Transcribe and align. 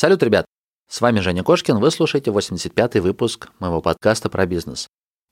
Салют, 0.00 0.22
ребят! 0.22 0.46
С 0.88 1.00
вами 1.00 1.18
Женя 1.18 1.42
Кошкин, 1.42 1.78
вы 1.78 1.90
слушаете 1.90 2.30
85-й 2.30 3.00
выпуск 3.00 3.48
моего 3.58 3.82
подкаста 3.82 4.28
про 4.28 4.46
бизнес. 4.46 4.86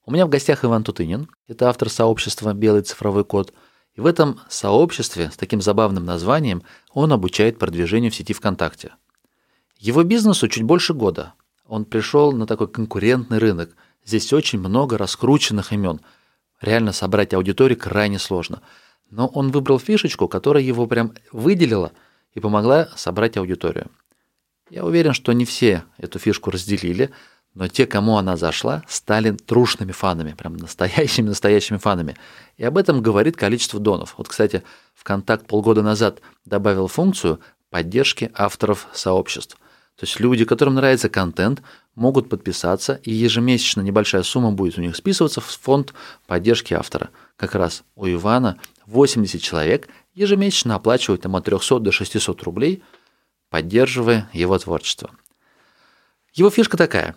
У 0.05 0.11
меня 0.11 0.27
в 0.27 0.29
гостях 0.29 0.65
Иван 0.65 0.83
Тутынин, 0.83 1.31
это 1.47 1.69
автор 1.69 1.89
сообщества 1.89 2.53
«Белый 2.53 2.83
цифровой 2.83 3.25
код», 3.25 3.55
и 3.95 4.01
в 4.01 4.07
этом 4.07 4.41
сообществе 4.49 5.31
с 5.31 5.37
таким 5.37 5.61
забавным 5.61 6.05
названием 6.05 6.65
он 6.91 7.13
обучает 7.13 7.61
продвижению 7.61 8.11
в 8.11 8.17
сети 8.17 8.33
ВКонтакте. 8.33 8.95
Его 9.79 10.03
бизнесу 10.03 10.49
чуть 10.49 10.65
больше 10.65 10.95
года. 10.95 11.35
Он 11.69 11.85
пришел 11.85 12.33
на 12.33 12.45
такой 12.45 12.67
конкурентный 12.67 13.39
рынок. 13.39 13.77
Здесь 14.05 14.33
очень 14.33 14.59
много 14.59 14.99
раскрученных 14.99 15.73
имен. 15.73 16.01
Реально 16.61 16.91
собрать 16.91 17.35
аудиторию 17.35 17.79
крайне 17.79 18.19
сложно. 18.19 18.63
Но 19.11 19.29
он 19.29 19.53
выбрал 19.53 19.79
фишечку, 19.79 20.27
которая 20.27 20.65
его 20.65 20.89
прям 20.89 21.15
выделила 21.31 21.93
и 22.33 22.41
помогла 22.41 22.89
собрать 22.97 23.37
аудиторию. 23.37 23.93
Я 24.69 24.85
уверен, 24.85 25.13
что 25.13 25.33
не 25.33 25.45
все 25.45 25.85
эту 25.97 26.19
фишку 26.19 26.51
разделили, 26.51 27.11
но 27.55 27.69
те, 27.69 27.87
кому 27.87 28.19
она 28.19 28.37
зашла, 28.37 28.83
стали 28.89 29.31
трушными 29.31 29.93
фанами, 29.93 30.33
прям 30.33 30.57
настоящими-настоящими 30.57 31.79
фанами. 31.79 32.17
И 32.57 32.65
об 32.65 32.77
этом 32.77 33.01
говорит 33.01 33.37
количество 33.37 33.79
донов. 33.79 34.15
Вот, 34.19 34.29
кстати, 34.29 34.63
ВКонтакт 34.95 35.47
полгода 35.47 35.83
назад 35.83 36.21
добавил 36.45 36.89
функцию 36.89 37.41
поддержки 37.71 38.31
авторов 38.35 38.89
сообществ. 38.93 39.57
То 39.95 40.05
есть 40.05 40.21
люди, 40.21 40.45
которым 40.45 40.75
нравится 40.75 41.09
контент, 41.09 41.63
могут 41.95 42.29
подписаться, 42.29 43.01
и 43.03 43.13
ежемесячно 43.13 43.81
небольшая 43.81 44.25
сумма 44.25 44.53
будет 44.53 44.77
у 44.77 44.83
них 44.83 44.95
списываться 44.95 45.41
в 45.41 45.47
фонд 45.47 45.95
поддержки 46.27 46.75
автора. 46.75 47.09
Как 47.37 47.55
раз 47.55 47.85
у 47.95 48.07
Ивана 48.07 48.59
80 48.85 49.41
человек 49.41 49.89
ежемесячно 50.15 50.75
оплачивают 50.75 51.23
там 51.23 51.37
от 51.37 51.45
300 51.45 51.79
до 51.79 51.93
600 51.93 52.43
рублей– 52.43 52.83
поддерживая 53.51 54.29
его 54.33 54.59
творчество. 54.59 55.11
Его 56.33 56.51
фишка 56.51 56.77
такая. 56.77 57.17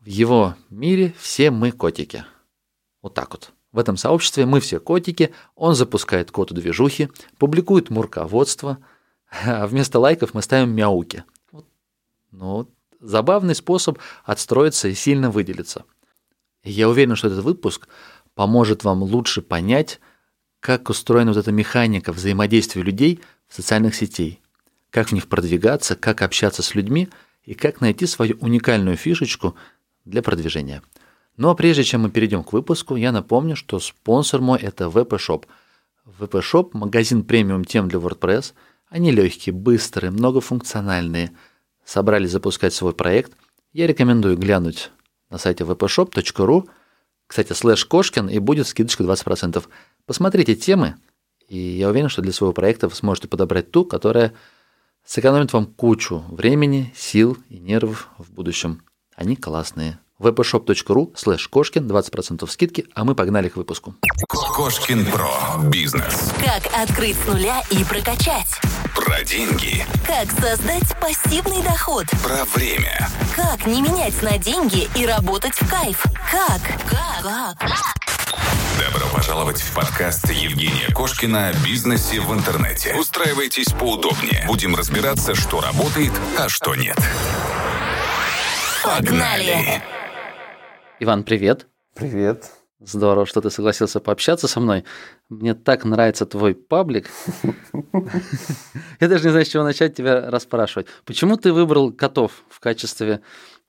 В 0.00 0.06
его 0.06 0.54
мире 0.70 1.14
все 1.18 1.50
мы 1.50 1.72
котики. 1.72 2.24
Вот 3.02 3.14
так 3.14 3.30
вот. 3.32 3.52
В 3.72 3.78
этом 3.78 3.96
сообществе 3.96 4.46
мы 4.46 4.60
все 4.60 4.80
котики, 4.80 5.32
он 5.54 5.74
запускает 5.74 6.30
коду 6.30 6.54
движухи, 6.54 7.08
публикует 7.38 7.88
мурководство, 7.90 8.78
а 9.44 9.66
вместо 9.66 10.00
лайков 10.00 10.34
мы 10.34 10.42
ставим 10.42 10.70
мяуки. 10.70 11.24
Вот. 11.52 11.66
Ну, 12.32 12.68
забавный 12.98 13.54
способ 13.54 13.98
отстроиться 14.24 14.88
и 14.88 14.94
сильно 14.94 15.30
выделиться. 15.30 15.84
Я 16.64 16.88
уверен, 16.88 17.14
что 17.14 17.28
этот 17.28 17.44
выпуск 17.44 17.88
поможет 18.34 18.84
вам 18.84 19.02
лучше 19.02 19.40
понять, 19.40 20.00
как 20.58 20.90
устроена 20.90 21.32
вот 21.32 21.38
эта 21.38 21.52
механика 21.52 22.12
взаимодействия 22.12 22.82
людей 22.82 23.20
в 23.46 23.54
социальных 23.54 23.94
сетей 23.94 24.39
как 24.90 25.08
в 25.08 25.12
них 25.12 25.28
продвигаться, 25.28 25.96
как 25.96 26.22
общаться 26.22 26.62
с 26.62 26.74
людьми 26.74 27.08
и 27.44 27.54
как 27.54 27.80
найти 27.80 28.06
свою 28.06 28.36
уникальную 28.38 28.96
фишечку 28.96 29.54
для 30.04 30.22
продвижения. 30.22 30.82
Ну 31.36 31.48
а 31.48 31.54
прежде 31.54 31.84
чем 31.84 32.02
мы 32.02 32.10
перейдем 32.10 32.44
к 32.44 32.52
выпуску, 32.52 32.96
я 32.96 33.12
напомню, 33.12 33.56
что 33.56 33.78
спонсор 33.80 34.40
мой 34.40 34.58
это 34.58 34.84
VP 34.84 35.08
Shop. 35.18 35.44
VP 36.06 36.42
Shop– 36.42 36.70
магазин 36.72 37.24
премиум 37.24 37.64
тем 37.64 37.88
для 37.88 37.98
WordPress. 37.98 38.52
Они 38.88 39.10
легкие, 39.10 39.54
быстрые, 39.54 40.10
многофункциональные. 40.10 41.32
Собрались 41.84 42.32
запускать 42.32 42.74
свой 42.74 42.92
проект. 42.92 43.32
Я 43.72 43.86
рекомендую 43.86 44.36
глянуть 44.36 44.90
на 45.30 45.38
сайте 45.38 45.64
wpshop.ru, 45.64 46.68
кстати, 47.26 47.52
слэш 47.52 47.84
Кошкин, 47.84 48.28
и 48.28 48.40
будет 48.40 48.66
скидочка 48.66 49.04
20%. 49.04 49.64
Посмотрите 50.04 50.56
темы, 50.56 50.96
и 51.46 51.56
я 51.56 51.88
уверен, 51.88 52.08
что 52.08 52.22
для 52.22 52.32
своего 52.32 52.52
проекта 52.52 52.88
вы 52.88 52.94
сможете 52.96 53.28
подобрать 53.28 53.70
ту, 53.70 53.84
которая 53.84 54.32
сэкономит 55.06 55.52
вам 55.52 55.66
кучу 55.66 56.24
времени, 56.28 56.92
сил 56.96 57.36
и 57.48 57.58
нервов 57.58 58.08
в 58.18 58.30
будущем. 58.32 58.82
Они 59.16 59.36
классные. 59.36 59.98
wpshop.ru 60.18 61.16
слэш 61.16 61.48
Кошкин, 61.48 61.90
20% 61.90 62.46
скидки, 62.48 62.86
а 62.94 63.04
мы 63.04 63.14
погнали 63.14 63.48
к 63.48 63.56
выпуску. 63.56 63.94
Кошкин 64.28 65.06
Про. 65.06 65.30
Бизнес. 65.70 66.32
Как 66.38 66.66
открыть 66.78 67.16
с 67.16 67.26
нуля 67.26 67.62
и 67.70 67.82
прокачать. 67.84 68.60
Про 68.94 69.24
деньги. 69.24 69.84
Как 70.06 70.30
создать 70.32 70.98
пассивный 71.00 71.62
доход. 71.62 72.04
Про 72.22 72.44
время. 72.54 73.08
Как 73.34 73.66
не 73.66 73.80
менять 73.80 74.20
на 74.22 74.36
деньги 74.38 74.88
и 74.94 75.06
работать 75.06 75.54
в 75.54 75.70
кайф. 75.70 76.04
Как? 76.30 76.60
Как? 76.88 77.58
Как? 77.58 78.19
Добро 78.80 79.06
пожаловать 79.14 79.60
в 79.60 79.74
подкаст 79.74 80.30
Евгения 80.30 80.90
Кошкина 80.94 81.48
о 81.48 81.52
бизнесе 81.62 82.18
в 82.18 82.32
интернете. 82.32 82.94
Устраивайтесь 82.98 83.72
поудобнее. 83.72 84.42
Будем 84.46 84.74
разбираться, 84.74 85.34
что 85.34 85.60
работает, 85.60 86.12
а 86.38 86.48
что 86.48 86.74
нет. 86.74 86.96
Погнали! 88.82 89.82
Иван, 90.98 91.24
привет. 91.24 91.66
Привет. 91.94 92.50
Здорово, 92.80 93.26
что 93.26 93.42
ты 93.42 93.50
согласился 93.50 94.00
пообщаться 94.00 94.48
со 94.48 94.60
мной. 94.60 94.84
Мне 95.28 95.52
так 95.52 95.84
нравится 95.84 96.24
твой 96.24 96.54
паблик. 96.54 97.10
Я 99.00 99.08
даже 99.08 99.24
не 99.24 99.30
знаю, 99.30 99.44
с 99.44 99.48
чего 99.48 99.62
начать 99.62 99.94
тебя 99.94 100.30
расспрашивать. 100.30 100.86
Почему 101.04 101.36
ты 101.36 101.52
выбрал 101.52 101.92
котов 101.92 102.44
в 102.48 102.58
качестве 102.60 103.20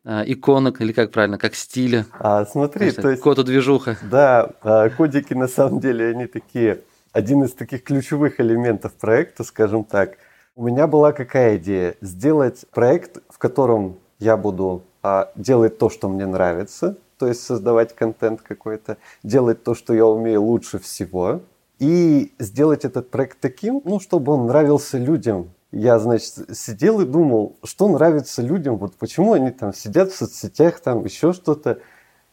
иконок, 0.06 0.82
или 0.82 0.94
как 0.94 1.12
правильно, 1.12 1.38
как 1.38 1.56
стиля. 1.56 2.06
А, 2.20 2.46
смотри, 2.46 2.80
Конечно, 2.80 3.04
то 3.04 3.10
есть... 3.10 3.22
Коду 3.22 3.44
движуха. 3.44 3.98
Да, 4.02 4.52
а, 4.62 4.90
кодики 4.90 5.34
на 5.34 5.48
самом 5.48 5.80
деле, 5.80 6.10
они 6.10 6.28
такие, 6.28 6.82
один 7.12 7.44
из 7.44 7.54
таких 7.54 7.84
ключевых 7.84 8.40
элементов 8.40 8.94
проекта, 8.94 9.44
скажем 9.44 9.84
так. 9.84 10.18
У 10.56 10.66
меня 10.66 10.88
была 10.88 11.12
какая 11.12 11.58
идея? 11.58 11.96
Сделать 12.02 12.66
проект, 12.72 13.20
в 13.30 13.38
котором 13.38 14.00
я 14.20 14.38
буду 14.38 14.84
а, 15.04 15.32
делать 15.36 15.78
то, 15.78 15.90
что 15.90 16.10
мне 16.10 16.26
нравится, 16.26 16.98
то 17.18 17.28
есть 17.28 17.44
создавать 17.44 17.96
контент 17.96 18.42
какой-то, 18.42 18.98
делать 19.24 19.64
то, 19.64 19.76
что 19.76 19.94
я 19.94 20.06
умею 20.06 20.42
лучше 20.42 20.80
всего, 20.80 21.42
и 21.80 22.34
сделать 22.38 22.86
этот 22.86 23.10
проект 23.10 23.40
таким, 23.40 23.82
ну, 23.86 24.00
чтобы 24.00 24.34
он 24.34 24.48
нравился 24.48 24.98
людям, 24.98 25.52
я, 25.72 26.00
значит, 26.00 26.58
сидел 26.58 27.00
и 27.02 27.06
думал, 27.06 27.58
что 27.64 27.88
нравится 27.88 28.42
людям, 28.42 28.78
вот 28.78 28.96
почему 28.96 29.34
они 29.34 29.52
там 29.52 29.74
сидят 29.74 30.12
в 30.12 30.18
соцсетях, 30.18 30.80
там 30.80 31.06
еще 31.06 31.34
что-то. 31.34 31.80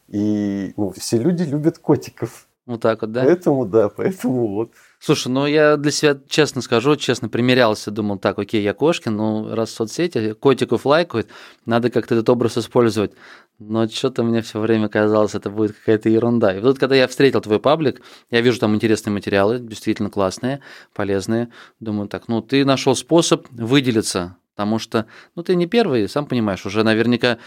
И 0.07 0.73
ну, 0.75 0.91
все 0.91 1.17
люди 1.17 1.43
любят 1.43 1.77
котиков. 1.77 2.47
Вот 2.65 2.81
так 2.81 3.01
вот, 3.01 3.11
да? 3.11 3.23
Поэтому, 3.23 3.65
да, 3.65 3.89
поэтому 3.89 4.47
вот. 4.47 4.71
Слушай, 5.01 5.29
ну 5.29 5.45
я 5.45 5.77
для 5.77 5.91
себя 5.91 6.19
честно 6.27 6.61
скажу, 6.61 6.97
честно 6.97 7.29
примерялся, 7.29 7.89
думал, 7.89 8.19
так, 8.19 8.37
окей, 8.37 8.61
я 8.61 8.73
Кошкин, 8.73 9.15
ну 9.15 9.55
раз 9.55 9.69
в 9.69 9.73
соцсети 9.73 10.33
котиков 10.33 10.85
лайкают, 10.85 11.29
надо 11.65 11.89
как-то 11.89 12.15
этот 12.15 12.29
образ 12.29 12.57
использовать. 12.57 13.13
Но 13.59 13.87
что-то 13.87 14.23
мне 14.23 14.41
все 14.41 14.59
время 14.59 14.89
казалось, 14.89 15.35
это 15.35 15.49
будет 15.49 15.71
какая-то 15.77 16.09
ерунда. 16.09 16.57
И 16.57 16.59
вот 16.59 16.79
когда 16.79 16.95
я 16.95 17.07
встретил 17.07 17.39
твой 17.39 17.61
паблик, 17.61 18.01
я 18.29 18.41
вижу 18.41 18.59
там 18.59 18.75
интересные 18.75 19.13
материалы, 19.13 19.59
действительно 19.59 20.09
классные, 20.09 20.59
полезные. 20.93 21.47
Думаю, 21.79 22.09
так, 22.09 22.27
ну 22.27 22.41
ты 22.41 22.65
нашел 22.65 22.93
способ 22.93 23.47
выделиться, 23.51 24.35
потому 24.53 24.79
что, 24.79 25.05
ну 25.33 25.43
ты 25.43 25.55
не 25.55 25.65
первый, 25.65 26.09
сам 26.09 26.25
понимаешь, 26.25 26.65
уже 26.65 26.83
наверняка 26.83 27.37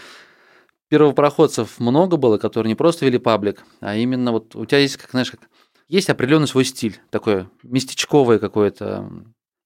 первопроходцев 0.89 1.79
много 1.79 2.17
было, 2.17 2.39
которые 2.39 2.69
не 2.69 2.75
просто 2.75 3.05
вели 3.05 3.19
паблик, 3.19 3.63
а 3.79 3.95
именно 3.95 4.31
вот 4.31 4.55
у 4.55 4.65
тебя 4.65 4.79
есть, 4.79 4.97
как 4.97 5.11
знаешь, 5.11 5.29
как 5.29 5.39
есть 5.87 6.09
определенный 6.09 6.47
свой 6.47 6.65
стиль, 6.65 6.99
такое 7.09 7.49
местечковое 7.63 8.39
какое-то 8.39 9.09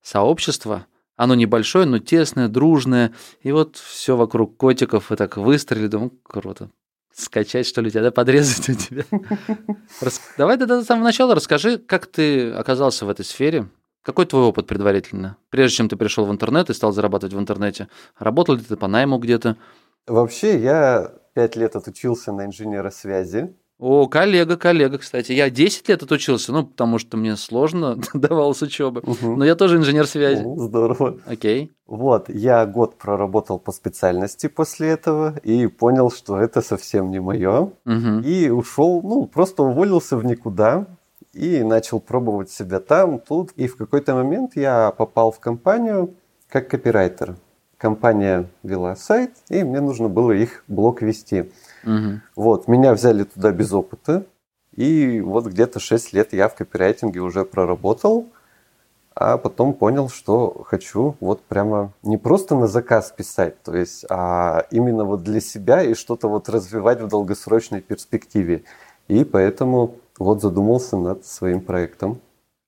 сообщество. 0.01 0.87
Оно 1.15 1.35
небольшое, 1.35 1.85
но 1.85 1.99
тесное, 1.99 2.47
дружное. 2.47 3.13
И 3.41 3.51
вот 3.51 3.77
все 3.77 4.15
вокруг 4.15 4.55
котиков 4.57 5.11
и 5.11 5.15
так 5.15 5.37
выстрелили. 5.37 5.87
Думаю, 5.87 6.11
круто. 6.23 6.69
Скачать, 7.11 7.65
что 7.65 7.81
ли, 7.81 7.89
тебя, 7.89 8.03
да, 8.03 8.11
подрезать 8.11 8.69
у 8.69 8.73
тебя. 8.73 9.03
Давай 10.37 10.57
тогда 10.57 10.81
с 10.81 10.85
самого 10.85 11.05
начала 11.05 11.33
расскажи, 11.33 11.79
как 11.79 12.05
ты 12.05 12.51
оказался 12.51 13.05
в 13.05 13.09
этой 13.09 13.25
сфере. 13.25 13.67
Какой 14.03 14.25
твой 14.25 14.43
опыт 14.43 14.67
предварительно? 14.67 15.35
Прежде 15.49 15.77
чем 15.77 15.89
ты 15.89 15.97
пришел 15.97 16.25
в 16.25 16.31
интернет 16.31 16.69
и 16.69 16.73
стал 16.73 16.93
зарабатывать 16.93 17.33
в 17.33 17.39
интернете, 17.39 17.89
работал 18.17 18.55
ли 18.55 18.61
ты 18.61 18.77
по 18.77 18.87
найму 18.87 19.17
где-то? 19.17 19.57
Вообще, 20.05 20.59
я 20.59 21.13
пять 21.33 21.55
лет 21.55 21.75
отучился 21.75 22.31
на 22.31 22.45
инженера 22.45 22.89
связи. 22.89 23.53
О, 23.79 24.07
коллега, 24.07 24.57
коллега, 24.57 24.97
кстати. 24.97 25.33
Я 25.33 25.51
10 25.51 25.87
лет 25.87 26.01
отучился, 26.01 26.51
ну, 26.51 26.65
потому 26.65 26.97
что 26.97 27.15
мне 27.15 27.35
сложно 27.35 27.99
давалась 28.13 28.61
учеба. 28.63 28.99
Угу. 28.99 29.35
Но 29.35 29.45
я 29.45 29.55
тоже 29.55 29.77
инженер 29.77 30.07
связи. 30.07 30.41
О, 30.43 30.57
здорово. 30.57 31.19
Окей. 31.27 31.71
Вот, 31.85 32.27
я 32.27 32.65
год 32.65 32.97
проработал 32.97 33.59
по 33.59 33.71
специальности 33.71 34.47
после 34.47 34.89
этого 34.89 35.37
и 35.43 35.67
понял, 35.67 36.09
что 36.09 36.39
это 36.39 36.61
совсем 36.61 37.11
не 37.11 37.19
мое. 37.19 37.71
Угу. 37.85 38.21
И 38.25 38.49
ушел, 38.49 39.01
ну, 39.03 39.27
просто 39.27 39.61
уволился 39.61 40.17
в 40.17 40.25
никуда 40.25 40.87
и 41.33 41.61
начал 41.61 41.99
пробовать 41.99 42.49
себя 42.49 42.79
там, 42.79 43.19
тут. 43.19 43.51
И 43.57 43.67
в 43.67 43.77
какой-то 43.77 44.15
момент 44.15 44.55
я 44.55 44.91
попал 44.91 45.31
в 45.31 45.39
компанию 45.39 46.15
как 46.49 46.67
копирайтер. 46.67 47.35
Компания 47.77 48.49
вела 48.63 48.95
сайт, 48.95 49.33
и 49.49 49.63
мне 49.63 49.81
нужно 49.81 50.09
было 50.09 50.31
их 50.31 50.63
блок 50.67 51.03
вести. 51.03 51.51
Угу. 51.87 52.21
Вот, 52.35 52.67
меня 52.67 52.93
взяли 52.93 53.23
туда 53.23 53.51
без 53.51 53.71
опыта, 53.71 54.25
и 54.75 55.21
вот 55.21 55.45
где-то 55.47 55.79
6 55.79 56.13
лет 56.13 56.33
я 56.33 56.49
в 56.49 56.55
копирайтинге 56.55 57.21
уже 57.21 57.45
проработал. 57.45 58.27
а 59.19 59.37
потом 59.37 59.73
понял, 59.73 60.09
что 60.09 60.63
хочу 60.67 61.15
вот 61.19 61.41
прямо 61.41 61.91
не 62.03 62.17
просто 62.17 62.55
на 62.55 62.67
заказ 62.67 63.11
писать, 63.11 63.61
то 63.63 63.75
есть, 63.75 64.05
а 64.09 64.67
именно 64.69 65.05
вот 65.05 65.23
для 65.23 65.41
себя 65.41 65.81
и 65.81 65.95
что-то 65.95 66.27
вот 66.27 66.49
развивать 66.49 67.01
в 67.01 67.07
долгосрочной 67.07 67.81
перспективе. 67.81 68.63
И 69.07 69.23
поэтому 69.23 69.95
вот 70.19 70.41
задумался 70.41 70.97
над 70.97 71.25
своим 71.25 71.61
проектом. 71.61 72.19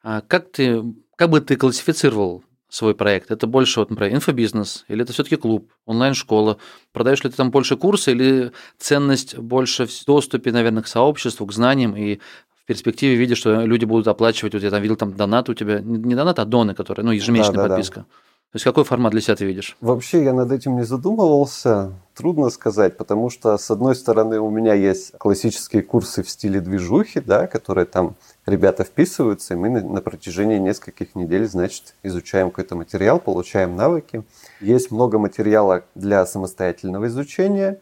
А 0.01 0.22
как 0.22 0.51
ты, 0.51 0.83
как 1.15 1.30
бы 1.30 1.42
ты 1.42 1.56
классифицировал 1.56 2.44
свой 2.69 2.95
проект? 2.95 3.31
Это 3.31 3.48
больше, 3.48 3.80
вот, 3.80 3.89
например, 3.89 4.16
инфобизнес, 4.16 4.86
или 4.88 5.04
это 5.04 5.12
все-таки 5.12 5.36
клуб, 5.36 5.71
онлайн-школа? 5.86 6.57
Продаешь 6.94 7.24
ли 7.24 7.30
ты 7.30 7.36
там 7.36 7.51
больше 7.51 7.75
курсы, 7.75 8.12
или 8.12 8.51
ценность 8.77 9.38
больше 9.38 9.86
в 9.86 10.06
доступе, 10.06 10.51
наверное, 10.51 10.83
к 10.83 10.88
сообществу, 10.88 11.45
к 11.45 11.54
знаниям 11.54 11.95
и 11.95 12.19
в 12.56 12.66
перспективе 12.66 13.16
видишь, 13.16 13.39
что 13.39 13.66
люди 13.66 13.86
будут 13.86 14.07
оплачивать, 14.07 14.54
вот 14.54 14.63
я 14.63 14.69
там 14.69 14.81
видел 14.81 14.95
там 14.95 15.13
донат 15.13 15.50
у 15.50 15.54
тебя, 15.54 15.80
не 15.80 16.16
донат, 16.16 16.39
а 16.39 16.45
доны, 16.45 16.75
которые, 16.75 17.06
ну, 17.06 17.12
ежемесячная 17.12 17.56
да, 17.56 17.63
да, 17.63 17.69
подписка. 17.69 18.00
Да. 18.01 18.06
То 18.51 18.56
есть 18.56 18.63
какой 18.63 18.84
формат 18.84 19.12
для 19.12 19.22
себя 19.22 19.36
ты 19.36 19.46
видишь? 19.46 19.78
Вообще 19.80 20.24
я 20.24 20.34
над 20.34 20.51
этим 20.51 20.75
не 20.75 20.84
задумывался. 20.84 21.94
Трудно 22.16 22.50
сказать, 22.50 22.98
потому 22.98 23.30
что, 23.30 23.56
с 23.56 23.69
одной 23.69 23.94
стороны, 23.94 24.40
у 24.40 24.50
меня 24.50 24.74
есть 24.74 25.12
классические 25.19 25.84
курсы 25.84 26.24
в 26.24 26.30
стиле 26.31 26.60
движухи, 26.60 27.19
да, 27.19 27.46
которые 27.46 27.86
там 27.86 28.16
ребята 28.48 28.84
вписываются, 28.84 29.54
и 29.54 29.57
мы 29.57 29.69
на, 29.69 29.81
на 29.81 30.01
протяжении 30.01 30.57
нескольких 30.57 31.13
недель, 31.13 31.48
значит, 31.48 31.94
изучаем 32.01 32.50
какой-то 32.50 32.75
материал, 32.75 33.19
получаем 33.19 33.75
навыки. 33.75 34.24
Есть 34.62 34.90
много 34.90 35.19
материала 35.19 35.84
для 35.94 36.25
самостоятельного 36.25 37.06
изучения. 37.06 37.80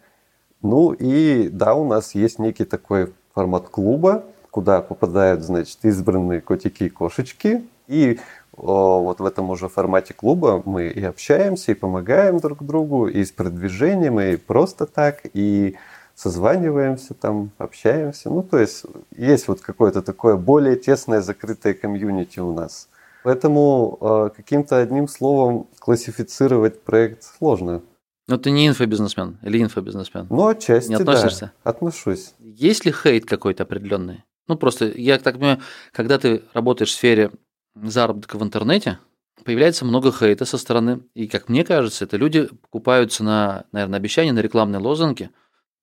Ну 0.62 0.92
и 0.92 1.48
да, 1.48 1.75
у 1.75 1.88
нас 1.88 2.14
есть 2.14 2.40
некий 2.40 2.66
такой 2.66 3.14
формат 3.34 3.69
клуба, 3.69 4.25
куда 4.52 4.81
попадают, 4.81 5.44
значит, 5.44 5.78
избранные 5.84 6.42
котики 6.42 6.84
и 6.84 6.90
кошечки. 6.90 7.66
И 7.88 8.19
вот 8.57 9.19
в 9.19 9.25
этом 9.25 9.50
уже 9.51 9.69
формате 9.69 10.13
клуба 10.13 10.63
мы 10.65 10.88
и 10.88 11.04
общаемся, 11.04 11.71
и 11.71 11.75
помогаем 11.75 12.39
друг 12.39 12.63
другу, 12.63 13.07
и 13.07 13.24
с 13.24 13.31
продвижением, 13.31 14.19
и 14.19 14.36
просто 14.36 14.88
так, 14.88 15.21
и 15.33 15.75
созваниваемся 16.15 17.13
там, 17.13 17.51
общаемся. 17.59 18.30
Ну, 18.30 18.42
то 18.42 18.57
есть 18.57 18.83
есть 19.15 19.48
вот 19.48 19.62
какое-то 19.62 20.01
такое 20.01 20.36
более 20.36 20.75
тесное 20.75 21.21
закрытое 21.21 21.75
комьюнити 21.75 22.39
у 22.39 22.51
нас. 22.54 22.89
Поэтому 23.24 23.98
э, 24.01 24.30
каким-то 24.36 24.80
одним 24.80 25.07
словом 25.07 25.68
классифицировать 25.80 26.81
проект 26.81 27.24
сложно. 27.24 27.83
Но 28.27 28.38
ты 28.38 28.51
не 28.51 28.68
инфобизнесмен 28.68 29.38
или 29.44 29.62
инфобизнесмен? 29.62 30.27
Ну, 30.30 30.48
отчасти, 30.48 30.89
не 30.89 30.95
относишься? 30.95 31.51
да. 31.63 31.69
Отношусь. 31.69 32.33
Есть 32.39 32.86
ли 32.86 32.92
хейт 32.92 33.25
какой-то 33.25 33.63
определенный? 33.63 34.24
Ну, 34.48 34.57
просто, 34.57 34.86
я 34.86 35.19
так 35.19 35.36
понимаю, 35.36 35.59
когда 35.92 36.18
ты 36.18 36.44
работаешь 36.54 36.89
в 36.89 36.95
сфере 36.95 37.31
заработка 37.84 38.38
в 38.38 38.44
интернете, 38.44 39.00
появляется 39.44 39.86
много 39.86 40.12
хейта 40.12 40.46
со 40.46 40.58
стороны, 40.58 41.02
и, 41.14 41.28
как 41.28 41.50
мне 41.50 41.64
кажется, 41.64 42.06
это 42.06 42.18
люди 42.18 42.50
покупаются 42.62 43.24
на, 43.24 43.66
наверное, 43.72 43.98
обещания, 43.98 44.34
на 44.34 44.40
рекламные 44.40 44.80
лозунги. 44.80 45.30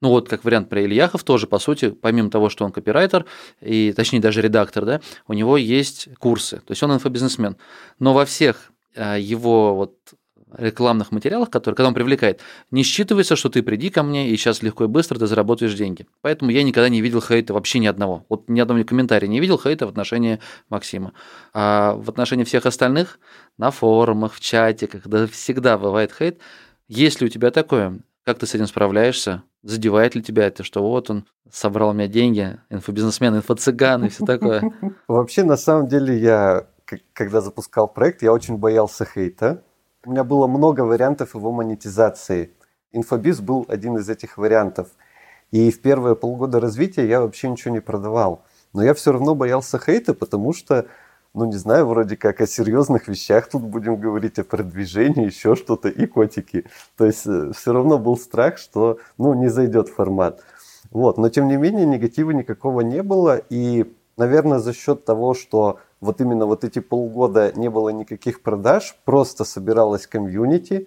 Ну 0.01 0.11
вот, 0.11 0.29
как 0.29 0.45
вариант 0.45 0.69
про 0.69 0.83
Ильяхов 0.83 1.25
тоже, 1.25 1.47
по 1.47 1.59
сути, 1.59 1.91
помимо 1.91 2.31
того, 2.31 2.51
что 2.51 2.65
он 2.65 2.73
копирайтер, 2.73 3.25
и 3.61 3.93
точнее 3.93 4.21
даже 4.21 4.43
редактор, 4.43 4.85
да, 4.85 5.01
у 5.27 5.33
него 5.33 5.57
есть 5.57 6.09
курсы, 6.19 6.59
то 6.59 6.73
есть 6.73 6.83
он 6.83 6.93
инфобизнесмен. 6.93 7.57
Но 7.99 8.13
во 8.13 8.27
всех 8.27 8.71
а, 8.97 9.17
его 9.17 9.75
вот 9.75 9.97
рекламных 10.59 11.13
материалах, 11.13 11.51
которые, 11.51 11.77
когда 11.77 11.89
он 11.89 11.95
привлекает, 11.95 12.41
не 12.71 12.83
считывается, 12.83 13.37
что 13.37 13.49
ты 13.49 13.63
приди 13.63 13.91
ко 13.91 14.03
мне, 14.03 14.31
и 14.31 14.37
сейчас 14.37 14.63
легко 14.63 14.85
и 14.85 14.87
быстро 14.87 15.19
ты 15.19 15.27
заработаешь 15.27 15.75
деньги. 15.75 16.07
Поэтому 16.21 16.51
я 16.51 16.63
никогда 16.63 16.89
не 16.89 17.01
видел 17.01 17.21
хейта 17.21 17.55
вообще 17.55 17.79
ни 17.79 17.87
одного. 17.87 18.25
Вот 18.29 18.49
ни 18.49 18.61
одного 18.61 18.85
комментария 18.85 19.29
не 19.29 19.41
видел 19.41 19.59
хейта 19.59 19.87
в 19.87 19.91
отношении 19.91 20.41
Максима. 20.69 21.13
А 21.53 21.95
в 21.95 22.09
отношении 22.09 22.45
всех 22.45 22.67
остальных 22.67 23.19
на 23.59 23.71
форумах, 23.71 24.35
в 24.35 24.41
чате, 24.41 24.87
когда 24.87 25.27
всегда 25.27 25.79
бывает 25.79 26.13
хейт. 26.17 26.39
Есть 26.89 27.21
ли 27.21 27.27
у 27.27 27.31
тебя 27.31 27.51
такое? 27.51 28.01
Как 28.25 28.39
ты 28.39 28.47
с 28.47 28.55
этим 28.55 28.67
справляешься? 28.67 29.43
Задевает 29.63 30.15
ли 30.15 30.23
тебя 30.23 30.47
это, 30.47 30.63
что 30.63 30.83
вот 30.83 31.11
он 31.11 31.27
собрал 31.51 31.91
у 31.91 31.93
меня 31.93 32.09
деньги, 32.09 32.59
инфобизнесмен, 32.71 33.37
инфо-цыган 33.37 34.07
и 34.07 34.09
все 34.09 34.25
такое? 34.25 34.63
Вообще, 35.09 35.45
на 35.45 35.57
самом 35.57 35.89
деле, 35.89 36.19
я, 36.19 36.67
когда 37.13 37.41
запускал 37.41 37.89
проект, 37.89 38.23
я 38.23 38.33
очень 38.33 38.57
боялся 38.57 39.05
хейта 39.05 39.63
у 40.05 40.11
меня 40.11 40.25
было 40.25 40.47
много 40.47 40.83
вариантов 40.83 41.35
его 41.35 41.51
монетизации. 41.51 42.51
Инфобиз 42.93 43.41
был 43.41 43.65
один 43.69 43.97
из 43.97 44.09
этих 44.09 44.39
вариантов. 44.39 44.89
И 45.51 45.71
в 45.71 45.81
первые 45.81 46.17
полгода 46.17 46.61
развития 46.61 47.07
я 47.07 47.21
вообще 47.21 47.49
ничего 47.49 47.73
не 47.75 47.81
продавал. 47.81 48.45
Но 48.73 48.83
я 48.83 48.93
все 48.95 49.13
равно 49.13 49.35
боялся 49.35 49.79
хейта, 49.79 50.15
потому 50.15 50.53
что, 50.53 50.87
ну 51.33 51.45
не 51.45 51.57
знаю, 51.57 51.87
вроде 51.87 52.17
как 52.17 52.41
о 52.41 52.47
серьезных 52.47 53.09
вещах 53.09 53.49
тут 53.49 53.63
будем 53.63 53.97
говорить, 53.97 54.39
о 54.39 54.45
продвижении, 54.45 55.27
еще 55.27 55.55
что-то, 55.55 55.89
и 55.89 56.07
котики. 56.07 56.65
То 56.97 57.07
есть 57.07 57.27
э, 57.27 57.53
все 57.55 57.73
равно 57.73 57.99
был 57.99 58.17
страх, 58.17 58.59
что 58.59 58.99
ну, 59.17 59.35
не 59.35 59.49
зайдет 59.49 59.89
формат. 59.89 60.43
Вот. 60.91 61.19
Но 61.19 61.29
тем 61.29 61.49
не 61.49 61.57
менее 61.57 61.87
негатива 61.87 62.33
никакого 62.33 62.81
не 62.81 63.03
было. 63.03 63.39
И, 63.49 63.93
наверное, 64.17 64.59
за 64.59 64.73
счет 64.73 65.05
того, 65.05 65.35
что 65.35 65.79
вот 66.05 66.21
именно 66.21 66.47
вот 66.47 66.65
эти 66.65 66.79
полгода 66.79 67.53
не 67.57 67.69
было 67.71 67.89
никаких 67.89 68.43
продаж, 68.43 68.97
просто 69.05 69.45
собиралась 69.45 70.07
комьюнити, 70.07 70.87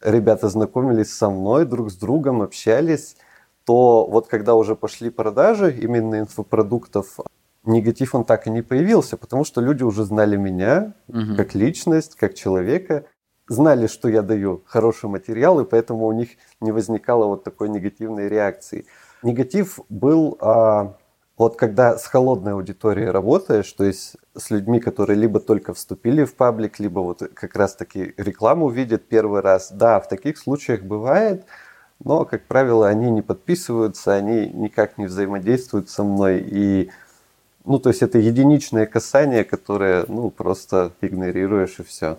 ребята 0.00 0.48
знакомились 0.48 1.12
со 1.12 1.30
мной, 1.30 1.64
друг 1.64 1.90
с 1.90 1.96
другом, 1.96 2.42
общались, 2.42 3.16
то 3.64 4.06
вот 4.06 4.28
когда 4.28 4.54
уже 4.54 4.76
пошли 4.76 5.10
продажи 5.10 5.76
именно 5.76 6.20
инфопродуктов, 6.20 7.18
негатив 7.64 8.14
он 8.14 8.24
так 8.24 8.46
и 8.46 8.50
не 8.50 8.62
появился, 8.62 9.16
потому 9.16 9.44
что 9.44 9.60
люди 9.60 9.82
уже 9.82 10.04
знали 10.04 10.36
меня 10.36 10.94
угу. 11.08 11.36
как 11.36 11.54
личность, 11.54 12.16
как 12.16 12.34
человека, 12.34 13.06
знали, 13.48 13.86
что 13.86 14.08
я 14.08 14.22
даю 14.22 14.62
хороший 14.66 15.08
материал, 15.08 15.60
и 15.60 15.64
поэтому 15.64 16.06
у 16.06 16.12
них 16.12 16.30
не 16.60 16.72
возникало 16.72 17.26
вот 17.26 17.44
такой 17.44 17.68
негативной 17.68 18.28
реакции. 18.28 18.86
Негатив 19.22 19.78
был 19.88 20.36
а, 20.40 20.96
вот 21.38 21.56
когда 21.56 21.96
с 21.98 22.06
холодной 22.06 22.52
аудиторией 22.52 23.10
работаешь, 23.10 23.70
то 23.72 23.84
есть 23.84 24.16
с 24.36 24.50
людьми, 24.50 24.80
которые 24.80 25.18
либо 25.18 25.40
только 25.40 25.74
вступили 25.74 26.24
в 26.24 26.34
паблик, 26.34 26.78
либо 26.78 27.00
вот 27.00 27.22
как 27.34 27.56
раз-таки 27.56 28.14
рекламу 28.16 28.68
видят 28.68 29.08
первый 29.08 29.40
раз, 29.40 29.72
да, 29.72 29.98
в 30.00 30.08
таких 30.08 30.38
случаях 30.38 30.82
бывает, 30.82 31.44
но, 32.04 32.24
как 32.24 32.46
правило, 32.46 32.88
они 32.88 33.10
не 33.10 33.22
подписываются, 33.22 34.14
они 34.14 34.48
никак 34.48 34.98
не 34.98 35.06
взаимодействуют 35.06 35.88
со 35.88 36.02
мной, 36.02 36.44
и, 36.44 36.90
ну, 37.64 37.78
то 37.78 37.90
есть 37.90 38.02
это 38.02 38.18
единичное 38.18 38.86
касание, 38.86 39.44
которое, 39.44 40.04
ну, 40.08 40.30
просто 40.30 40.92
игнорируешь 41.00 41.78
и 41.78 41.82
все. 41.82 42.18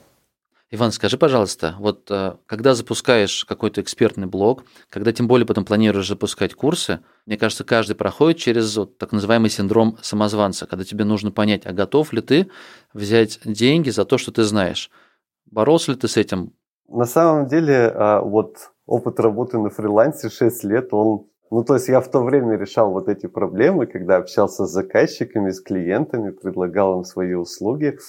Иван, 0.75 0.91
скажи, 0.91 1.19
пожалуйста, 1.19 1.75
вот 1.77 2.09
э, 2.09 2.33
когда 2.47 2.73
запускаешь 2.73 3.45
какой-то 3.45 3.79
экспертный 3.81 4.25
блог, 4.25 4.63
когда 4.89 5.11
тем 5.11 5.27
более 5.27 5.45
потом 5.45 5.65
планируешь 5.65 6.07
запускать 6.07 6.55
курсы, 6.55 7.01
мне 7.27 7.37
кажется, 7.37 7.63
каждый 7.63 7.95
проходит 7.95 8.39
через 8.39 8.75
вот 8.75 8.97
так 8.97 9.11
называемый 9.11 9.51
синдром 9.51 9.99
самозванца, 10.01 10.65
когда 10.65 10.83
тебе 10.83 11.03
нужно 11.03 11.29
понять, 11.29 11.67
а 11.67 11.73
готов 11.73 12.11
ли 12.11 12.23
ты 12.23 12.49
взять 12.91 13.39
деньги 13.45 13.91
за 13.91 14.03
то, 14.03 14.17
что 14.17 14.31
ты 14.31 14.41
знаешь. 14.45 14.89
Боролся 15.45 15.91
ли 15.91 15.97
ты 15.97 16.07
с 16.07 16.17
этим? 16.17 16.53
На 16.89 17.05
самом 17.05 17.45
деле, 17.45 17.93
а, 17.93 18.21
вот 18.21 18.71
опыт 18.87 19.19
работы 19.19 19.59
на 19.59 19.69
фрилансе 19.69 20.31
6 20.31 20.63
лет, 20.63 20.91
он 20.91 21.27
ну, 21.51 21.63
то 21.63 21.75
есть 21.75 21.87
я 21.87 22.01
в 22.01 22.09
то 22.09 22.23
время 22.23 22.57
решал 22.57 22.89
вот 22.89 23.09
эти 23.09 23.27
проблемы, 23.27 23.85
когда 23.85 24.15
общался 24.15 24.65
с 24.65 24.71
заказчиками, 24.71 25.51
с 25.51 25.61
клиентами, 25.61 26.31
предлагал 26.31 26.97
им 26.97 27.03
свои 27.03 27.35
услуги. 27.35 27.99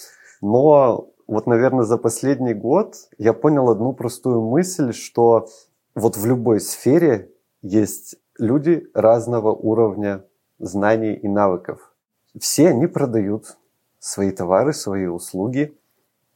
Но 0.41 1.11
вот, 1.27 1.47
наверное, 1.47 1.85
за 1.85 1.97
последний 1.97 2.55
год 2.55 2.97
я 3.19 3.33
понял 3.33 3.71
одну 3.71 3.93
простую 3.93 4.43
мысль, 4.43 4.93
что 4.93 5.49
вот 5.95 6.17
в 6.17 6.27
любой 6.27 6.61
сфере 6.61 7.31
есть 7.63 8.17
люди 8.39 8.89
разного 8.95 9.53
уровня 9.53 10.25
знаний 10.59 11.15
и 11.15 11.29
навыков. 11.29 11.95
Все 12.39 12.69
они 12.69 12.87
продают 12.87 13.57
свои 13.99 14.33
товары, 14.33 14.73
свои 14.73 15.07
услуги, 15.07 15.79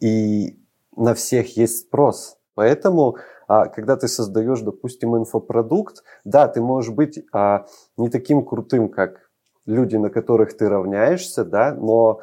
и 0.01 0.59
на 0.97 1.15
всех 1.15 1.57
есть 1.57 1.81
спрос. 1.81 2.39
Поэтому, 2.55 3.17
а, 3.47 3.67
когда 3.67 3.97
ты 3.97 4.09
создаешь, 4.09 4.61
допустим, 4.61 5.17
инфопродукт, 5.17 6.03
да, 6.25 6.49
ты 6.49 6.61
можешь 6.61 6.93
быть 6.93 7.25
а, 7.33 7.67
не 7.97 8.09
таким 8.09 8.45
крутым, 8.45 8.89
как 8.89 9.31
люди, 9.67 9.97
на 9.97 10.09
которых 10.09 10.57
ты 10.57 10.69
равняешься, 10.69 11.45
да, 11.45 11.75
но 11.75 12.21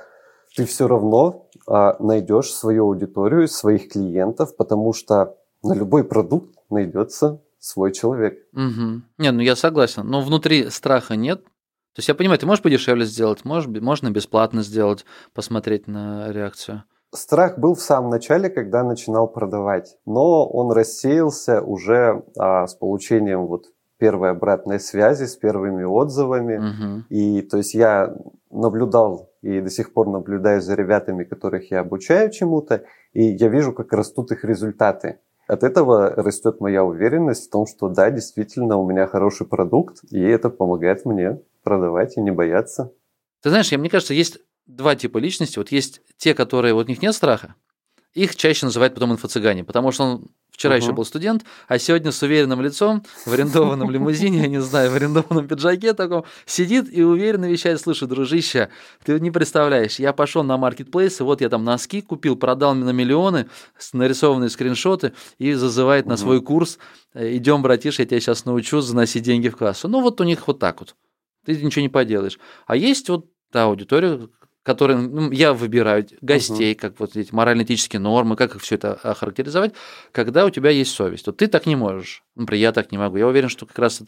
ты 0.56 0.66
все 0.66 0.88
равно 0.88 1.48
а, 1.68 1.96
найдешь 2.00 2.54
свою 2.54 2.86
аудиторию, 2.86 3.48
своих 3.48 3.90
клиентов, 3.90 4.56
потому 4.56 4.94
что 4.94 5.36
на 5.64 5.74
любой 5.74 6.04
продукт 6.04 6.56
найдется 6.70 7.42
свой 7.60 7.92
человек. 7.92 8.46
Угу. 8.54 9.02
Не, 9.18 9.32
ну 9.32 9.42
я 9.42 9.56
согласен. 9.56 10.08
Но 10.08 10.22
внутри 10.22 10.70
страха 10.70 11.16
нет. 11.16 11.44
То 11.44 12.00
есть 12.00 12.10
я 12.10 12.16
понимаю, 12.16 12.38
ты 12.40 12.46
можешь 12.46 12.62
подешевле 12.62 13.06
сделать, 13.06 13.46
можешь, 13.46 13.70
можно 13.82 14.12
бесплатно 14.12 14.64
сделать, 14.64 15.06
посмотреть 15.34 15.88
на 15.88 16.32
реакцию. 16.32 16.84
Страх 17.14 17.58
был 17.58 17.76
в 17.76 17.82
самом 17.82 18.10
начале, 18.10 18.50
когда 18.50 18.84
начинал 18.84 19.28
продавать, 19.28 19.98
но 20.06 20.46
он 20.46 20.72
рассеялся 20.72 21.62
уже 21.62 22.24
а, 22.38 22.68
с 22.68 22.76
получением 22.76 23.48
вот 23.48 23.68
первой 23.98 24.32
обратной 24.32 24.80
связи, 24.80 25.25
с 25.25 25.36
первыми 25.36 25.84
отзывами. 25.84 26.58
Мгм. 26.58 27.06
И 27.10 27.42
то 27.42 27.58
есть 27.58 27.74
я 27.74 28.16
наблюдал 28.52 29.32
и 29.42 29.62
до 29.62 29.70
сих 29.70 29.94
пор 29.94 30.10
наблюдаю 30.10 30.62
за 30.62 30.75
ребятами, 30.75 31.24
которых 31.24 31.72
я 31.72 31.82
обучаю 31.82 32.32
чему-то, 32.32 32.84
и 33.14 33.24
я 33.24 33.48
вижу, 33.48 33.74
как 33.74 33.94
растут 33.94 34.32
их 34.32 34.44
результаты. 34.44 35.20
От 35.48 35.64
этого 35.64 36.10
растет 36.10 36.60
моя 36.60 36.84
уверенность 36.84 37.48
в 37.48 37.52
том, 37.52 37.68
что 37.68 37.90
да, 37.90 38.10
действительно, 38.10 38.78
у 38.78 38.90
меня 38.90 39.06
хороший 39.06 39.46
продукт, 39.46 40.00
и 40.10 40.20
это 40.20 40.50
помогает 40.50 41.06
мне 41.06 41.40
продавать 41.64 42.18
и 42.18 42.22
не 42.22 42.32
бояться. 42.32 42.92
Ты 43.42 43.50
знаешь, 43.50 43.72
я, 43.72 43.78
мне 43.78 43.90
кажется, 43.90 44.16
есть 44.16 44.40
два 44.66 44.96
типа 44.96 45.20
личности. 45.20 45.60
Вот 45.60 45.72
есть 45.72 46.02
те, 46.18 46.34
которые, 46.34 46.74
вот 46.74 46.88
у 46.88 46.90
них 46.90 47.02
нет 47.02 47.14
страха, 47.14 47.54
их 48.16 48.36
чаще 48.36 48.66
называют 48.66 48.96
потом 48.96 49.14
инфо-цыгане, 49.14 49.64
потому 49.64 49.92
что 49.92 50.04
он 50.04 50.28
вчера 50.56 50.76
еще 50.76 50.88
Мгм. 50.88 50.96
был 50.96 51.06
студент, 51.06 51.46
а 51.68 51.78
сегодня 51.78 52.12
с 52.12 52.22
уверенным 52.24 52.62
лицом, 52.62 53.04
в 53.26 53.34
арендованном 53.34 53.92
лимузине, 53.92 54.40
я 54.40 54.48
не 54.48 54.62
знаю, 54.62 54.90
в 54.90 54.96
арендованном 54.96 55.48
пиджаке 55.48 55.94
таком, 55.94 56.24
сидит 56.46 56.88
и 56.92 57.04
уверенно 57.04 57.46
вещает, 57.46 57.80
слушай, 57.82 58.08
дружище, 58.08 58.70
ты 59.04 59.20
не 59.20 59.32
представляешь, 59.32 60.00
я 60.00 60.14
пошел 60.14 60.44
на 60.44 60.58
маркетплейс, 60.58 61.20
и 61.20 61.24
вот 61.24 61.42
я 61.42 61.50
там 61.50 61.64
носки 61.64 62.02
купил, 62.02 62.36
продал 62.38 62.74
на 62.74 62.90
миллионы, 62.92 63.48
нарисованные 63.94 64.50
скриншоты, 64.50 65.14
и 65.38 65.54
зазывает 65.54 66.06
на 66.06 66.14
Мгм. 66.14 66.22
свой 66.22 66.42
курс, 66.42 66.80
идем, 67.14 67.62
братиш, 67.62 68.00
я 68.00 68.06
тебя 68.06 68.20
сейчас 68.20 68.46
научу 68.46 68.80
заносить 68.82 69.24
деньги 69.24 69.50
в 69.50 69.58
кассу. 69.58 69.88
Ну 69.88 70.02
вот 70.02 70.22
у 70.22 70.24
них 70.24 70.48
вот 70.48 70.60
так 70.60 70.80
вот. 70.80 70.96
Ты 71.46 71.56
ничего 71.62 71.82
не 71.82 71.90
поделаешь. 71.90 72.40
А 72.66 72.76
есть 72.76 73.10
вот 73.10 73.28
та 73.52 73.66
аудитория, 73.66 74.28
которые 74.66 74.98
ну, 74.98 75.30
я 75.30 75.54
выбираю 75.54 76.08
гостей, 76.22 76.74
как 76.74 77.00
вот 77.00 77.16
эти 77.16 77.34
морально-этические 77.34 78.00
нормы, 78.00 78.36
как 78.36 78.56
их 78.56 78.62
все 78.64 78.76
это 78.76 78.96
охарактеризовать, 78.96 79.76
когда 80.12 80.44
у 80.44 80.50
тебя 80.50 80.72
есть 80.72 80.92
совесть. 80.92 81.28
Вот 81.28 81.38
ты 81.38 81.46
так 81.46 81.68
не 81.68 81.76
можешь. 81.76 82.24
Например, 82.34 82.62
я 82.62 82.72
так 82.72 82.92
не 82.92 82.98
могу. 82.98 83.18
Я 83.18 83.28
уверен, 83.28 83.48
что 83.48 83.68
как 83.68 83.78
раз 83.78 84.02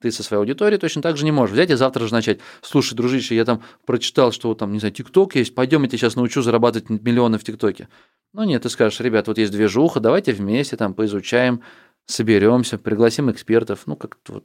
ты 0.00 0.12
со 0.12 0.22
своей 0.22 0.38
аудиторией 0.38 0.78
точно 0.78 1.02
так 1.02 1.16
же 1.16 1.24
не 1.24 1.32
можешь 1.32 1.52
взять 1.54 1.70
и 1.70 1.74
завтра 1.74 2.06
же 2.06 2.14
начать. 2.14 2.38
Слушай, 2.62 2.94
дружище, 2.94 3.34
я 3.34 3.44
там 3.44 3.64
прочитал, 3.86 4.30
что 4.30 4.54
там, 4.54 4.72
не 4.72 4.78
знаю, 4.78 4.94
ТикТок 4.94 5.34
есть, 5.34 5.52
пойдем, 5.52 5.82
я 5.82 5.88
тебя 5.88 5.98
сейчас 5.98 6.14
научу 6.14 6.42
зарабатывать 6.42 6.88
миллионы 6.88 7.36
в 7.36 7.42
ТикТоке. 7.42 7.88
Ну 8.32 8.44
нет, 8.44 8.62
ты 8.62 8.68
скажешь, 8.68 9.00
ребят, 9.00 9.26
вот 9.26 9.38
есть 9.38 9.50
движуха, 9.50 9.98
давайте 9.98 10.32
вместе 10.32 10.76
там 10.76 10.94
поизучаем, 10.94 11.60
соберемся, 12.06 12.78
пригласим 12.78 13.32
экспертов. 13.32 13.82
Ну, 13.86 13.96
как-то 13.96 14.34
вот 14.34 14.44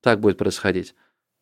так 0.00 0.20
будет 0.20 0.38
происходить. 0.38 0.94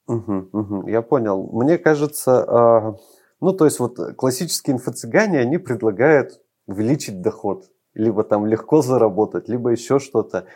Мгм, 0.09 0.49
мгм, 0.53 0.89
я 0.89 1.03
понял. 1.03 1.49
Мне 1.53 1.79
кажется, 1.79 2.43
а, 2.43 2.97
ну, 3.41 3.53
то 3.53 3.65
есть 3.65 3.79
вот 3.81 3.99
классические 4.17 4.77
инфо-цыгане, 4.77 5.39
они 5.39 5.59
предлагают 5.59 6.41
увеличить 6.67 7.21
доход, 7.21 7.65
либо 7.95 8.23
там 8.23 8.47
легко 8.47 8.83
заработать, 8.83 9.49
либо 9.49 9.71
еще 9.71 9.99
что-то. 9.99 10.47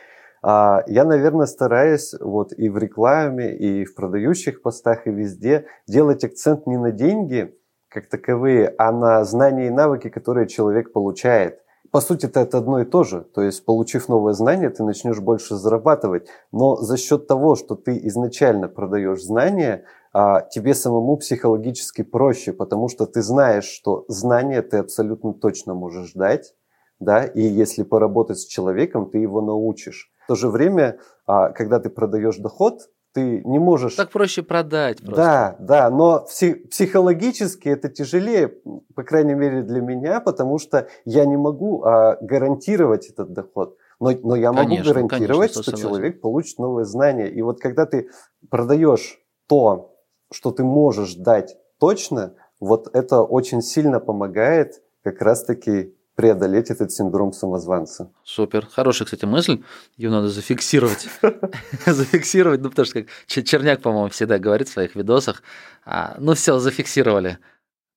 А 0.42 0.84
я, 0.86 1.04
наверное, 1.04 1.46
стараюсь 1.46 2.14
вот 2.20 2.52
и 2.52 2.68
в 2.68 2.76
рекламе, 2.76 3.56
и 3.56 3.84
в 3.84 3.94
продающих 3.94 4.60
постах, 4.60 5.06
и 5.06 5.10
везде 5.10 5.66
делать 5.86 6.22
акцент 6.22 6.66
не 6.66 6.76
на 6.76 6.90
деньги 6.90 7.54
как 7.88 8.08
таковые, 8.08 8.74
а 8.76 8.92
на 8.92 9.24
знания 9.24 9.68
и 9.68 9.70
навыки, 9.70 10.08
которые 10.10 10.48
человек 10.48 10.92
получает. 10.92 11.60
По 11.92 12.00
сути, 12.00 12.26
это, 12.26 12.58
одно 12.58 12.80
и 12.80 12.84
то 12.84 13.04
же. 13.04 13.20
То 13.20 13.40
есть, 13.40 13.64
получив 13.64 14.08
новое 14.08 14.32
знание, 14.32 14.68
ты 14.68 14.82
начнешь 14.82 15.20
больше 15.20 15.54
зарабатывать. 15.54 16.26
Но 16.50 16.74
за 16.76 16.96
счет 16.96 17.28
того, 17.28 17.54
что 17.54 17.76
ты 17.76 17.96
изначально 18.08 18.68
продаешь 18.68 19.22
знания, 19.22 19.84
тебе 20.14 20.75
самому 20.75 21.16
психологически 21.16 22.02
проще, 22.02 22.52
потому 22.52 22.88
что 22.88 23.06
ты 23.06 23.21
знаешь, 23.21 23.64
что 23.64 24.04
знания 24.09 24.62
ты 24.62 24.78
абсолютно 24.78 25.35
точно 25.35 25.75
можешь 25.75 26.12
дать, 26.12 26.54
да, 27.00 27.25
и 27.25 27.42
если 27.42 27.83
поработать 27.83 28.38
с 28.38 28.47
человеком, 28.47 29.11
ты 29.11 29.18
его 29.18 29.40
научишь. 29.40 30.11
В 30.25 30.28
то 30.28 30.35
же 30.37 30.49
время, 30.49 30.99
а, 31.26 31.50
когда 31.50 31.80
ты 31.80 31.90
продаешь 31.90 32.37
доход, 32.37 32.88
ты 33.12 33.42
не 33.44 33.59
можешь... 33.59 33.94
Так 33.94 34.11
проще 34.11 34.42
продать 34.42 34.99
просто. 34.99 35.16
Да, 35.16 35.56
да, 35.59 35.90
но 35.90 36.26
пси- 36.28 36.66
психологически 36.68 37.68
это 37.68 37.88
тяжелее, 37.88 38.54
по 38.94 39.02
крайней 39.02 39.35
мере 39.35 39.62
для 39.62 39.80
меня, 39.80 40.21
потому 40.21 40.59
что 40.59 40.88
я 41.04 41.26
не 41.26 41.37
могу 41.37 41.83
а, 41.83 42.16
гарантировать 42.21 43.09
этот 43.09 43.33
доход. 43.33 43.76
Но, 44.00 44.11
но 44.23 44.35
я 44.35 44.52
могу 44.52 44.68
Конечно, 44.68 44.92
гарантировать, 44.92 45.52
конечно, 45.52 45.62
что 45.62 45.71
согласен. 45.71 45.88
человек 45.88 46.21
получит 46.21 46.59
новые 46.59 46.85
знания. 46.85 47.28
И 47.28 47.42
вот 47.42 47.61
когда 47.61 47.87
ты 47.87 48.09
продаешь 48.50 49.21
то, 49.47 49.93
что 50.34 50.50
ты 50.50 50.64
можешь 50.64 51.14
дать 51.14 51.56
точно, 51.78 52.34
вот 52.60 52.88
это 52.92 53.22
очень 53.22 53.62
сильно 53.62 54.00
помогает 54.00 54.82
как 55.02 55.20
раз-таки 55.22 55.94
преодолеть 56.14 56.70
этот 56.70 56.92
синдром 56.92 57.32
самозванца. 57.32 58.10
Супер. 58.22 58.66
Хорошая, 58.66 59.06
кстати, 59.06 59.24
мысль. 59.24 59.62
Ее 59.96 60.10
надо 60.10 60.28
зафиксировать. 60.28 61.08
Зафиксировать, 61.86 62.60
ну, 62.60 62.70
потому 62.70 62.86
что 62.86 63.02
как 63.02 63.10
Че- 63.26 63.42
Черняк, 63.42 63.82
по-моему, 63.82 64.08
всегда 64.10 64.38
говорит 64.38 64.68
в 64.68 64.72
своих 64.72 64.94
видосах. 64.94 65.42
А, 65.84 66.16
ну, 66.18 66.34
все, 66.34 66.58
зафиксировали. 66.58 67.38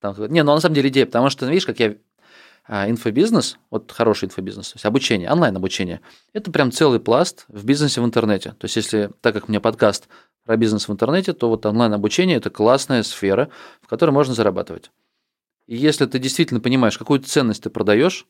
Не, 0.04 0.44
ну, 0.44 0.54
на 0.54 0.60
самом 0.60 0.76
деле 0.76 0.90
идея, 0.90 1.06
потому 1.06 1.30
что, 1.30 1.46
видишь, 1.46 1.66
как 1.66 1.80
я 1.80 1.96
а, 2.68 2.90
инфобизнес, 2.90 3.58
вот 3.70 3.92
хороший 3.92 4.26
инфобизнес, 4.26 4.70
то 4.70 4.76
есть 4.76 4.86
обучение, 4.86 5.32
онлайн-обучение, 5.32 6.02
это 6.34 6.52
прям 6.52 6.72
целый 6.72 7.00
пласт 7.00 7.46
в 7.48 7.66
бизнесе 7.66 8.02
в 8.02 8.06
интернете. 8.06 8.52
То 8.52 8.66
есть 8.66 8.76
если, 8.76 9.12
так 9.22 9.34
как 9.34 9.48
у 9.48 9.52
меня 9.52 9.62
подкаст 9.62 10.08
про 10.48 10.58
бизнес 10.58 10.88
в 10.88 10.92
интернете, 10.92 11.34
то 11.34 11.50
вот 11.50 11.66
онлайн-обучение– 11.66 12.38
это 12.38 12.50
классная 12.50 13.04
сфера, 13.04 13.50
в 13.82 13.88
которой 13.88 14.12
можно 14.12 14.34
зарабатывать. 14.34 14.92
И 15.68 15.76
если 15.76 16.06
ты 16.06 16.20
действительно 16.20 16.62
понимаешь, 16.62 16.98
какую 16.98 17.20
ценность 17.20 17.64
ты 17.64 17.70
продаешь, 17.70 18.26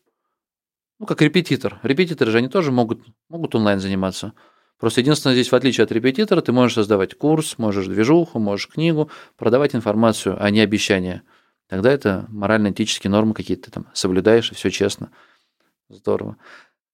ну, 1.00 1.06
как 1.06 1.22
репетитор. 1.22 1.80
Репетиторы 1.84 2.32
же 2.32 2.40
они 2.40 2.50
тоже 2.50 2.72
могут, 2.72 3.06
могут 3.30 3.54
онлайн 3.54 3.80
заниматься. 3.80 4.34
Просто 4.80 5.02
единственное, 5.02 5.36
здесь 5.36 5.52
в 5.52 5.56
отличие 5.56 5.84
от 5.84 5.92
репетитора, 5.92 6.42
ты 6.42 6.52
можешь 6.52 6.74
создавать 6.74 7.14
курс, 7.14 7.60
можешь 7.60 7.86
движуху, 7.86 8.40
можешь 8.40 8.68
книгу, 8.68 9.12
продавать 9.36 9.76
информацию, 9.76 10.44
а 10.44 10.50
не 10.50 10.60
обещания. 10.62 11.22
Тогда 11.68 11.92
это 11.92 12.26
морально-этические 12.30 13.12
нормы 13.12 13.36
какие-то 13.36 13.66
ты 13.66 13.72
там 13.72 13.88
соблюдаешь, 13.94 14.52
и 14.52 14.56
все 14.56 14.72
честно. 14.72 15.12
Здорово. 15.88 16.38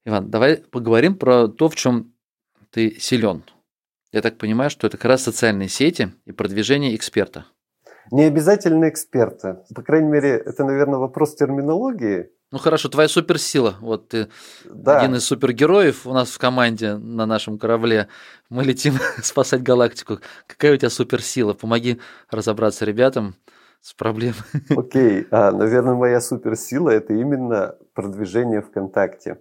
Иван, 0.04 0.30
давай 0.30 0.58
поговорим 0.58 1.16
про 1.16 1.48
то, 1.48 1.70
в 1.70 1.76
чем 1.76 2.14
ты 2.72 3.00
силен. 3.00 3.44
Я 4.14 4.22
так 4.22 4.38
понимаю, 4.38 4.70
что 4.70 4.86
это 4.86 4.96
как 4.96 5.06
раз 5.06 5.24
социальные 5.24 5.70
сети 5.70 6.14
и 6.26 6.32
продвижение 6.32 6.96
эксперта. 6.96 7.46
Не 8.12 8.26
обязательно 8.26 8.88
эксперты. 8.88 9.58
По 9.74 9.82
крайней 9.82 10.10
мере, 10.10 10.30
это, 10.38 10.64
наверное, 10.64 11.00
вопрос 11.00 11.36
терминологии. 11.36 12.30
Ну 12.52 12.60
хорошо, 12.60 12.90
твоя 12.90 13.10
суперсила. 13.10 13.76
Вот 13.82 14.10
ты 14.10 14.28
Да. 14.66 15.00
один 15.00 15.16
из 15.16 15.26
супергероев 15.26 16.06
у 16.06 16.14
нас 16.14 16.30
в 16.30 16.38
команде 16.38 16.96
на 16.98 17.26
нашем 17.26 17.58
корабле. 17.58 18.08
Мы 18.50 18.64
летим 18.64 18.94
спасать 19.24 19.64
галактику. 19.64 20.20
Какая 20.46 20.76
у 20.76 20.78
тебя 20.78 20.92
суперсила? 20.92 21.54
Помоги 21.54 22.00
разобраться 22.30 22.86
ребятам 22.86 23.36
с 23.82 23.96
проблемой. 23.96 24.36
Окей, 24.70 25.26
а, 25.32 25.52
наверное, 25.52 25.96
моя 25.96 26.22
суперсила– 26.22 26.90
это 26.92 27.14
именно 27.14 27.76
продвижение 27.96 28.62
ВКонтакте. 28.62 29.40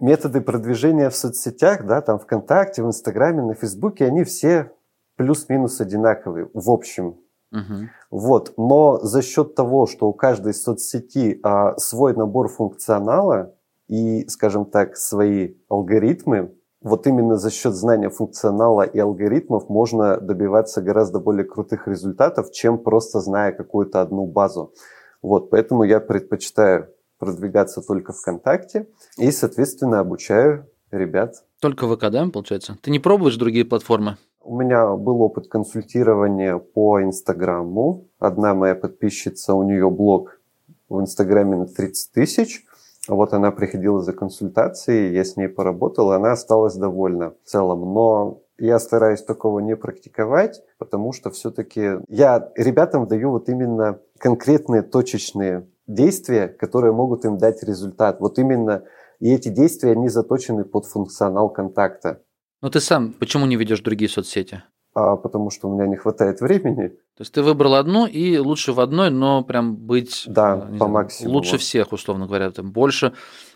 Методы 0.00 0.40
продвижения 0.40 1.10
в 1.10 1.14
соцсетях, 1.14 1.84
да, 1.86 2.00
там 2.00 2.18
ВКонтакте, 2.18 2.82
в 2.82 2.86
Инстаграме, 2.86 3.42
на 3.42 3.54
Фейсбуке, 3.54 4.06
они 4.06 4.24
все 4.24 4.72
плюс-минус 5.16 5.80
одинаковые 5.80 6.48
в 6.54 6.70
общем. 6.70 7.18
Мгм. 7.50 7.90
Вот, 8.10 8.54
но 8.56 8.98
за 9.02 9.20
счет 9.20 9.54
того, 9.54 9.86
что 9.86 10.08
у 10.08 10.14
каждой 10.14 10.54
соцсети 10.54 11.38
а, 11.42 11.76
свой 11.76 12.16
набор 12.16 12.48
функционала 12.48 13.54
и, 13.88 14.26
скажем 14.28 14.64
так, 14.64 14.96
свои 14.96 15.56
алгоритмы, 15.68 16.54
вот 16.80 17.06
именно 17.06 17.36
за 17.36 17.50
счет 17.50 17.74
знания 17.74 18.08
функционала 18.08 18.82
и 18.82 18.98
алгоритмов 18.98 19.68
можно 19.68 20.18
добиваться 20.18 20.80
гораздо 20.80 21.18
более 21.18 21.44
крутых 21.44 21.86
результатов, 21.86 22.52
чем 22.52 22.78
просто 22.78 23.20
зная 23.20 23.52
какую-то 23.52 24.00
одну 24.00 24.26
базу. 24.26 24.72
Вот, 25.20 25.50
поэтому 25.50 25.84
я 25.84 26.00
предпочитаю 26.00 26.88
продвигаться 27.20 27.82
только 27.82 28.12
ВКонтакте 28.12 28.88
и, 29.16 29.30
соответственно, 29.30 30.00
обучаю 30.00 30.66
ребят. 30.90 31.44
Только 31.60 31.86
ВК, 31.86 32.10
да, 32.10 32.26
получается? 32.32 32.78
Ты 32.82 32.90
не 32.90 32.98
пробуешь 32.98 33.36
другие 33.36 33.64
платформы? 33.64 34.16
У 34.42 34.58
меня 34.58 34.96
был 34.96 35.20
опыт 35.20 35.46
консультирования 35.46 36.56
по 36.56 37.02
Инстаграму. 37.02 38.08
Одна 38.18 38.54
моя 38.54 38.74
подписчица, 38.74 39.54
у 39.54 39.62
нее 39.62 39.88
блог 39.90 40.40
в 40.88 40.98
Инстаграме 41.00 41.56
на 41.56 41.66
30 41.66 42.12
тысяч. 42.12 42.64
Вот 43.06 43.32
она 43.32 43.50
приходила 43.50 44.00
за 44.00 44.12
консультацией, 44.12 45.14
я 45.14 45.24
с 45.24 45.36
ней 45.36 45.48
поработал, 45.48 46.12
и 46.12 46.16
она 46.16 46.32
осталась 46.32 46.74
довольна 46.74 47.34
в 47.44 47.48
целом. 47.48 47.92
Но 47.92 48.40
я 48.58 48.78
стараюсь 48.78 49.22
такого 49.22 49.60
не 49.60 49.76
практиковать, 49.76 50.62
потому 50.78 51.12
что 51.12 51.30
все-таки 51.30 51.98
я 52.08 52.50
ребятам 52.56 53.06
даю 53.06 53.30
вот 53.30 53.48
именно 53.48 54.00
конкретные 54.18 54.82
точечные 54.82 55.66
действия, 55.94 56.48
которые 56.48 56.92
могут 56.92 57.24
им 57.24 57.38
дать 57.38 57.62
результат. 57.62 58.20
Вот 58.20 58.38
именно 58.38 58.84
и 59.18 59.32
эти 59.32 59.48
действия, 59.48 59.92
они 59.92 60.08
заточены 60.08 60.64
под 60.64 60.86
функционал 60.86 61.50
контакта. 61.50 62.22
Но 62.62 62.70
ты 62.70 62.80
сам 62.80 63.12
почему 63.12 63.46
не 63.46 63.56
ведешь 63.56 63.80
другие 63.80 64.08
соцсети? 64.08 64.62
а, 64.92 65.14
потому 65.16 65.50
что 65.50 65.68
у 65.68 65.74
меня 65.74 65.86
не 65.86 65.94
хватает 65.96 66.40
времени. 66.40 66.88
То 66.88 67.20
есть 67.20 67.32
ты 67.32 67.42
выбрал 67.42 67.74
одну 67.76 68.06
и 68.06 68.38
лучше 68.38 68.72
в 68.72 68.80
одной, 68.80 69.10
но 69.10 69.44
прям 69.44 69.76
быть 69.76 70.24
Да, 70.26 70.56
э, 70.56 70.60
по 70.72 70.76
знаю, 70.76 70.90
максимуму. 70.90 71.36
лучше 71.36 71.58
всех, 71.58 71.92
условно 71.92 72.26
говоря, 72.26 72.50
там 72.50 72.72
больше, 72.72 73.12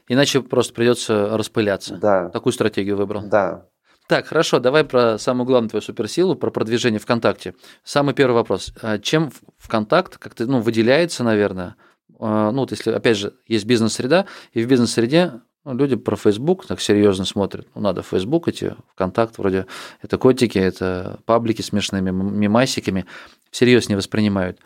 иначе 0.06 0.42
просто 0.42 0.72
придется 0.74 1.36
распыляться. 1.36 1.96
Да, 1.96 2.28
Такую 2.28 2.52
стратегию 2.52 2.96
выбрал. 2.96 3.22
да. 3.24 3.66
Так, 4.06 4.26
хорошо, 4.26 4.60
давай 4.60 4.84
про 4.84 5.16
самую 5.18 5.46
главную 5.46 5.70
твою 5.70 5.80
суперсилу, 5.82 6.36
про 6.36 6.50
продвижение 6.50 7.00
ВКонтакте. 7.00 7.54
Самый 7.84 8.14
первый 8.14 8.34
вопрос. 8.34 8.72
А 8.82 8.98
чем 8.98 9.30
ВКонтакт 9.56 10.18
как-то 10.18 10.44
ну, 10.46 10.60
выделяется, 10.60 11.24
наверное? 11.24 11.76
А, 12.18 12.50
ну, 12.50 12.60
вот 12.60 12.70
если, 12.70 12.90
опять 12.90 13.16
же, 13.16 13.34
есть 13.46 13.64
бизнес-среда, 13.64 14.26
и 14.52 14.62
в 14.62 14.68
бизнес-среде 14.68 15.40
ну, 15.64 15.74
люди 15.74 15.96
про 15.96 16.16
Facebook 16.16 16.66
так 16.66 16.80
серьезно 16.80 17.24
смотрят. 17.24 17.66
Ну, 17.74 17.80
надо 17.80 18.02
Facebook 18.02 18.48
идти, 18.48 18.72
ВКонтакт 18.92 19.38
вроде 19.38 19.66
это 20.02 20.18
котики, 20.18 20.58
это 20.58 21.20
паблики 21.24 21.62
с 21.62 21.66
смешными 21.66 22.10
мимасиками. 22.10 23.06
Всерьез 23.50 23.88
не 23.88 23.94
воспринимают. 23.94 24.60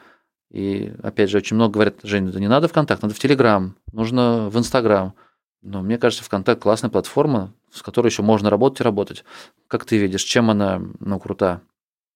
И, 0.50 0.92
опять 1.02 1.30
же, 1.30 1.38
очень 1.38 1.56
много 1.56 1.74
говорят, 1.74 1.96
Женя, 2.02 2.32
да 2.32 2.40
не 2.40 2.48
надо 2.48 2.68
ВКонтакт, 2.68 3.02
надо 3.02 3.14
в 3.14 3.18
Телеграм, 3.18 3.76
нужно 3.92 4.48
в 4.48 4.58
Инстаграм. 4.58 5.14
Но 5.62 5.82
мне 5.82 5.98
кажется, 5.98 6.24
ВКонтакт 6.24 6.62
классная 6.62 6.90
платформа, 6.90 7.52
с 7.70 7.82
которой 7.82 8.08
еще 8.08 8.22
можно 8.22 8.48
работать 8.48 8.80
и 8.80 8.84
работать. 8.84 9.24
Как 9.66 9.84
ты 9.84 9.98
видишь, 9.98 10.22
чем 10.22 10.50
она 10.50 10.80
ну, 11.00 11.18
крута? 11.20 11.60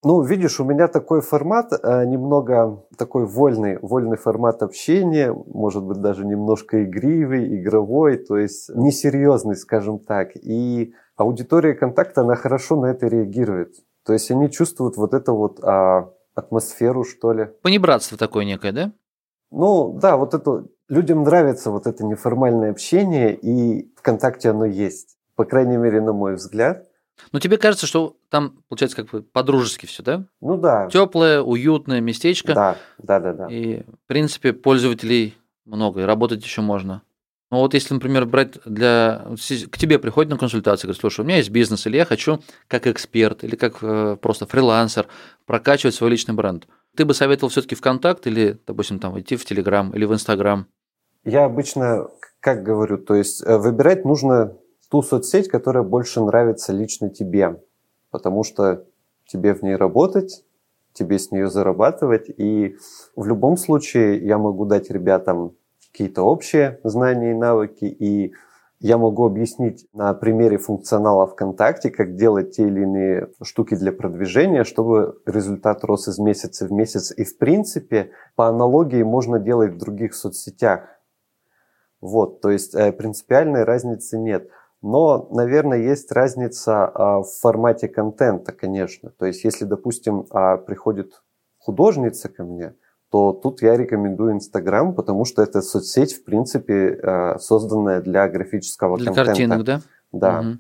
Ну, 0.05 0.21
видишь, 0.23 0.59
у 0.59 0.65
меня 0.65 0.89
такой 0.89 1.21
формат, 1.21 1.73
э, 1.73 2.05
немного 2.07 2.85
такой 2.99 3.25
вольный, 3.25 3.79
вольный 3.81 4.17
формат 4.17 4.63
общения, 4.63 5.33
может 5.33 5.85
быть, 5.85 6.01
даже 6.01 6.27
немножко 6.27 6.85
игривый, 6.85 7.61
игровой, 7.61 8.17
то 8.17 8.37
есть 8.37 8.69
несерьезный, 8.75 9.55
скажем 9.55 10.01
так. 10.01 10.31
И 10.35 10.93
аудитория 11.17 11.75
контакта, 11.75 12.23
она 12.23 12.35
хорошо 12.35 12.75
на 12.81 12.87
это 12.87 13.07
реагирует. 13.07 13.77
То 14.05 14.13
есть 14.13 14.29
они 14.33 14.51
чувствуют 14.51 14.97
вот 14.97 15.15
это 15.15 15.33
вот 15.33 15.61
а, 15.63 16.11
атмосферу, 16.35 17.05
что 17.05 17.33
ли. 17.33 17.49
Понебратство 17.63 18.19
такое 18.19 18.45
некое, 18.45 18.73
да? 18.73 18.93
Ну, 19.53 19.97
да, 20.01 20.17
вот 20.17 20.35
это... 20.35 20.65
Людям 20.89 21.23
нравится 21.23 21.71
вот 21.71 21.87
это 21.87 22.05
неформальное 22.05 22.71
общение, 22.71 23.35
и 23.35 23.91
ВКонтакте 23.97 24.51
оно 24.51 24.67
есть. 24.67 25.17
По 25.37 25.45
крайней 25.45 25.77
мере, 25.77 26.01
на 26.01 26.13
мой 26.13 26.35
взгляд. 26.35 26.89
Но 27.33 27.41
тебе 27.41 27.57
кажется, 27.57 27.87
что 27.87 28.17
там, 28.31 28.63
получается, 28.69 28.97
как 28.97 29.11
бы 29.11 29.23
по-дружески 29.23 29.87
все, 29.87 30.03
да? 30.03 30.25
Ну 30.41 30.57
да. 30.57 30.89
Теплое, 30.89 31.41
уютное 31.41 32.01
местечко. 32.01 32.55
Да, 32.55 32.77
да, 32.99 33.21
да, 33.21 33.33
да. 33.33 33.47
И, 33.49 33.83
в 33.83 34.07
принципе, 34.07 34.53
пользователей 34.53 35.37
много, 35.65 36.03
и 36.03 36.05
работать 36.05 36.43
еще 36.43 36.61
можно. 36.61 37.03
Ну 37.51 37.59
вот 37.59 37.75
если, 37.75 37.93
например, 37.93 38.25
брать 38.25 38.55
для... 38.65 39.27
К 39.71 39.77
тебе 39.77 39.99
приходит 39.99 40.31
на 40.31 40.39
консультацию, 40.39 40.89
говорит, 40.89 41.01
слушай, 41.01 41.21
у 41.21 41.25
меня 41.25 41.37
есть 41.37 41.51
бизнес, 41.51 41.87
или 41.87 41.99
я 41.99 42.07
хочу 42.07 42.41
как 42.67 42.87
эксперт, 42.87 43.45
или 43.45 43.57
как 43.57 43.83
э, 43.83 44.17
просто 44.17 44.47
фрилансер 44.47 45.07
прокачивать 45.45 45.95
свой 45.95 46.09
личный 46.09 46.35
бренд. 46.35 46.67
Ты 46.97 47.05
бы 47.05 47.13
советовал 47.13 47.51
все-таки 47.51 47.75
ВКонтакт 47.75 48.27
или, 48.27 48.59
допустим, 48.67 48.99
там 48.99 49.21
идти 49.21 49.37
в 49.37 49.45
Телеграм 49.45 49.91
или 49.91 50.07
в 50.07 50.15
Инстаграм? 50.15 50.67
Я 51.25 51.45
обычно, 51.45 52.09
как 52.41 52.63
говорю, 52.63 52.97
то 52.97 53.15
есть 53.15 53.43
э, 53.45 53.59
выбирать 53.59 54.07
нужно 54.07 54.57
ту 54.93 55.01
соцсеть, 55.01 55.49
которая 55.49 55.83
больше 55.83 56.21
нравится 56.21 56.71
лично 56.75 57.09
тебе, 57.09 57.59
потому 58.11 58.45
что 58.45 58.85
тебе 59.27 59.55
в 59.55 59.63
ней 59.63 59.75
работать, 59.75 60.45
тебе 60.93 61.19
с 61.19 61.31
нее 61.31 61.49
зарабатывать, 61.49 62.29
и 62.29 62.77
в 63.17 63.25
любом 63.27 63.57
случае 63.57 64.23
я 64.23 64.37
могу 64.37 64.67
дать 64.67 64.91
ребятам 64.91 65.57
какие-то 65.91 66.25
общие 66.25 66.79
знания 66.85 67.31
и 67.31 67.35
навыки, 67.35 67.87
и 67.87 68.35
я 68.81 68.99
могу 68.99 69.25
объяснить 69.25 69.89
на 69.95 70.13
примере 70.13 70.59
функционала 70.59 71.27
ВКонтакте, 71.27 71.91
как 71.91 72.17
делать 72.17 72.55
те 72.57 72.65
или 72.65 72.83
иные 72.83 73.31
штуки 73.43 73.75
для 73.75 73.93
продвижения, 73.93 74.63
чтобы 74.63 75.19
результат 75.25 75.85
рос 75.85 76.07
из 76.07 76.19
месяца 76.19 76.67
в 76.67 76.73
месяц. 76.73 77.15
И 77.17 77.25
в 77.25 77.39
принципе, 77.39 78.11
по 78.37 78.47
аналогии 78.47 79.03
можно 79.03 79.39
делать 79.39 79.73
в 79.73 79.79
других 79.79 80.15
соцсетях. 80.15 80.83
Вот, 82.03 82.43
то 82.43 82.51
есть 82.51 82.75
э, 82.75 82.93
принципиальной 82.93 83.65
разницы 83.65 84.19
нет. 84.19 84.51
Но, 84.83 85.29
наверное, 85.31 85.79
есть 85.79 86.11
разница 86.11 86.85
а, 86.87 87.23
в 87.23 87.29
формате 87.41 87.89
контента, 87.89 88.53
конечно. 88.53 89.11
То 89.11 89.27
есть, 89.27 89.45
если, 89.45 89.65
допустим, 89.65 90.27
а, 90.31 90.57
приходит 90.57 91.23
художница 91.59 92.29
ко 92.29 92.43
мне, 92.43 92.75
то 93.11 93.33
тут 93.33 93.63
я 93.63 93.77
рекомендую 93.77 94.33
Инстаграм, 94.33 94.95
потому 94.95 95.25
что 95.25 95.43
это 95.43 95.63
соцсеть, 95.63 96.15
в 96.15 96.25
принципе, 96.25 96.99
э, 97.01 97.39
созданная 97.39 98.01
для 98.01 98.27
графического 98.27 98.97
для 98.97 99.13
контента. 99.13 99.25
Для 99.25 99.33
картинок, 99.35 99.65
да? 99.65 99.81
Да. 100.13 100.41
Угу. 100.41 100.59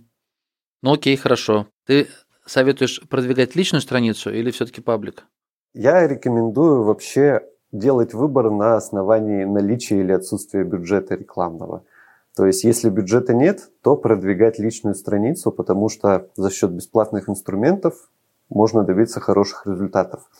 Ну 0.82 0.92
окей, 0.92 1.16
хорошо. 1.16 1.66
Ты 1.86 2.08
советуешь 2.44 3.00
продвигать 3.08 3.56
личную 3.56 3.80
страницу 3.80 4.30
или 4.30 4.50
все-таки 4.50 4.82
паблик? 4.82 5.24
Я 5.72 6.06
рекомендую 6.06 6.82
вообще 6.82 7.40
делать 7.72 8.12
выбор 8.12 8.50
на 8.50 8.76
основании 8.76 9.44
наличия 9.44 10.00
или 10.00 10.12
отсутствия 10.12 10.62
бюджета 10.64 11.14
рекламного. 11.14 11.84
То 12.34 12.46
есть, 12.46 12.64
если 12.64 12.88
бюджета 12.88 13.34
нет, 13.34 13.70
то 13.82 13.96
продвигать 13.96 14.58
личную 14.58 14.94
страницу, 14.94 15.52
потому 15.52 15.88
что 15.88 16.28
за 16.34 16.50
счет 16.50 16.70
бесплатных 16.70 17.28
инструментов 17.28 18.10
можно 18.48 18.84
добиться 18.84 19.20
хороших 19.20 19.66
результатов. 19.66 20.30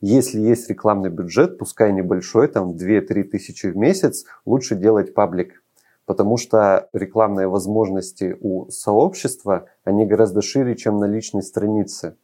Если 0.00 0.40
есть 0.40 0.68
рекламный 0.68 1.10
бюджет, 1.10 1.58
пускай 1.58 1.92
небольшой, 1.92 2.48
там 2.48 2.72
2-3 2.72 3.24
тысячи 3.24 3.66
в 3.66 3.76
месяц, 3.76 4.26
лучше 4.44 4.76
делать 4.76 5.14
паблик, 5.14 5.62
потому 6.04 6.36
что 6.36 6.88
рекламные 6.92 7.48
возможности 7.48 8.36
у 8.40 8.70
сообщества, 8.70 9.66
они 9.84 10.06
гораздо 10.06 10.42
шире, 10.42 10.76
чем 10.76 10.98
на 10.98 11.06
личной 11.06 11.42
странице. 11.42 12.16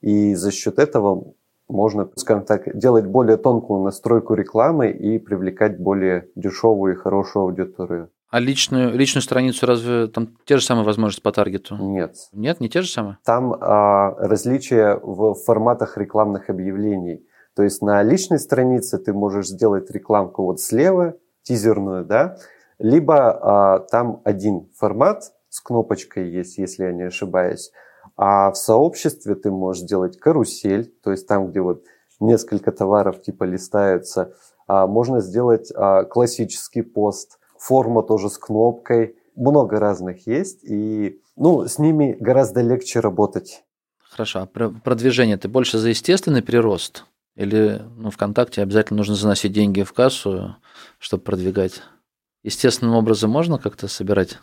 И 0.00 0.34
за 0.34 0.50
счет 0.50 0.78
этого 0.78 1.32
можно, 1.68 2.10
скажем 2.16 2.44
так, 2.44 2.76
делать 2.76 3.06
более 3.06 3.36
тонкую 3.36 3.82
настройку 3.82 4.34
рекламы 4.34 4.90
и 4.90 5.18
привлекать 5.18 5.78
более 5.78 6.28
дешевую 6.34 6.94
и 6.94 6.96
хорошую 6.96 7.44
аудиторию. 7.44 8.10
А 8.28 8.40
личную, 8.40 8.92
личную 8.92 9.22
страницу 9.22 9.66
разве 9.66 10.08
там 10.08 10.36
те 10.44 10.56
же 10.56 10.64
самые 10.64 10.84
возможности 10.84 11.22
по 11.22 11.30
таргету? 11.30 11.76
Нет. 11.76 12.16
Нет, 12.32 12.60
не 12.60 12.68
те 12.68 12.82
же 12.82 12.90
самые? 12.90 13.18
Там 13.24 13.54
а, 13.54 14.10
различия 14.18 14.98
в 15.00 15.34
форматах 15.34 15.96
рекламных 15.96 16.50
объявлений. 16.50 17.24
То 17.54 17.62
есть 17.62 17.82
на 17.82 18.02
личной 18.02 18.40
странице 18.40 18.98
ты 18.98 19.12
можешь 19.12 19.46
сделать 19.46 19.90
рекламку 19.90 20.42
вот 20.42 20.60
слева, 20.60 21.14
тизерную, 21.42 22.04
да, 22.04 22.36
либо 22.78 23.30
а, 23.30 23.78
там 23.78 24.20
один 24.24 24.68
формат 24.76 25.32
с 25.48 25.60
кнопочкой 25.60 26.28
есть, 26.28 26.58
если 26.58 26.84
я 26.84 26.92
не 26.92 27.04
ошибаюсь. 27.04 27.70
А 28.16 28.50
в 28.50 28.56
сообществе 28.56 29.36
ты 29.36 29.52
можешь 29.52 29.84
сделать 29.84 30.18
карусель, 30.18 30.92
то 31.02 31.12
есть 31.12 31.28
там, 31.28 31.50
где 31.50 31.60
вот 31.60 31.84
несколько 32.18 32.72
товаров 32.72 33.22
типа 33.22 33.44
листаются. 33.44 34.34
А, 34.66 34.88
можно 34.88 35.20
сделать 35.20 35.72
а, 35.76 36.02
классический 36.02 36.82
пост– 36.82 37.38
форма 37.66 38.02
тоже 38.02 38.30
с 38.30 38.38
кнопкой. 38.38 39.16
Много 39.34 39.78
разных 39.78 40.26
есть, 40.26 40.64
и 40.64 41.20
ну, 41.36 41.66
с 41.66 41.78
ними 41.78 42.16
гораздо 42.18 42.62
легче 42.62 43.00
работать. 43.00 43.64
Хорошо, 43.98 44.40
а 44.40 44.46
про 44.46 44.70
продвижение 44.70 45.36
ты 45.36 45.48
больше 45.48 45.78
за 45.78 45.90
естественный 45.90 46.42
прирост? 46.42 47.04
Или 47.34 47.82
ну, 47.96 48.10
ВКонтакте 48.10 48.62
обязательно 48.62 48.96
нужно 48.96 49.14
заносить 49.14 49.52
деньги 49.52 49.82
в 49.82 49.92
кассу, 49.92 50.56
чтобы 50.98 51.22
продвигать? 51.22 51.82
Естественным 52.42 52.94
образом 52.94 53.30
можно 53.30 53.58
как-то 53.58 53.88
собирать? 53.88 54.38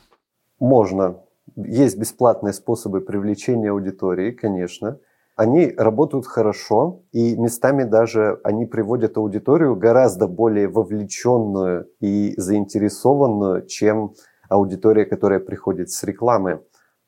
Можно. 0.60 1.22
Есть 1.56 1.98
бесплатные 1.98 2.54
способы 2.54 3.02
привлечения 3.02 3.72
аудитории, 3.72 4.32
конечно. 4.32 5.00
Они 5.36 5.74
работают 5.76 6.28
хорошо, 6.28 7.02
и 7.12 7.36
местами 7.36 7.84
даже 7.84 8.40
они 8.44 8.66
приводят 8.66 9.18
аудиторию 9.18 9.76
гораздо 9.76 10.28
более 10.28 10.68
вовлеченную 10.68 11.90
и 12.00 12.36
заинтересованную, 12.38 13.66
чем 13.66 14.14
аудитория, 14.48 15.06
которая 15.06 15.40
приходит 15.40 15.90
с 15.90 16.04
рекламы. 16.04 16.64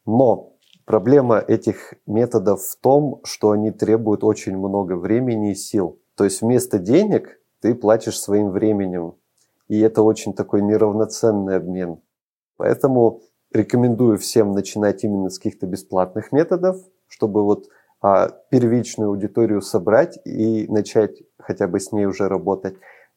Но 0.08 0.54
проблема 0.86 1.38
этих 1.38 1.94
методов 2.08 2.64
в 2.64 2.76
том, 2.78 3.22
что 3.24 3.52
они 3.52 3.72
требуют 3.72 4.24
очень 4.24 4.58
много 4.58 4.94
времени 4.94 5.52
и 5.52 5.56
сил. 5.56 6.00
То 6.16 6.24
есть 6.24 6.42
вместо 6.42 6.80
денег 6.80 7.40
ты 7.62 7.76
платишь 7.76 8.20
своим 8.20 8.50
временем. 8.50 9.14
И 9.68 9.80
это 9.80 10.02
очень 10.02 10.34
такой 10.34 10.64
неравноценный 10.64 11.58
обмен. 11.58 12.00
Поэтому 12.58 13.22
рекомендую 13.52 14.18
всем 14.18 14.52
начинать 14.52 15.04
именно 15.04 15.30
с 15.30 15.38
каких-то 15.38 15.68
бесплатных 15.68 16.32
методов, 16.32 16.78
чтобы 17.08 17.44
вот 17.44 17.68
первичную 18.50 19.10
аудиторию 19.10 19.62
собрать 19.62 20.20
и 20.26 20.68
начать 20.68 21.24
хотя 21.40 21.68
бы 21.68 21.80
с 21.80 21.92
ней 21.92 22.06
уже 22.06 22.28
работать. 22.28 22.76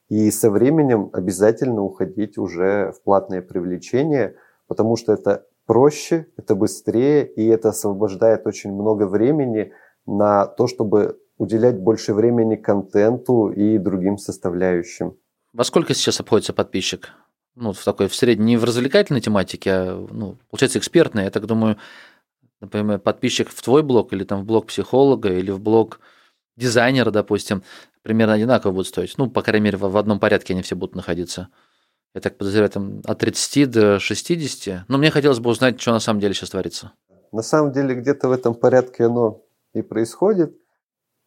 И 0.08 0.30
со 0.30 0.50
временем 0.50 1.10
обязательно 1.12 1.82
уходить 1.82 2.38
уже 2.38 2.92
в 2.92 3.02
платное 3.02 3.42
привлечение, 3.42 4.36
потому 4.66 4.96
что 4.96 5.12
это 5.12 5.46
проще, 5.66 6.26
это 6.36 6.54
быстрее, 6.54 7.26
и 7.26 7.46
это 7.46 7.68
освобождает 7.68 8.46
очень 8.46 8.72
много 8.72 9.06
времени 9.06 9.72
на 10.06 10.46
то, 10.46 10.66
чтобы 10.66 11.18
уделять 11.36 11.78
больше 11.78 12.14
времени 12.14 12.56
контенту 12.56 13.50
и 13.50 13.78
другим 13.78 14.16
составляющим. 14.16 15.16
Во 15.52 15.64
сколько 15.64 15.94
сейчас 15.94 16.20
обходится 16.20 16.52
подписчик? 16.52 17.10
Ну, 17.54 17.72
в 17.72 17.84
такой, 17.84 18.08
в 18.08 18.14
среднем, 18.14 18.46
не 18.46 18.56
в 18.56 18.64
развлекательной 18.64 19.20
тематике, 19.20 19.70
а, 19.70 20.06
ну, 20.10 20.36
получается, 20.50 20.78
экспертной. 20.78 21.24
Я 21.24 21.30
так 21.30 21.46
думаю, 21.46 21.76
например, 22.60 22.98
подписчик 22.98 23.50
в 23.50 23.62
твой 23.62 23.82
блог 23.82 24.12
или 24.12 24.24
там 24.24 24.42
в 24.42 24.44
блог 24.44 24.66
психолога 24.66 25.32
или 25.32 25.50
в 25.50 25.60
блог 25.60 26.00
дизайнера, 26.56 27.10
допустим, 27.10 27.62
примерно 28.02 28.34
одинаково 28.34 28.72
будут 28.72 28.88
стоить. 28.88 29.14
Ну, 29.18 29.30
по 29.30 29.42
крайней 29.42 29.64
мере, 29.64 29.78
в 29.78 29.96
одном 29.96 30.18
порядке 30.18 30.54
они 30.54 30.62
все 30.62 30.74
будут 30.74 30.94
находиться. 30.94 31.48
Я 32.14 32.20
так 32.20 32.38
подозреваю, 32.38 32.70
там 32.70 33.02
от 33.04 33.18
30 33.18 33.70
до 33.70 33.98
60. 33.98 34.88
Но 34.88 34.98
мне 34.98 35.10
хотелось 35.10 35.38
бы 35.38 35.50
узнать, 35.50 35.80
что 35.80 35.92
на 35.92 36.00
самом 36.00 36.20
деле 36.20 36.34
сейчас 36.34 36.50
творится. 36.50 36.92
на 37.32 37.42
самом 37.42 37.72
деле 37.72 37.94
где-то 37.94 38.28
в 38.28 38.32
этом 38.32 38.54
порядке 38.54 39.04
оно 39.04 39.42
и 39.74 39.82
происходит. 39.82 40.56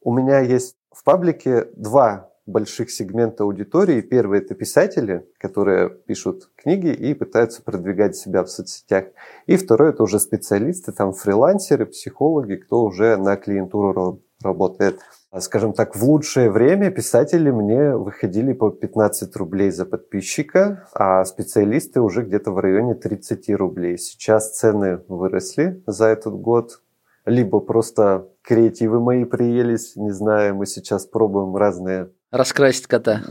У 0.02 0.12
меня 0.14 0.40
есть 0.40 0.76
в 0.92 1.04
паблике 1.04 1.68
два 1.76 2.31
больших 2.52 2.92
сегмента 2.92 3.44
аудитории. 3.44 4.02
Первый– 4.02 4.40
это 4.42 4.54
писатели, 4.54 5.26
которые 5.40 5.90
пишут 5.90 6.50
книги 6.56 6.90
и 6.90 7.14
пытаются 7.14 7.64
продвигать 7.64 8.16
себя 8.16 8.44
в 8.44 8.50
соцсетях. 8.50 9.06
И 9.48 9.56
второй– 9.56 9.90
это 9.92 10.04
уже 10.04 10.20
специалисты, 10.20 10.92
там 10.92 11.14
фрилансеры, 11.14 11.86
психологи, 11.86 12.56
кто 12.56 12.84
уже 12.84 13.18
на 13.18 13.36
клиентуру 13.36 14.22
работает. 14.44 15.00
Скажем 15.40 15.72
так, 15.72 15.96
в 15.96 16.04
лучшее 16.04 16.52
время 16.52 16.92
писатели 16.92 17.52
мне 17.52 17.96
выходили 17.96 18.52
по 18.52 18.70
15 18.70 19.34
рублей 19.38 19.72
за 19.72 19.86
подписчика, 19.86 20.90
а 20.94 21.24
специалисты 21.24 22.02
уже 22.02 22.24
где-то 22.24 22.52
в 22.52 22.60
районе 22.60 22.96
30 22.96 23.50
рублей. 23.52 23.98
Сейчас 23.98 24.58
цены 24.58 25.00
выросли 25.08 25.82
за 25.88 26.08
этот 26.08 26.34
год. 26.34 26.82
Либо 27.26 27.62
просто 27.62 28.28
креативы 28.42 29.00
мои 29.00 29.24
приелись, 29.24 29.96
не 29.96 30.12
знаю, 30.12 30.56
мы 30.56 30.66
сейчас 30.66 31.06
пробуем 31.06 31.56
разные 31.56 32.10
Раскрасить 32.32 32.88
кота. 32.88 33.24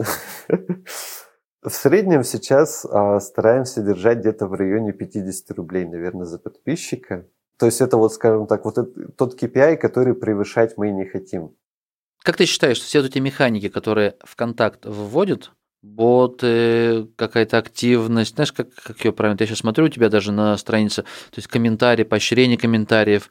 В 1.62 1.70
среднем 1.70 2.24
сейчас 2.24 2.86
а, 2.86 3.20
стараемся 3.20 3.82
держать 3.82 4.18
где-то 4.18 4.46
в 4.46 4.54
районе 4.54 4.92
50 4.92 5.50
рублей, 5.56 5.84
наверное, 5.84 6.24
за 6.24 6.38
подписчика. 6.38 7.26
То 7.58 7.66
есть 7.66 7.82
это 7.82 7.98
вот, 7.98 8.14
скажем 8.14 8.46
так, 8.46 8.64
вот 8.64 8.76
тот 9.16 9.42
KPI, 9.42 9.76
который 9.76 10.14
превышать 10.14 10.78
мы 10.78 10.90
не 10.90 11.04
хотим. 11.04 11.54
Как 12.22 12.36
ты 12.36 12.46
считаешь, 12.46 12.80
все 12.80 13.04
эти 13.04 13.18
механики, 13.18 13.68
которые 13.68 14.16
в 14.24 14.36
контакт 14.36 14.84
вводят, 14.84 15.52
боты, 15.82 17.08
какая-то 17.16 17.58
активность, 17.58 18.34
знаешь, 18.34 18.52
как, 18.52 18.74
как 18.74 19.02
ее 19.04 19.12
правильно, 19.12 19.38
я 19.40 19.46
сейчас 19.46 19.58
смотрю 19.58 19.86
у 19.86 19.88
тебя 19.88 20.10
даже 20.10 20.32
на 20.32 20.56
странице, 20.58 21.02
то 21.02 21.36
есть 21.36 21.48
комментарии, 21.48 22.04
поощрение 22.04 22.58
комментариев, 22.58 23.30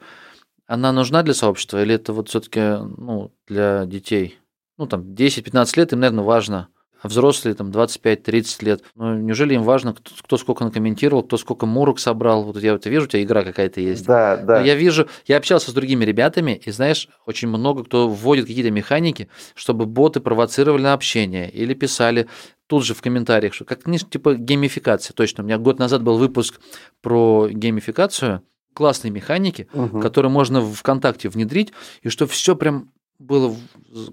она 0.66 0.92
нужна 0.92 1.22
для 1.22 1.34
сообщества 1.34 1.82
или 1.82 1.94
это 1.94 2.12
вот 2.12 2.28
все-таки 2.28 2.60
ну, 2.60 3.32
для 3.46 3.86
детей? 3.86 4.39
Ну, 4.80 4.86
там, 4.86 5.02
10-15 5.02 5.72
лет, 5.76 5.92
им, 5.92 6.00
наверное, 6.00 6.24
важно. 6.24 6.68
А 7.02 7.08
взрослые, 7.08 7.54
там, 7.54 7.70
25-30 7.70 8.64
лет. 8.64 8.82
Ну, 8.94 9.14
неужели 9.14 9.54
им 9.54 9.62
важно, 9.62 9.92
кто, 9.92 10.10
кто 10.22 10.38
сколько 10.38 10.64
накомментировал, 10.64 11.22
кто 11.22 11.36
сколько 11.36 11.66
мурок 11.66 11.98
собрал? 11.98 12.44
Вот 12.44 12.56
я 12.62 12.72
вот 12.72 12.86
вижу, 12.86 13.04
у 13.04 13.08
тебя 13.08 13.22
игра 13.22 13.44
какая-то 13.44 13.82
есть. 13.82 14.06
Да, 14.06 14.38
да. 14.38 14.60
Но 14.60 14.64
я 14.64 14.74
вижу, 14.74 15.06
я 15.26 15.36
общался 15.36 15.70
с 15.70 15.74
другими 15.74 16.06
ребятами, 16.06 16.62
и 16.64 16.70
знаешь, 16.70 17.10
очень 17.26 17.48
много 17.48 17.84
кто 17.84 18.08
вводит 18.08 18.46
какие-то 18.46 18.70
механики, 18.70 19.28
чтобы 19.54 19.84
боты 19.84 20.20
провоцировали 20.20 20.82
на 20.82 20.94
общение 20.94 21.50
или 21.50 21.74
писали 21.74 22.26
тут 22.66 22.84
же 22.86 22.94
в 22.94 23.02
комментариях, 23.02 23.52
что 23.52 23.66
как 23.66 23.80
типа 24.10 24.34
геймификация. 24.34 25.12
Точно, 25.12 25.42
у 25.42 25.46
меня 25.46 25.58
год 25.58 25.78
назад 25.78 26.02
был 26.02 26.16
выпуск 26.16 26.58
про 27.02 27.48
геймификацию, 27.50 28.42
классные 28.72 29.10
механики, 29.10 29.68
угу. 29.74 30.00
которые 30.00 30.32
можно 30.32 30.62
в 30.62 30.72
ВКонтакте 30.74 31.28
внедрить, 31.28 31.72
и 32.02 32.08
что 32.08 32.26
все 32.26 32.56
прям 32.56 32.90
было 33.20 33.54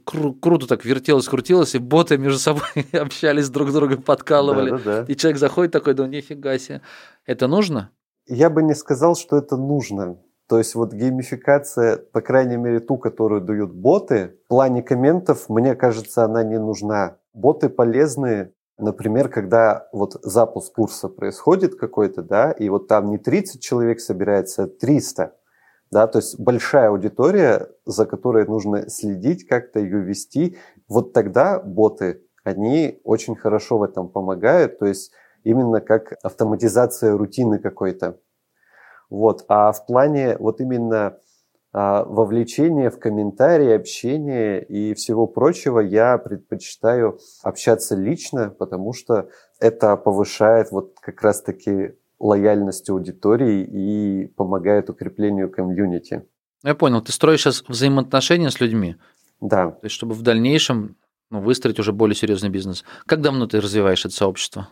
кру- 0.05 0.37
круто 0.39 0.67
так 0.67 0.85
вертелось, 0.85 1.27
крутилось, 1.27 1.73
и 1.75 1.79
боты 1.79 2.17
между 2.17 2.39
собой 2.39 2.67
общались 2.93 3.49
друг 3.49 3.69
с 3.69 3.73
другом, 3.73 4.03
подкалывали. 4.03 4.71
Да, 4.71 4.77
да, 4.77 4.83
да. 4.83 5.05
И 5.07 5.15
человек 5.15 5.39
заходит 5.39 5.71
такой, 5.71 5.93
да 5.93 6.07
нифига 6.07 6.57
себе. 6.59 6.81
Это 7.25 7.47
нужно? 7.47 7.91
Я 8.27 8.49
бы 8.49 8.61
не 8.61 8.75
сказал, 8.75 9.15
что 9.15 9.37
это 9.37 9.55
нужно. 9.55 10.17
То 10.49 10.57
есть 10.57 10.75
вот 10.75 10.93
геймификация, 10.93 11.97
по 11.97 12.21
крайней 12.21 12.57
мере 12.57 12.79
ту, 12.79 12.97
которую 12.97 13.41
дают 13.41 13.73
боты, 13.73 14.37
в 14.45 14.47
плане 14.49 14.83
комментов, 14.83 15.49
мне 15.49 15.75
кажется, 15.75 16.23
она 16.23 16.43
не 16.43 16.59
нужна. 16.59 17.17
Боты 17.33 17.69
полезны, 17.69 18.51
например, 18.77 19.29
когда 19.29 19.87
вот 19.91 20.13
запуск 20.23 20.73
курса 20.73 21.09
происходит 21.09 21.75
какой-то, 21.75 22.23
да, 22.23 22.51
и 22.51 22.69
вот 22.69 22.87
там 22.87 23.09
не 23.09 23.17
30 23.17 23.61
человек 23.61 23.99
собирается, 23.99 24.63
а 24.63 24.67
300 24.67 25.33
да, 25.91 26.08
то 26.08 26.19
есть 26.19 26.39
большая 26.39 26.89
аудитория, 26.89 27.69
за 27.86 28.06
которой 28.06 28.45
нужно 28.45 28.89
следить, 28.89 29.47
как-то 29.47 29.80
ее 29.80 30.00
вести, 30.00 30.58
вот 30.88 31.13
тогда 31.13 31.60
боты, 31.60 32.21
они 32.43 33.00
очень 33.04 33.36
хорошо 33.36 33.78
в 33.78 33.84
этом 33.84 34.10
помогают, 34.10 34.80
то 34.80 34.86
есть 34.86 35.12
именно 35.43 35.82
как 35.82 36.13
автоматизация 36.23 37.17
рутины 37.17 37.60
какой-то. 37.60 38.19
Вот. 39.10 39.45
А 39.47 39.71
в 39.71 39.86
плане 39.86 40.38
вот 40.38 40.60
именно 40.60 41.17
а, 41.73 42.04
вовлечения 42.04 42.89
в 42.89 43.00
комментарии, 43.00 43.71
общения 43.71 44.60
и 44.60 44.93
всего 44.93 45.28
прочего 45.28 45.80
я 45.80 46.17
предпочитаю 46.17 47.19
общаться 47.43 47.95
лично, 47.95 48.50
потому 48.50 48.93
что 48.93 49.30
это 49.60 49.95
повышает 49.95 50.71
вот 50.71 50.95
как 51.00 51.21
раз-таки 51.21 51.95
лояльность 52.19 52.89
аудитории 52.89 53.63
и 53.63 54.27
помогает 54.27 54.89
укреплению 54.89 55.51
комьюнити. 55.51 56.25
Я 56.63 56.75
понял, 56.75 57.01
ты 57.01 57.12
строишь 57.12 57.41
сейчас 57.41 57.63
взаимоотношения 57.67 58.49
с 58.49 58.60
людьми. 58.60 58.95
Да. 59.39 59.71
То 59.71 59.86
есть, 59.86 59.95
чтобы 59.95 60.15
в 60.15 60.21
дальнейшем 60.23 60.95
ну, 61.30 61.41
выстроить 61.41 61.80
уже 61.80 61.91
более 61.91 62.15
серьезный 62.15 62.49
бизнес. 62.49 62.84
Как 63.06 63.21
давно 63.21 63.47
ты 63.47 63.60
развиваешь 63.62 64.06
это 64.06 64.15
сообщество? 64.15 64.69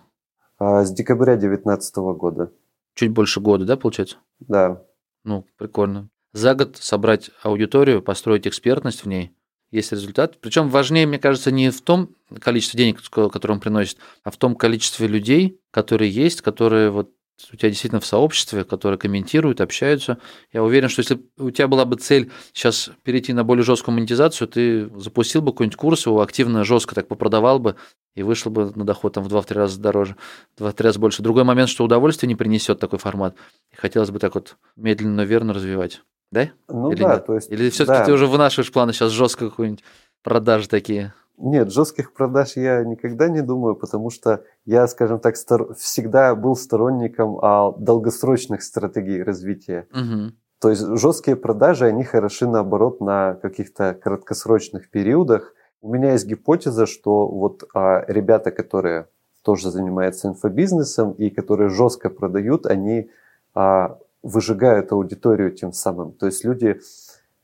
А, 0.57 0.83
с 0.83 0.91
декабря 0.91 1.35
2019 1.35 1.95
года. 2.17 2.51
Чуть 2.93 3.11
больше 3.11 3.41
года, 3.41 3.65
да, 3.65 3.75
получается? 3.75 4.17
Да. 4.39 4.81
Ну, 5.23 5.45
прикольно. 5.57 6.09
За 6.33 6.55
год 6.55 6.77
собрать 6.77 7.29
аудиторию, 7.43 8.01
построить 8.01 8.47
экспертность 8.47 9.03
в 9.03 9.07
ней, 9.07 9.35
есть 9.71 9.91
результат. 9.91 10.39
Причем 10.39 10.69
важнее, 10.69 11.05
мне 11.05 11.19
кажется, 11.19 11.51
не 11.51 11.69
в 11.71 11.81
том 11.81 12.15
количестве 12.39 12.77
денег, 12.77 13.01
которое 13.09 13.53
он 13.53 13.59
приносит, 13.59 13.97
а 14.23 14.31
в 14.31 14.37
том 14.37 14.55
количестве 14.55 15.07
людей, 15.07 15.59
которые 15.71 16.09
есть, 16.09 16.41
которые 16.41 16.89
вот 16.89 17.11
у 17.51 17.55
тебя 17.55 17.69
действительно 17.69 17.99
в 17.99 18.05
сообществе, 18.05 18.63
которые 18.63 18.97
комментируют, 18.97 19.61
общаются. 19.61 20.17
Я 20.53 20.63
уверен, 20.63 20.89
что 20.89 21.01
если 21.01 21.21
у 21.37 21.51
тебя 21.51 21.67
была 21.67 21.85
бы 21.85 21.97
цель 21.97 22.31
сейчас 22.53 22.89
перейти 23.03 23.33
на 23.33 23.43
более 23.43 23.63
жесткую 23.63 23.95
монетизацию, 23.95 24.47
ты 24.47 24.89
запустил 24.97 25.41
бы 25.41 25.51
какой-нибудь 25.51 25.77
курс, 25.77 26.05
его 26.05 26.21
активно, 26.21 26.63
жестко 26.63 26.95
так 26.95 27.07
попродавал 27.07 27.59
бы 27.59 27.75
и 28.15 28.23
вышел 28.23 28.51
бы 28.51 28.71
на 28.73 28.85
доход 28.85 29.13
там 29.13 29.23
в 29.23 29.33
2-3 29.33 29.53
раза 29.53 29.79
дороже, 29.79 30.15
в 30.57 30.63
2-3 30.63 30.83
раза 30.83 30.99
больше. 30.99 31.23
Другой 31.23 31.43
момент, 31.43 31.69
что 31.69 31.83
удовольствие 31.83 32.29
не 32.29 32.35
принесет 32.35 32.79
такой 32.79 32.99
формат. 32.99 33.35
И 33.71 33.75
хотелось 33.75 34.11
бы 34.11 34.19
так 34.19 34.35
вот 34.35 34.55
медленно, 34.77 35.15
но 35.15 35.23
верно 35.23 35.53
развивать. 35.53 36.01
Да? 36.31 36.49
Ну 36.69 36.91
Или 36.91 37.03
да, 37.03 37.15
нет? 37.15 37.25
то 37.25 37.35
есть... 37.35 37.51
Или 37.51 37.69
все-таки 37.69 37.99
да. 37.99 38.05
ты 38.05 38.13
уже 38.13 38.27
вынашиваешь 38.27 38.71
планы 38.71 38.93
сейчас 38.93 39.11
жестко 39.11 39.49
какую-нибудь 39.49 39.83
продажи 40.23 40.67
такие? 40.67 41.13
Нет, 41.37 41.71
жестких 41.71 42.13
продаж 42.13 42.55
я 42.55 42.83
никогда 42.83 43.27
не 43.27 43.41
думаю, 43.41 43.75
потому 43.75 44.09
что 44.09 44.43
я, 44.65 44.87
скажем 44.87 45.19
так, 45.19 45.35
стор- 45.35 45.75
всегда 45.75 46.33
был 46.35 46.55
сторонником 46.55 47.39
а, 47.41 47.73
долгосрочных 47.73 48.63
стратегий 48.63 49.21
развития. 49.21 49.87
Угу. 49.91 50.33
То 50.61 50.69
есть 50.69 50.85
жесткие 50.97 51.35
продажи, 51.35 51.85
они 51.85 52.03
хороши 52.03 52.47
наоборот 52.47 53.01
на 53.01 53.35
каких-то 53.35 53.93
краткосрочных 53.93 54.89
периодах. 54.89 55.53
У 55.81 55.93
меня 55.93 56.13
есть 56.13 56.25
гипотеза, 56.25 56.85
что 56.85 57.27
вот 57.27 57.63
а, 57.73 58.05
ребята, 58.07 58.51
которые 58.51 59.07
тоже 59.41 59.69
занимаются 59.69 60.27
инфобизнесом 60.29 61.11
и 61.11 61.29
которые 61.29 61.69
жестко 61.69 62.09
продают, 62.09 62.65
они 62.65 63.09
а, 63.53 63.99
выжигают 64.23 64.91
аудиторию 64.91 65.51
тем 65.51 65.71
самым. 65.71 66.13
То 66.13 66.25
есть 66.25 66.43
люди 66.43 66.79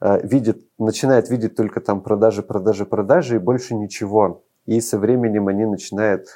видит, 0.01 0.65
начинает 0.79 1.29
видеть 1.29 1.55
только 1.55 1.79
там 1.79 2.01
продажи, 2.01 2.41
продажи, 2.43 2.85
продажи 2.85 3.35
и 3.35 3.39
больше 3.39 3.75
ничего. 3.75 4.43
И 4.65 4.81
со 4.81 4.97
временем 4.97 5.47
они 5.47 5.65
начинают 5.65 6.27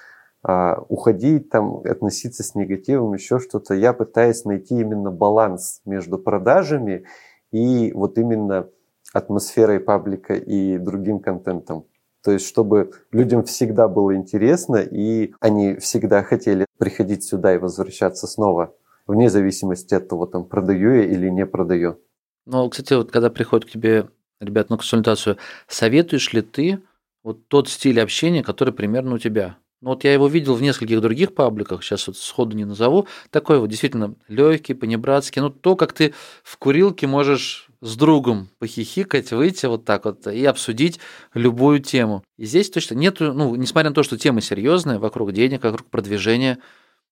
а, 0.47 0.79
уходить, 0.89 1.49
там, 1.49 1.77
относиться 1.77 2.43
с 2.43 2.53
негативом, 2.53 3.13
еще 3.13 3.39
что-то. 3.39 3.73
Я 3.73 3.93
пытаюсь 3.93 4.45
найти 4.45 4.79
именно 4.79 5.09
баланс 5.09 5.81
между 5.85 6.19
продажами 6.19 7.05
и 7.51 7.91
вот 7.93 8.19
именно 8.19 8.69
атмосферой 9.11 9.79
паблика 9.79 10.35
и 10.35 10.77
другим 10.77 11.19
контентом. 11.19 11.87
То 12.23 12.31
есть, 12.31 12.45
чтобы 12.45 12.91
людям 13.11 13.43
всегда 13.43 13.87
было 13.87 14.15
интересно, 14.15 14.77
и 14.77 15.33
они 15.39 15.77
всегда 15.77 16.21
хотели 16.21 16.67
приходить 16.77 17.23
сюда 17.23 17.55
и 17.55 17.57
возвращаться 17.57 18.27
снова, 18.27 18.75
вне 19.07 19.31
зависимости 19.31 19.95
от 19.95 20.07
того, 20.07 20.27
там, 20.27 20.45
продаю 20.45 20.93
я 20.93 21.05
или 21.05 21.29
не 21.29 21.47
продаю. 21.47 21.99
Ну, 22.45 22.69
кстати, 22.69 22.93
вот 22.93 23.11
когда 23.11 23.29
приходят 23.29 23.65
к 23.65 23.71
тебе 23.71 24.09
ребят 24.39 24.69
на 24.69 24.77
консультацию, 24.77 25.37
советуешь 25.67 26.31
ли 26.33 26.41
ты 26.41 26.79
вот 27.23 27.47
тот 27.47 27.69
стиль 27.69 27.99
общения, 27.99 28.43
который 28.43 28.73
примерно 28.73 29.15
у 29.15 29.17
тебя? 29.17 29.57
Ну, 29.81 29.89
вот 29.89 30.03
я 30.03 30.13
его 30.13 30.27
видел 30.27 30.55
в 30.55 30.61
нескольких 30.61 31.01
других 31.01 31.33
пабликах, 31.33 31.83
сейчас 31.83 32.07
вот 32.07 32.17
сходу 32.17 32.55
не 32.55 32.65
назову, 32.65 33.07
такой 33.29 33.59
вот 33.59 33.69
действительно 33.69 34.15
легкий, 34.27 34.73
понебратский, 34.73 35.41
ну, 35.41 35.49
то, 35.49 35.75
как 35.75 35.93
ты 35.93 36.13
в 36.43 36.57
курилке 36.57 37.07
можешь 37.07 37.67
с 37.81 37.95
другом 37.97 38.49
похихикать, 38.57 39.31
выйти 39.31 39.65
вот 39.65 39.85
так 39.85 40.05
вот 40.05 40.25
и 40.27 40.45
обсудить 40.45 40.99
любую 41.33 41.79
тему. 41.81 42.23
И 42.37 42.45
здесь 42.45 42.69
точно 42.69 42.95
нету, 42.95 43.33
ну, 43.33 43.55
несмотря 43.55 43.89
на 43.89 43.95
то, 43.95 44.03
что 44.03 44.17
тема 44.17 44.41
серьезная, 44.41 44.97
вокруг 44.97 45.33
денег, 45.33 45.63
вокруг 45.63 45.87
продвижения, 45.89 46.59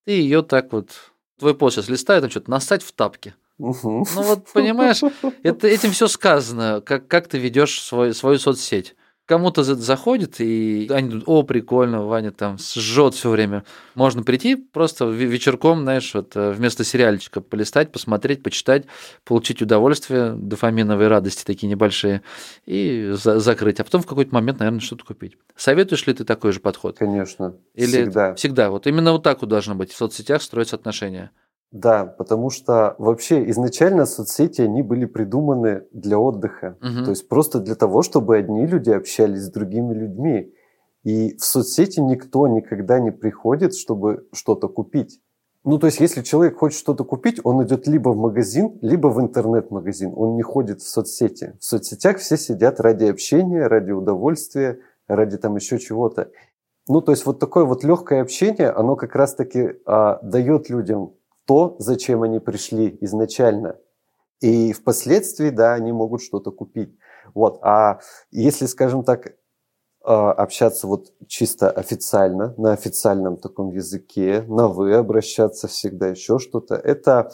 ты 0.05 0.11
ее 0.11 0.41
так 0.41 0.71
вот, 0.73 0.89
твой 1.37 1.55
пост 1.55 1.75
сейчас 1.75 1.89
листает, 1.89 2.21
там 2.21 2.31
что-то 2.31 2.49
насать 2.49 2.81
в 2.81 2.91
тапке. 2.91 3.35
Угу. 3.59 4.07
Ну 4.15 4.21
вот 4.23 4.47
понимаешь, 4.53 5.01
это, 5.43 5.67
этим 5.67 5.91
все 5.91 6.07
сказано, 6.07 6.81
как, 6.85 7.07
как 7.07 7.27
ты 7.27 7.37
ведешь 7.37 7.81
свой, 7.81 8.13
свою 8.13 8.39
соцсеть. 8.39 8.95
кому-то 9.25 9.63
заходит, 9.63 10.41
и 10.41 10.87
они 10.89 11.07
думают, 11.07 11.23
о, 11.27 11.43
прикольно, 11.43 12.05
Ваня 12.05 12.31
там 12.31 12.57
сжет 12.57 13.13
все 13.13 13.29
время. 13.29 13.63
Можно 13.95 14.23
прийти 14.23 14.55
просто 14.55 15.05
вечерком, 15.05 15.83
знаешь, 15.83 16.13
вот 16.13 16.35
э, 16.35 16.51
вместо 16.51 16.83
сериальчика 16.83 17.39
полистать, 17.39 17.91
посмотреть, 17.91 18.43
почитать, 18.43 18.85
получить 19.23 19.61
удовольствие, 19.61 20.33
дофаминовые 20.35 21.07
радости 21.07 21.45
такие 21.45 21.67
небольшие, 21.69 22.21
и 22.65 23.11
за 23.13 23.39
закрыть. 23.39 23.79
А 23.79 23.83
потом 23.85 24.01
в 24.01 24.07
какой-то 24.07 24.33
момент, 24.35 24.59
наверное, 24.59 24.81
что-то 24.81 25.05
купить. 25.05 25.37
Советуешь 25.55 26.05
ли 26.05 26.13
ты 26.13 26.25
такой 26.25 26.51
же 26.51 26.59
подход? 26.59 26.97
Конечно. 26.97 27.55
Или 27.75 28.03
всегда. 28.03 28.35
Всегда. 28.35 28.69
Вот 28.71 28.87
именно 28.87 29.13
вот 29.13 29.23
так 29.23 29.41
вот 29.41 29.49
должно 29.49 29.75
быть. 29.75 29.91
В 29.91 29.95
соцсетях 29.95 30.41
строятся 30.41 30.75
отношения. 30.75 31.31
Да, 31.73 32.05
потому 32.05 32.51
что 32.51 32.95
вообще 32.99 33.49
изначально 33.49 34.05
соцсети, 34.05 34.61
они 34.61 34.83
были 34.83 35.05
придуманы 35.05 35.87
для 35.91 36.19
отдыха. 36.19 36.77
Угу. 36.79 37.05
То 37.05 37.09
есть 37.09 37.27
просто 37.27 37.59
для 37.59 37.73
того, 37.73 38.03
чтобы 38.03 38.37
одни 38.37 38.67
люди 38.67 38.91
общались 38.91 39.45
с 39.45 39.51
другими 39.51 39.91
людьми. 39.95 40.53
И 41.03 41.35
в 41.35 41.43
соцсети 41.43 41.99
никто 41.99 42.47
никогда 42.47 42.99
не 42.99 43.11
приходит, 43.11 43.75
чтобы 43.75 44.27
что-то 44.33 44.67
купить. 44.67 45.19
Ну, 45.63 45.79
то 45.79 45.87
есть, 45.87 45.99
если 45.99 46.21
человек 46.21 46.59
хочет 46.59 46.77
что-то 46.77 47.05
купить, 47.05 47.39
он 47.43 47.65
идет 47.65 47.87
либо 47.87 48.09
в 48.09 48.17
магазин, 48.17 48.77
либо 48.81 49.07
в 49.07 49.19
интернет-магазин. 49.19 50.13
Он 50.15 50.35
не 50.35 50.43
ходит 50.43 50.79
в 50.79 50.87
соцсети. 50.87 51.55
В 51.59 51.65
соцсетях 51.65 52.17
все 52.17 52.37
сидят 52.37 52.79
ради 52.81 53.05
общения, 53.05 53.65
ради 53.65 53.91
удовольствия, 53.91 54.79
ради 55.07 55.37
там 55.37 55.55
еще 55.55 55.79
чего-то. 55.79 56.29
Ну, 56.87 57.01
то 57.01 57.13
есть, 57.13 57.25
вот 57.25 57.39
такое 57.39 57.65
вот 57.65 57.83
легкое 57.83 58.21
общение, 58.21 58.69
оно 58.69 58.95
как 58.95 59.15
раз-таки 59.15 59.77
а, 59.87 60.19
дает 60.21 60.69
людям 60.69 61.13
то, 61.45 61.75
зачем 61.79 62.23
они 62.23 62.39
пришли 62.39 62.97
изначально. 63.01 63.77
И 64.41 64.73
впоследствии, 64.73 65.49
да, 65.49 65.73
они 65.73 65.91
могут 65.91 66.21
что-то 66.21 66.51
купить. 66.51 66.97
Вот. 67.33 67.59
А 67.61 67.99
если, 68.31 68.65
скажем 68.65 69.03
так, 69.03 69.35
а, 70.03 70.33
общаться 70.33 70.87
вот 70.87 71.13
чисто 71.27 71.71
официально, 71.71 72.53
на 72.57 72.73
официальном 72.73 73.37
таком 73.37 73.71
языке, 73.71 74.43
на 74.47 74.67
«вы» 74.67 74.95
обращаться 74.95 75.67
всегда, 75.69 76.07
еще 76.07 76.39
что-то, 76.39 76.75
это 76.75 77.31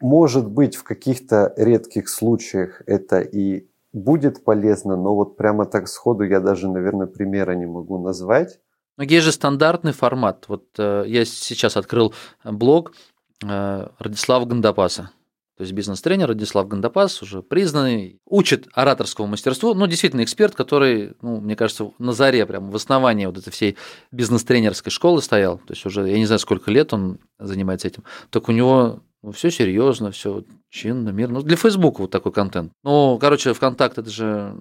может 0.00 0.48
быть 0.48 0.76
в 0.76 0.84
каких-то 0.84 1.52
редких 1.56 2.08
случаях 2.08 2.82
это 2.86 3.20
и 3.20 3.66
будет 3.92 4.44
полезно, 4.44 4.96
но 4.96 5.16
вот 5.16 5.36
прямо 5.36 5.64
так 5.64 5.88
сходу 5.88 6.22
я 6.22 6.38
даже, 6.38 6.68
наверное, 6.68 7.06
примера 7.06 7.52
не 7.52 7.66
могу 7.66 7.98
назвать. 7.98 8.60
Но 8.98 9.04
есть 9.04 9.24
же 9.24 9.32
стандартный 9.32 9.92
формат. 9.92 10.44
Вот 10.48 10.66
э, 10.78 11.04
я 11.06 11.24
сейчас 11.24 11.76
открыл 11.76 12.14
блог, 12.44 12.92
Э, 12.92 13.15
Радислава 13.40 14.44
Гандапаса. 14.44 15.10
То 15.56 15.62
есть 15.62 15.72
бизнес-тренер 15.72 16.28
Радислав 16.28 16.68
Гандапас, 16.68 17.22
уже 17.22 17.42
признанный, 17.42 18.20
учит 18.26 18.68
ораторскому 18.74 19.28
мастерству, 19.28 19.72
ну, 19.72 19.86
действительно 19.86 20.22
эксперт, 20.22 20.54
который, 20.54 21.14
ну, 21.22 21.40
мне 21.40 21.56
кажется, 21.56 21.92
на 21.98 22.12
заре, 22.12 22.44
прям 22.44 22.70
в 22.70 22.76
основании 22.76 23.24
вот 23.24 23.38
этой 23.38 23.50
всей 23.50 23.76
бизнес-тренерской 24.12 24.92
школы 24.92 25.22
стоял, 25.22 25.56
то 25.56 25.72
есть 25.72 25.86
уже, 25.86 26.06
я 26.10 26.18
не 26.18 26.26
знаю, 26.26 26.40
сколько 26.40 26.70
лет 26.70 26.92
он 26.92 27.20
занимается 27.38 27.88
этим, 27.88 28.04
только 28.28 28.50
у 28.50 28.52
него 28.52 29.00
ну, 29.22 29.32
все 29.32 29.50
серьезно, 29.50 30.10
все 30.10 30.44
чинно, 30.68 31.08
мирно. 31.08 31.40
Ну, 31.40 31.42
для 31.42 31.56
Фейсбука 31.56 32.02
вот 32.02 32.10
такой 32.10 32.32
контент. 32.32 32.72
Ну, 32.84 33.18
короче, 33.18 33.54
ВКонтакт 33.54 33.96
это 33.96 34.10
же 34.10 34.54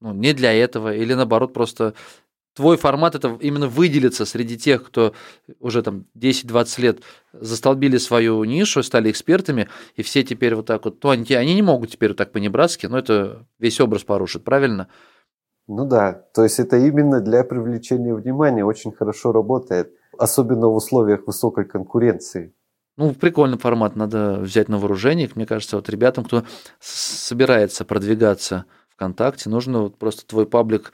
ну, 0.00 0.12
не 0.14 0.32
для 0.32 0.52
этого, 0.52 0.94
или 0.94 1.14
наоборот, 1.14 1.52
просто 1.52 1.94
твой 2.58 2.76
формат 2.76 3.14
это 3.14 3.38
именно 3.40 3.68
выделиться 3.68 4.26
среди 4.26 4.58
тех, 4.58 4.84
кто 4.84 5.14
уже 5.60 5.80
там 5.80 6.06
10-20 6.16 6.80
лет 6.80 6.98
застолбили 7.32 7.98
свою 7.98 8.42
нишу, 8.42 8.82
стали 8.82 9.12
экспертами, 9.12 9.68
и 9.94 10.02
все 10.02 10.24
теперь 10.24 10.56
вот 10.56 10.66
так 10.66 10.84
вот, 10.84 10.98
то 10.98 11.10
они, 11.10 11.24
они 11.34 11.54
не 11.54 11.62
могут 11.62 11.92
теперь 11.92 12.10
вот 12.10 12.18
так 12.18 12.32
по-небратски, 12.32 12.86
но 12.86 12.98
это 12.98 13.46
весь 13.60 13.80
образ 13.80 14.02
порушит, 14.02 14.42
правильно? 14.42 14.88
Ну 15.68 15.86
да, 15.86 16.12
то 16.34 16.42
есть 16.42 16.58
это 16.58 16.78
именно 16.78 17.20
для 17.20 17.44
привлечения 17.44 18.12
внимания 18.12 18.64
очень 18.64 18.90
хорошо 18.90 19.30
работает, 19.30 19.92
особенно 20.18 20.66
в 20.66 20.74
условиях 20.74 21.28
высокой 21.28 21.64
конкуренции. 21.64 22.52
Ну, 22.96 23.14
прикольный 23.14 23.58
формат, 23.58 23.94
надо 23.94 24.40
взять 24.40 24.68
на 24.68 24.78
вооружение. 24.78 25.30
Мне 25.36 25.46
кажется, 25.46 25.76
вот 25.76 25.88
ребятам, 25.88 26.24
кто 26.24 26.42
собирается 26.80 27.84
продвигаться 27.84 28.64
ВКонтакте, 28.88 29.48
нужно 29.48 29.82
вот 29.82 29.96
просто 29.96 30.26
твой 30.26 30.44
паблик 30.44 30.92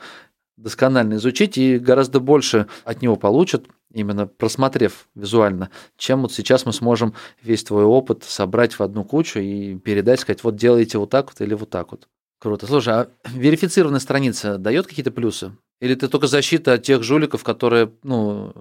досконально 0.57 1.14
изучить 1.14 1.59
и 1.59 1.79
гораздо 1.79 2.21
больше 2.21 2.67
от 2.85 3.03
него 3.03 3.17
получат, 3.17 3.67
именно 3.93 4.27
просмотрев 4.27 5.09
визуально, 5.14 5.71
чем 5.97 6.23
вот 6.23 6.33
сейчас 6.33 6.67
мы 6.67 6.73
сможем 6.73 7.14
весь 7.43 7.64
твой 7.64 7.85
опыт 7.85 8.25
собрать 8.25 8.75
в 8.75 8.83
одну 8.83 9.05
кучу 9.05 9.38
и 9.38 9.77
передать, 9.77 10.21
сказать, 10.21 10.45
вот 10.45 10.57
делайте 10.57 10.99
вот 10.99 11.11
так 11.11 11.27
вот 11.27 11.40
или 11.40 11.55
вот 11.55 11.71
так 11.71 11.93
вот. 11.93 12.09
Круто. 12.38 12.67
Слушай, 12.67 12.95
а 12.95 13.09
верифицированная 13.31 14.01
страница 14.01 14.59
дает 14.59 14.87
какие-то 14.87 15.11
плюсы? 15.11 15.57
Или 15.81 15.95
ты 15.95 16.09
только 16.09 16.27
защита 16.27 16.75
от 16.75 16.83
тех 16.83 17.03
жуликов, 17.03 17.43
которые, 17.43 17.93
ну, 18.03 18.53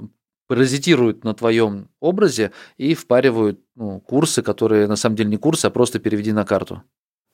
паразитируют 0.48 1.24
на 1.24 1.34
твоем 1.34 1.90
образе 2.00 2.52
и 2.78 2.94
впаривают 2.94 3.60
ну, 3.76 4.00
курсы, 4.00 4.42
которые 4.42 4.88
на 4.88 4.96
самом 4.96 5.16
деле 5.16 5.30
не 5.30 5.38
курсы, 5.38 5.66
а 5.66 5.70
просто 5.70 6.00
переведи 6.00 6.32
на 6.32 6.46
карту? 6.46 6.84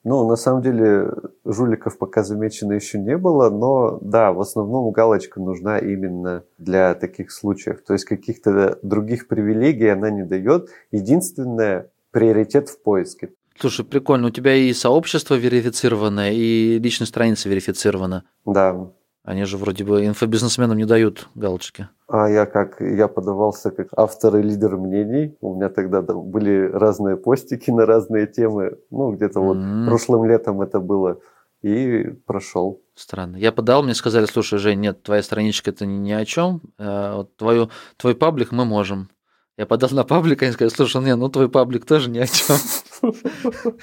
Ну, 0.02 0.26
на 0.26 0.36
самом 0.36 0.62
деле, 0.62 1.12
жуликов 1.44 1.98
пока 1.98 2.22
замечено 2.22 2.72
еще 2.72 2.98
не 2.98 3.18
было, 3.18 3.50
но 3.50 3.98
да, 4.00 4.32
в 4.32 4.40
основном 4.40 4.90
галочка 4.92 5.40
нужна 5.40 5.78
именно 5.78 6.44
для 6.56 6.94
таких 6.94 7.30
случаев. 7.30 7.82
То 7.86 7.92
есть 7.92 8.06
каких-то 8.06 8.78
других 8.82 9.28
привилегий 9.28 9.88
она 9.88 10.10
не 10.10 10.24
дает. 10.24 10.70
Единственное, 10.90 11.90
приоритет 12.12 12.70
в 12.70 12.82
поиске. 12.82 13.30
Слушай, 13.58 13.84
прикольно, 13.84 14.28
у 14.28 14.30
тебя 14.30 14.54
и 14.54 14.72
сообщество 14.72 15.34
верифицированное, 15.34 16.32
и 16.32 16.78
личная 16.78 17.06
страница 17.06 17.50
верифицирована. 17.50 18.24
Да, 18.46 18.90
они 19.30 19.44
же 19.44 19.56
вроде 19.56 19.84
бы 19.84 20.04
инфобизнесменам 20.06 20.76
не 20.76 20.84
дают 20.84 21.28
галочки. 21.36 21.88
А 22.08 22.28
я 22.28 22.46
как, 22.46 22.80
я 22.80 23.06
подавался 23.06 23.70
как 23.70 23.88
автор 23.96 24.36
и 24.36 24.42
лидер 24.42 24.76
мнений. 24.76 25.36
У 25.40 25.54
меня 25.54 25.68
тогда 25.68 26.02
да, 26.02 26.14
были 26.14 26.68
разные 26.72 27.16
постики 27.16 27.70
на 27.70 27.86
разные 27.86 28.26
темы. 28.26 28.78
Ну, 28.90 29.12
где-то 29.12 29.38
mm-hmm. 29.38 29.82
вот 29.82 29.88
прошлым 29.88 30.24
летом 30.24 30.60
это 30.62 30.80
было. 30.80 31.20
И 31.62 32.06
прошел. 32.26 32.82
Странно. 32.96 33.36
Я 33.36 33.52
подал, 33.52 33.84
мне 33.84 33.94
сказали, 33.94 34.24
слушай, 34.24 34.58
Жень, 34.58 34.80
нет, 34.80 35.02
твоя 35.04 35.22
страничка 35.22 35.70
это 35.70 35.86
ни 35.86 36.10
о 36.10 36.24
чем. 36.24 36.60
А 36.78 37.18
вот 37.18 37.36
твою, 37.36 37.70
твой 37.98 38.16
паблик 38.16 38.50
мы 38.50 38.64
можем. 38.64 39.10
Я 39.56 39.66
подал 39.66 39.90
на 39.92 40.02
паблик, 40.02 40.42
они 40.42 40.52
сказали, 40.52 40.74
слушай, 40.74 41.00
нет, 41.02 41.18
ну 41.18 41.28
твой 41.28 41.48
паблик 41.48 41.86
тоже 41.86 42.10
ни 42.10 42.18
о 42.18 42.26
чем. 42.26 42.56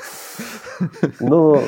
Ну, 1.19 1.63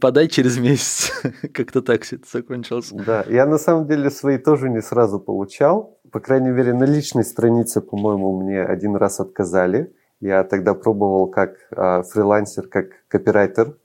Подай 0.00 0.28
через 0.28 0.58
месяц. 0.58 1.12
Как-то 1.54 1.80
так 1.80 2.02
все 2.02 2.16
это 2.16 2.26
закончилось. 2.30 2.90
Да, 2.92 3.24
я 3.28 3.46
на 3.46 3.58
самом 3.58 3.86
деле 3.86 4.10
свои 4.10 4.36
тоже 4.38 4.68
не 4.68 4.82
сразу 4.82 5.20
получал. 5.20 5.98
По 6.10 6.18
крайней 6.18 6.50
мере, 6.50 6.74
на 6.74 6.84
личной 6.84 7.24
странице, 7.24 7.80
по-моему, 7.80 8.36
мне 8.40 8.62
один 8.62 8.96
раз 8.96 9.20
отказали. 9.20 9.92
Я 10.20 10.42
тогда 10.44 10.74
пробовал 10.74 11.28
как 11.28 11.56
а, 11.70 12.02
фрилансер, 12.02 12.66
как 12.66 12.86
копирайтер 13.08 13.76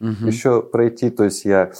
угу. 0.00 0.26
еще 0.26 0.62
пройти. 0.62 1.10
То 1.10 1.24
есть 1.24 1.44
я 1.44 1.72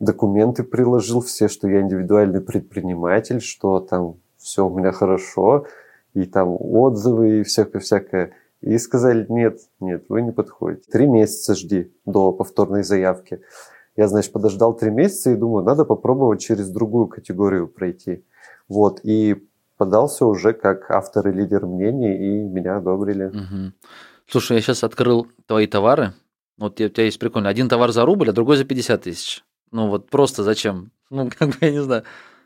документы 0.00 0.62
приложил 0.62 1.20
все, 1.20 1.48
что 1.48 1.68
я 1.68 1.80
индивидуальный 1.80 2.40
предприниматель, 2.40 3.40
что 3.40 3.80
там 3.80 4.16
все 4.38 4.66
у 4.66 4.78
меня 4.78 4.92
хорошо, 4.92 5.66
и 6.14 6.24
там 6.24 6.56
отзывы 6.58 7.40
и 7.40 7.42
всякое-всякое. 7.42 8.32
И 8.60 8.76
сказали, 8.78 9.26
нет, 9.28 9.60
нет, 9.80 10.04
вы 10.08 10.22
не 10.22 10.32
подходите. 10.32 10.90
Три 10.90 11.06
месяца 11.06 11.54
жди 11.54 11.92
до 12.04 12.32
повторной 12.32 12.82
заявки. 12.82 13.40
Я, 13.96 14.08
значит, 14.08 14.32
подождал 14.32 14.74
три 14.74 14.90
месяца 14.90 15.30
и 15.30 15.36
думаю, 15.36 15.64
надо 15.64 15.84
попробовать 15.84 16.40
через 16.40 16.68
другую 16.68 17.06
категорию 17.06 17.68
пройти. 17.68 18.24
Вот, 18.68 19.00
и 19.02 19.44
подался 19.76 20.26
уже 20.26 20.52
как 20.52 20.90
автор 20.90 21.28
и 21.28 21.32
лидер 21.32 21.66
мнений, 21.66 22.16
и 22.16 22.42
меня 22.42 22.76
одобрили. 22.76 23.26
Угу. 23.26 23.72
Слушай, 24.26 24.56
я 24.56 24.60
сейчас 24.60 24.84
открыл 24.84 25.26
твои 25.46 25.66
товары. 25.66 26.12
Вот 26.58 26.80
у 26.80 26.88
тебя 26.88 27.04
есть 27.04 27.18
прикольно. 27.18 27.48
Один 27.48 27.68
товар 27.68 27.92
за 27.92 28.04
рубль, 28.04 28.28
а 28.28 28.32
другой 28.32 28.56
за 28.56 28.64
50 28.64 29.02
тысяч. 29.02 29.44
Ну 29.70 29.88
вот 29.88 30.10
просто 30.10 30.42
зачем? 30.42 30.90
Ну, 31.10 31.30
как 31.38 31.50
бы 31.50 31.56
я 31.60 31.70
не 31.70 31.82
знаю. 31.82 32.02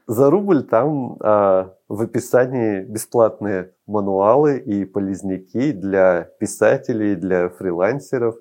За 0.06 0.30
рубль 0.30 0.64
там 0.64 1.16
а, 1.20 1.74
в 1.88 2.02
описании 2.02 2.82
бесплатные 2.82 3.74
мануалы 3.86 4.58
и 4.58 4.84
полезняки 4.84 5.72
для 5.72 6.22
писателей, 6.40 7.14
для 7.14 7.48
фрилансеров. 7.48 8.36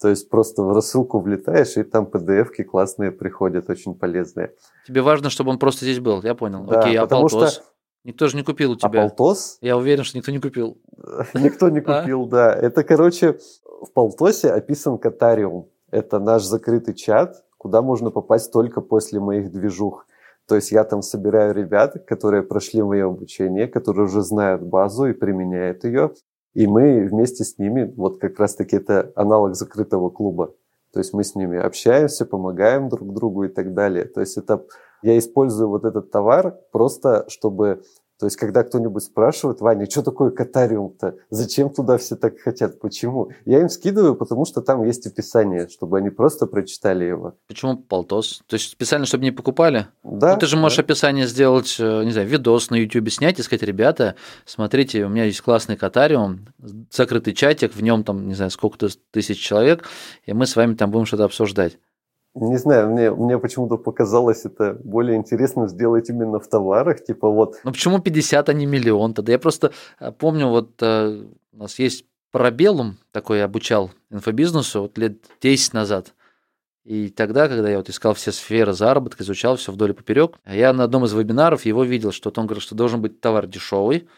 То 0.00 0.08
есть 0.08 0.28
просто 0.28 0.62
в 0.62 0.72
рассылку 0.72 1.20
влетаешь, 1.20 1.76
и 1.78 1.82
там 1.82 2.04
PDF-ки 2.04 2.64
классные 2.64 3.12
приходят, 3.12 3.70
очень 3.70 3.94
полезные. 3.94 4.52
Тебе 4.86 5.00
важно, 5.00 5.30
чтобы 5.30 5.50
он 5.50 5.58
просто 5.58 5.86
здесь 5.86 6.00
был, 6.00 6.22
я 6.22 6.34
понял. 6.34 6.64
Да, 6.64 6.80
Окей, 6.80 6.96
а 6.96 7.06
Полтос? 7.06 7.54
Что... 7.54 7.62
Никто 8.04 8.28
же 8.28 8.36
не 8.36 8.42
купил 8.42 8.72
у 8.72 8.76
тебя. 8.76 9.04
А 9.04 9.08
Полтос? 9.08 9.58
Я 9.62 9.76
уверен, 9.76 10.04
что 10.04 10.18
никто 10.18 10.30
не 10.30 10.38
купил. 10.38 10.78
Никто 11.34 11.70
не 11.70 11.80
а? 11.80 12.00
купил, 12.00 12.26
да. 12.26 12.52
Это, 12.52 12.84
короче, 12.84 13.38
в 13.64 13.90
Полтосе 13.92 14.50
описан 14.50 14.98
Катариум. 14.98 15.68
Это 15.90 16.18
наш 16.18 16.44
закрытый 16.44 16.94
чат, 16.94 17.44
куда 17.56 17.82
можно 17.82 18.10
попасть 18.10 18.52
только 18.52 18.80
после 18.80 19.18
моих 19.18 19.50
движух. 19.50 20.05
То 20.48 20.54
есть 20.54 20.70
я 20.70 20.84
там 20.84 21.02
собираю 21.02 21.54
ребят, 21.54 22.04
которые 22.06 22.42
прошли 22.42 22.82
мое 22.82 23.06
обучение, 23.06 23.66
которые 23.66 24.04
уже 24.04 24.22
знают 24.22 24.62
базу 24.62 25.06
и 25.06 25.12
применяют 25.12 25.84
ее. 25.84 26.12
И 26.54 26.66
мы 26.66 27.06
вместе 27.10 27.44
с 27.44 27.58
ними, 27.58 27.92
вот 27.96 28.18
как 28.18 28.38
раз-таки 28.38 28.76
это 28.76 29.12
аналог 29.16 29.54
закрытого 29.56 30.08
клуба. 30.08 30.54
То 30.92 31.00
есть 31.00 31.12
мы 31.12 31.24
с 31.24 31.34
ними 31.34 31.58
общаемся, 31.58 32.24
помогаем 32.24 32.88
друг 32.88 33.12
другу 33.12 33.44
и 33.44 33.48
так 33.48 33.74
далее. 33.74 34.06
То 34.06 34.20
есть 34.20 34.38
это 34.38 34.64
я 35.02 35.18
использую 35.18 35.68
вот 35.68 35.84
этот 35.84 36.10
товар 36.10 36.56
просто, 36.72 37.26
чтобы 37.28 37.82
то 38.18 38.24
есть, 38.26 38.36
когда 38.36 38.64
кто-нибудь 38.64 39.02
спрашивает, 39.02 39.60
Ваня, 39.60 39.88
что 39.90 40.02
такое 40.02 40.30
катариум-то? 40.30 41.16
Зачем 41.28 41.68
туда 41.68 41.98
все 41.98 42.16
так 42.16 42.38
хотят? 42.38 42.80
Почему? 42.80 43.30
Я 43.44 43.60
им 43.60 43.68
скидываю, 43.68 44.14
потому 44.14 44.46
что 44.46 44.62
там 44.62 44.82
есть 44.84 45.06
описание, 45.06 45.68
чтобы 45.68 45.98
они 45.98 46.08
просто 46.08 46.46
прочитали 46.46 47.04
его. 47.04 47.34
Почему 47.46 47.76
полтос? 47.76 48.42
То 48.46 48.54
есть, 48.54 48.70
специально, 48.70 49.04
чтобы 49.04 49.24
не 49.24 49.32
покупали? 49.32 49.88
Да. 50.02 50.32
Ну, 50.32 50.40
ты 50.40 50.46
же 50.46 50.56
можешь 50.56 50.78
да. 50.78 50.84
описание 50.84 51.26
сделать, 51.26 51.76
э, 51.78 52.04
не 52.04 52.12
знаю, 52.12 52.26
видос 52.26 52.70
на 52.70 52.76
YouTube 52.76 53.10
снять 53.10 53.38
и 53.38 53.42
сказать, 53.42 53.62
ребята, 53.62 54.14
смотрите, 54.46 55.04
у 55.04 55.10
меня 55.10 55.24
есть 55.24 55.42
классный 55.42 55.76
катариум, 55.76 56.46
закрытый 56.90 57.34
чатик, 57.34 57.74
в 57.74 57.82
нем 57.82 58.02
там, 58.02 58.28
не 58.28 58.34
знаю, 58.34 58.50
сколько-то 58.50 58.88
тысяч 59.10 59.38
человек, 59.38 59.84
и 60.24 60.32
мы 60.32 60.46
с 60.46 60.56
вами 60.56 60.74
там 60.74 60.90
будем 60.90 61.04
что-то 61.04 61.24
обсуждать. 61.24 61.78
Не 62.38 62.58
знаю, 62.58 62.90
мне, 62.90 63.10
мне 63.10 63.38
почему-то 63.38 63.78
показалось 63.78 64.44
это 64.44 64.78
более 64.84 65.16
интересно 65.16 65.68
сделать 65.68 66.10
именно 66.10 66.38
в 66.38 66.46
товарах, 66.46 67.02
типа 67.02 67.30
вот... 67.30 67.56
Ну 67.64 67.72
почему 67.72 67.98
50, 67.98 68.50
а 68.50 68.52
не 68.52 68.66
миллион 68.66 69.14
тогда? 69.14 69.32
Я 69.32 69.38
просто 69.38 69.72
э, 69.98 70.12
помню, 70.12 70.48
вот 70.48 70.70
э, 70.82 71.24
у 71.52 71.56
нас 71.56 71.78
есть 71.78 72.04
парабеллум, 72.32 72.98
такой 73.10 73.42
обучал 73.42 73.90
инфобизнесу 74.10 74.82
вот 74.82 74.98
лет 74.98 75.24
10 75.40 75.72
назад. 75.72 76.12
И 76.84 77.08
тогда, 77.08 77.48
когда 77.48 77.70
я 77.70 77.78
вот 77.78 77.88
искал 77.88 78.12
все 78.12 78.32
сферы 78.32 78.74
заработка, 78.74 79.22
изучал 79.22 79.56
все 79.56 79.72
вдоль 79.72 79.90
и 79.90 79.94
поперек, 79.94 80.36
я 80.44 80.74
на 80.74 80.84
одном 80.84 81.06
из 81.06 81.14
вебинаров 81.14 81.64
его 81.64 81.84
видел, 81.84 82.12
что 82.12 82.30
он 82.36 82.46
говорит, 82.46 82.62
что 82.62 82.74
должен 82.74 83.00
быть 83.00 83.22
товар 83.22 83.46
дешевый, 83.46 84.08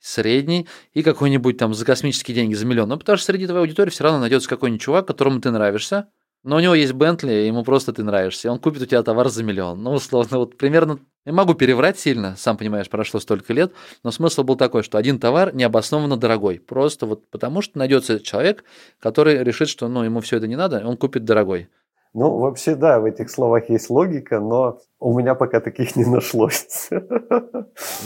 средний 0.00 0.66
и 0.94 1.02
какой-нибудь 1.02 1.58
там 1.58 1.74
за 1.74 1.84
космические 1.84 2.34
деньги 2.34 2.54
за 2.54 2.64
миллион. 2.64 2.88
Ну, 2.88 2.98
потому 2.98 3.18
что 3.18 3.26
среди 3.26 3.46
твоей 3.46 3.60
аудитории 3.60 3.90
все 3.90 4.04
равно 4.04 4.20
найдется 4.20 4.48
какой-нибудь 4.48 4.80
чувак, 4.80 5.06
которому 5.06 5.40
ты 5.40 5.50
нравишься, 5.50 6.08
но 6.44 6.56
у 6.56 6.60
него 6.60 6.74
есть 6.74 6.92
Бентли, 6.92 7.32
ему 7.32 7.64
просто 7.64 7.92
ты 7.92 8.02
нравишься, 8.02 8.50
он 8.50 8.58
купит 8.58 8.82
у 8.82 8.86
тебя 8.86 9.02
товар 9.02 9.28
за 9.28 9.42
миллион. 9.42 9.82
Ну, 9.82 9.92
условно, 9.92 10.38
вот 10.38 10.56
примерно... 10.56 10.98
Я 11.24 11.32
могу 11.32 11.52
переврать 11.52 11.98
сильно, 11.98 12.36
сам 12.36 12.56
понимаешь, 12.56 12.88
прошло 12.88 13.20
столько 13.20 13.52
лет, 13.52 13.72
но 14.02 14.10
смысл 14.10 14.44
был 14.44 14.56
такой, 14.56 14.82
что 14.82 14.96
один 14.96 15.18
товар 15.18 15.54
необоснованно 15.54 16.16
дорогой. 16.16 16.58
Просто 16.58 17.04
вот 17.04 17.28
потому 17.30 17.60
что 17.60 17.76
найдется 17.76 18.20
человек, 18.20 18.64
который 18.98 19.44
решит, 19.44 19.68
что 19.68 19.88
ну, 19.88 20.04
ему 20.04 20.20
все 20.20 20.38
это 20.38 20.46
не 20.46 20.56
надо, 20.56 20.86
он 20.86 20.96
купит 20.96 21.24
дорогой. 21.24 21.68
Ну, 22.18 22.38
вообще, 22.38 22.74
да, 22.74 22.98
в 22.98 23.04
этих 23.04 23.30
словах 23.30 23.70
есть 23.70 23.90
логика, 23.90 24.40
но 24.40 24.80
у 24.98 25.16
меня 25.16 25.36
пока 25.36 25.60
таких 25.60 25.94
не 25.94 26.04
нашлось. 26.04 26.90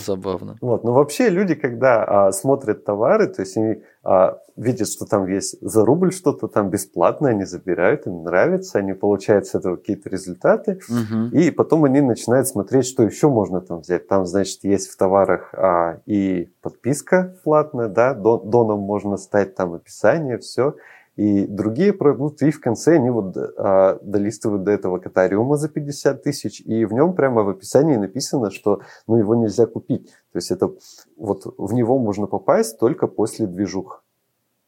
Забавно. 0.05 0.59
Вот, 0.61 0.85
но 0.85 0.93
вообще 0.93 1.31
люди, 1.31 1.55
когда 1.55 2.05
а, 2.05 2.33
смотрят 2.33 2.85
товары, 2.85 3.29
то 3.29 3.41
есть 3.41 3.57
они 3.57 3.83
а, 4.05 4.39
видят, 4.57 4.89
что 4.89 5.07
там 5.07 5.27
есть 5.27 5.57
за 5.63 5.85
рубль 5.87 6.13
что-то 6.13 6.49
там 6.49 6.69
бесплатно, 6.69 7.31
они 7.31 7.45
забирают, 7.45 8.07
им 8.07 8.25
нравится, 8.25 8.79
они 8.81 8.93
получают 8.93 9.47
с 9.47 9.55
этого 9.55 9.77
какие-то 9.77 10.11
результаты, 10.11 10.79
Угу. 10.89 11.35
и 11.35 11.51
потом 11.51 11.85
они 11.85 12.03
начинают 12.03 12.49
смотреть, 12.49 12.87
что 12.87 13.03
еще 13.05 13.31
можно 13.31 13.63
там 13.63 13.81
взять. 13.81 14.09
Там, 14.09 14.27
значит, 14.27 14.63
есть 14.65 14.91
в 14.91 14.97
товарах 14.99 15.55
а, 15.55 16.01
и 16.05 16.53
подписка 16.61 17.35
платная, 17.45 17.89
да, 17.89 18.13
дон, 18.13 18.51
доном 18.51 18.81
можно 18.81 19.17
стать, 19.17 19.55
там 19.55 19.73
описание, 19.73 20.37
все. 20.37 20.75
И 21.17 21.47
другие 21.47 21.93
продукты, 21.93 22.49
и 22.49 22.51
в 22.51 22.61
конце 22.61 22.97
они 22.97 23.11
вот 23.11 23.37
а, 23.37 23.99
долистывают 24.03 24.65
до 24.65 24.71
этого 24.71 24.99
катариума 24.99 25.57
за 25.57 25.69
50 25.69 26.23
тысяч, 26.23 26.63
и 26.63 26.87
в 26.87 26.93
нем 26.95 27.15
прямо 27.15 27.43
в 27.43 27.51
описании 27.51 27.97
написано, 27.97 28.51
что 28.51 28.81
ну, 29.07 29.17
его 29.17 29.35
нельзя 29.35 29.67
купить. 29.67 30.07
То 30.33 30.39
есть 30.39 30.51
это 30.51 30.73
вот 31.17 31.43
в 31.59 31.75
него 31.75 31.99
можно 31.99 32.27
попасть 32.27 32.79
только 32.79 33.09
после 33.09 33.47
движух. 33.47 34.03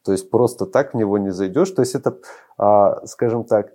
То 0.04 0.12
есть 0.12 0.30
просто 0.30 0.66
так 0.66 0.92
в 0.92 0.96
него 0.96 1.16
не 1.16 1.30
зайдешь. 1.30 1.70
То 1.70 1.80
есть 1.80 1.94
это, 1.94 2.18
а, 2.58 3.06
скажем 3.06 3.44
так, 3.44 3.72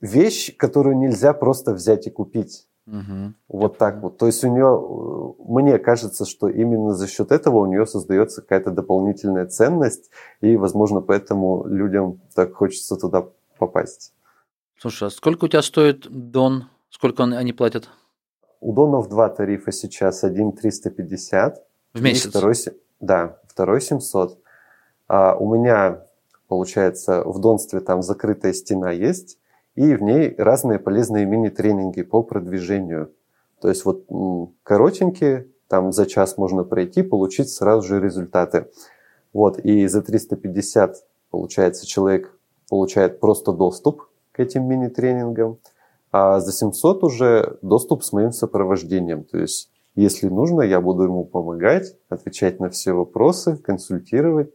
вещь, 0.00 0.56
которую 0.56 0.96
нельзя 0.96 1.32
просто 1.32 1.72
взять 1.72 2.06
и 2.06 2.10
купить. 2.10 2.68
Угу. 2.86 3.32
Вот 3.48 3.78
так 3.78 4.02
вот. 4.02 4.18
То 4.18 4.26
есть 4.26 4.44
у 4.44 4.48
нее, 4.48 5.34
мне 5.38 5.78
кажется, 5.78 6.24
что 6.26 6.48
именно 6.48 6.94
за 6.94 7.06
счет 7.06 7.32
этого 7.32 7.58
у 7.58 7.66
нее 7.66 7.86
создается 7.86 8.42
какая-то 8.42 8.70
дополнительная 8.70 9.46
ценность, 9.46 10.10
и, 10.40 10.56
возможно, 10.56 11.00
поэтому 11.00 11.66
людям 11.66 12.20
так 12.34 12.54
хочется 12.54 12.96
туда 12.96 13.26
попасть. 13.58 14.12
Слушай, 14.78 15.08
а 15.08 15.10
сколько 15.10 15.46
у 15.46 15.48
тебя 15.48 15.62
стоит 15.62 16.06
Дон? 16.10 16.68
Сколько 16.90 17.22
он- 17.22 17.32
они 17.32 17.52
платят? 17.52 17.88
У 18.60 18.72
Донов 18.72 19.08
два 19.08 19.28
тарифа 19.28 19.72
сейчас. 19.72 20.24
Один 20.24 20.52
350. 20.52 21.66
В 21.94 22.02
месяц? 22.02 22.30
второй, 22.30 22.54
да, 23.00 23.38
второй 23.46 23.80
700. 23.80 24.38
А 25.08 25.36
у 25.36 25.54
меня, 25.54 26.06
получается, 26.48 27.22
в 27.24 27.38
Донстве 27.40 27.80
там 27.80 28.02
закрытая 28.02 28.52
стена 28.52 28.90
есть, 28.90 29.38
и 29.74 29.94
в 29.94 30.02
ней 30.02 30.34
разные 30.38 30.78
полезные 30.78 31.26
мини-тренинги 31.26 32.02
по 32.02 32.22
продвижению. 32.22 33.12
То 33.60 33.68
есть 33.68 33.84
вот 33.84 34.04
коротенькие, 34.62 35.48
там 35.68 35.92
за 35.92 36.06
час 36.06 36.38
можно 36.38 36.64
пройти, 36.64 37.02
получить 37.02 37.48
сразу 37.48 37.86
же 37.86 38.00
результаты. 38.00 38.68
Вот, 39.32 39.58
и 39.58 39.86
за 39.86 40.02
350, 40.02 40.96
получается, 41.30 41.86
человек 41.86 42.38
получает 42.68 43.20
просто 43.20 43.52
доступ 43.52 44.08
к 44.32 44.40
этим 44.40 44.68
мини-тренингам, 44.68 45.58
а 46.12 46.38
за 46.40 46.52
700 46.52 47.02
уже 47.02 47.58
доступ 47.62 48.04
с 48.04 48.12
моим 48.12 48.30
сопровождением. 48.30 49.24
То 49.24 49.38
есть, 49.38 49.70
если 49.96 50.28
нужно, 50.28 50.62
я 50.62 50.80
буду 50.80 51.04
ему 51.04 51.24
помогать, 51.24 51.96
отвечать 52.08 52.60
на 52.60 52.68
все 52.70 52.92
вопросы, 52.92 53.56
консультировать. 53.56 54.52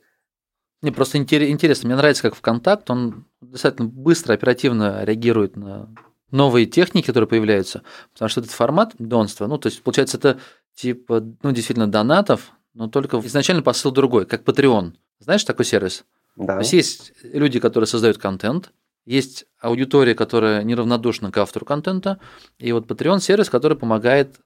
Не, 0.82 0.92
просто 0.92 1.18
интер- 1.18 1.50
интересно. 1.50 1.88
Мне 1.88 1.98
нравится, 1.98 2.24
как 2.24 2.36
ВКонтакт, 2.36 2.89
он 2.89 3.26
достаточно 3.42 3.86
быстро, 3.86 4.34
оперативно 4.34 5.04
реагирует 5.04 5.56
на 5.58 5.89
новые 6.32 6.65
техники, 6.65 7.08
которые 7.08 7.28
появляются. 7.28 7.84
Потому 8.13 8.30
что 8.30 8.42
этот 8.42 8.54
формат 8.54 8.94
донства, 8.98 9.48
ну, 9.48 9.58
то 9.58 9.68
есть, 9.68 9.82
получается, 9.82 10.18
это 10.18 10.39
типа, 10.76 11.22
ну, 11.44 11.52
действительно, 11.52 11.92
донатов, 11.92 12.52
но 12.74 12.88
только 12.88 13.20
изначально 13.20 13.62
посыл 13.62 13.92
другой, 13.92 14.26
как 14.26 14.44
Patreon. 14.44 14.94
Знаешь 15.20 15.44
такой 15.44 15.65
сервис? 15.65 16.06
Да. 16.38 16.54
То 16.54 16.60
есть 16.60 16.74
есть 16.74 17.13
люди, 17.24 17.60
которые 17.60 17.88
создают 17.88 18.18
контент, 18.18 18.72
есть 19.06 19.46
аудитория, 19.60 20.15
которая 20.15 20.63
неравнодушна 20.63 21.32
к 21.32 21.38
автору 21.38 21.65
контента, 21.65 22.20
и 22.58 22.72
вот 22.72 22.86
Patreon 22.86 23.20
сервис, 23.20 23.50
который 23.50 23.78
помогает 23.78 24.39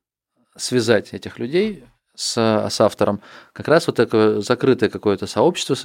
связать 0.56 1.14
этих 1.14 1.38
людей 1.38 1.84
с, 2.16 2.38
с 2.70 2.82
автором. 2.82 3.22
Как 3.52 3.68
раз 3.68 3.88
вот 3.88 3.98
такое 3.98 4.42
закрытое 4.42 4.90
какое-то 4.90 5.28
сообщество, 5.28 5.76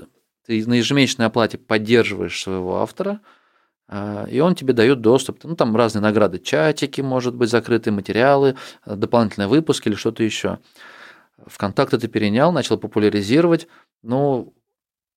ты 0.49 0.67
на 0.67 0.75
ежемесячной 0.75 1.27
оплате 1.27 1.59
поддерживаешь 1.59 2.41
своего 2.41 2.81
автора, 2.81 3.21
а, 3.87 4.25
и 4.31 4.41
он 4.41 4.55
тебе 4.55 4.73
дает 4.73 5.03
доступ, 5.03 5.45
ну 5.45 5.55
там 5.55 5.77
разные 5.77 6.01
награды, 6.01 6.39
чатики, 6.39 7.03
может 7.03 7.35
быть, 7.35 7.51
закрытые 7.51 7.93
материалы, 7.93 8.57
а, 8.83 8.97
дополнительные 8.97 9.47
выпуски 9.47 9.89
или 9.89 9.95
что-то 9.95 10.23
еще. 10.23 10.59
ВКонтакт 11.47 11.93
это 11.93 12.09
перенял, 12.09 12.51
начал 12.51 12.79
популяризировать, 12.79 13.69
но 14.03 14.55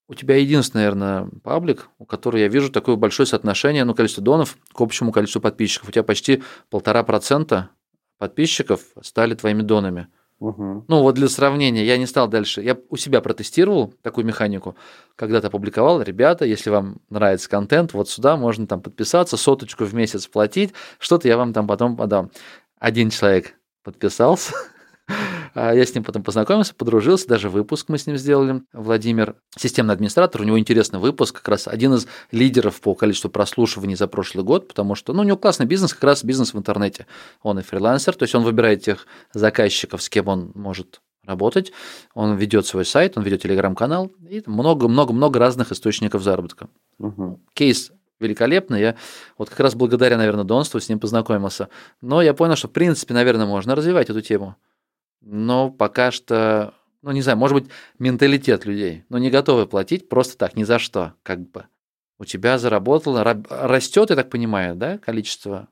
у 0.10 0.16
тебя 0.16 0.36
единственный, 0.36 0.82
наверное, 0.82 1.30
паблик, 1.44 1.88
у 1.98 2.04
которого 2.06 2.38
я 2.38 2.50
вижу 2.50 2.70
такое 2.70 2.98
большое 2.98 3.26
соотношение, 3.26 3.86
ну, 3.86 3.96
количество 3.96 4.22
донов 4.22 4.58
к 4.74 4.82
общему 4.82 5.14
количеству 5.14 5.40
подписчиков. 5.40 5.88
У 5.88 5.92
тебя 5.94 6.04
почти 6.04 6.44
полтора 6.70 7.04
процента 7.04 7.70
подписчиков 8.18 8.82
стали 9.02 9.34
твоими 9.34 9.62
донами. 9.62 10.10
Мгм. 10.42 10.86
Ну, 10.88 11.02
вот 11.04 11.14
для 11.14 11.30
сравнения, 11.30 11.86
я 11.86 11.98
не 11.98 12.08
стал 12.08 12.28
дальше. 12.28 12.64
Я 12.64 12.76
у 12.90 12.98
себя 12.98 13.22
протестировал 13.22 13.94
такую 14.02 14.26
механику. 14.26 14.76
Когда-то 15.16 15.48
опубликовал, 15.48 16.02
ребята, 16.02 16.46
если 16.46 16.72
вам 16.72 16.98
нравится 17.12 17.48
контент, 17.48 17.94
вот 17.94 18.10
сюда 18.10 18.38
можно 18.38 18.66
там 18.66 18.82
подписаться, 18.82 19.38
соточку 19.38 19.86
в 19.86 19.94
месяц 19.94 20.26
платить, 20.26 20.74
что-то 20.98 21.28
я 21.28 21.38
вам 21.38 21.54
там 21.54 21.68
потом 21.68 21.96
подам. 21.96 22.32
Один 22.80 23.12
человек 23.12 23.54
подписался, 23.84 24.54
я 25.56 25.86
с 25.86 25.94
ним 25.94 26.04
потом 26.04 26.24
познакомился, 26.24 26.74
подружился, 26.74 27.28
даже 27.28 27.50
выпуск 27.50 27.90
мы 27.90 27.98
с 27.98 28.08
ним 28.08 28.18
сделали. 28.18 28.62
Владимир, 28.74 29.36
системный 29.58 29.94
администратор, 29.94 30.42
у 30.42 30.44
него 30.44 30.60
интересный 30.60 31.00
выпуск, 31.00 31.36
как 31.38 31.48
раз 31.50 31.68
один 31.68 31.94
из 31.94 32.08
лидеров 32.32 32.80
по 32.82 32.96
количеству 32.96 33.30
прослушиваний 33.30 33.96
за 33.96 34.08
прошлый 34.08 34.44
год, 34.44 34.68
потому 34.68 34.96
что 34.96 35.14
ну, 35.14 35.22
у 35.22 35.26
него 35.26 35.38
классный 35.38 35.66
бизнес, 35.66 35.94
как 35.94 36.04
раз 36.04 36.24
бизнес 36.24 36.54
в 36.54 36.58
интернете. 36.58 37.08
Он 37.42 37.60
и 37.60 37.62
фрилансер, 37.62 38.16
то 38.16 38.24
есть 38.24 38.36
он 38.36 38.44
выбирает 38.44 38.84
тех 38.84 39.06
заказчиков, 39.34 40.02
с 40.02 40.10
кем 40.10 40.28
он 40.28 40.52
может 40.56 41.02
работать, 41.26 41.72
он 42.14 42.36
ведет 42.36 42.66
свой 42.66 42.86
сайт, 42.86 43.18
он 43.18 43.24
ведет 43.24 43.42
телеграм-канал, 43.42 44.12
и 44.28 44.42
много-много-много 44.46 45.40
разных 45.40 45.72
источников 45.72 46.24
заработка. 46.24 46.68
Мгм. 46.98 47.40
Кейс 47.54 47.92
великолепный. 48.22 48.80
Я 48.80 48.96
вот 49.38 49.50
как 49.50 49.60
раз 49.60 49.76
благодаря, 49.76 50.18
наверное, 50.18 50.44
Донству 50.44 50.80
с 50.80 50.88
ним 50.88 51.00
познакомился. 51.00 51.70
Но 52.02 52.22
я 52.22 52.34
понял, 52.34 52.56
что, 52.56 52.68
в 52.68 52.72
принципе, 52.72 53.14
наверное, 53.14 53.46
можно 53.46 53.76
развивать 53.76 54.10
эту 54.10 54.22
тему. 54.22 54.56
Но 55.22 55.70
пока 55.70 56.12
что, 56.12 56.74
ну, 57.02 57.12
не 57.12 57.22
знаю, 57.22 57.38
может 57.38 57.56
быть, 57.56 57.72
менталитет 58.00 58.66
людей, 58.66 59.06
но 59.10 59.18
не 59.18 59.30
готовы 59.30 59.68
платить 59.68 60.10
просто 60.10 60.38
так, 60.38 60.56
ни 60.56 60.64
за 60.64 60.80
что, 60.80 61.14
как 61.24 61.40
бы. 61.40 61.66
У 62.20 62.26
тебя 62.26 62.58
заработало, 62.60 63.24
ра- 63.24 63.46
растет, 63.50 64.10
я 64.10 64.16
так 64.16 64.30
понимаю, 64.30 64.76
да, 64.76 64.98
количество? 64.98 65.70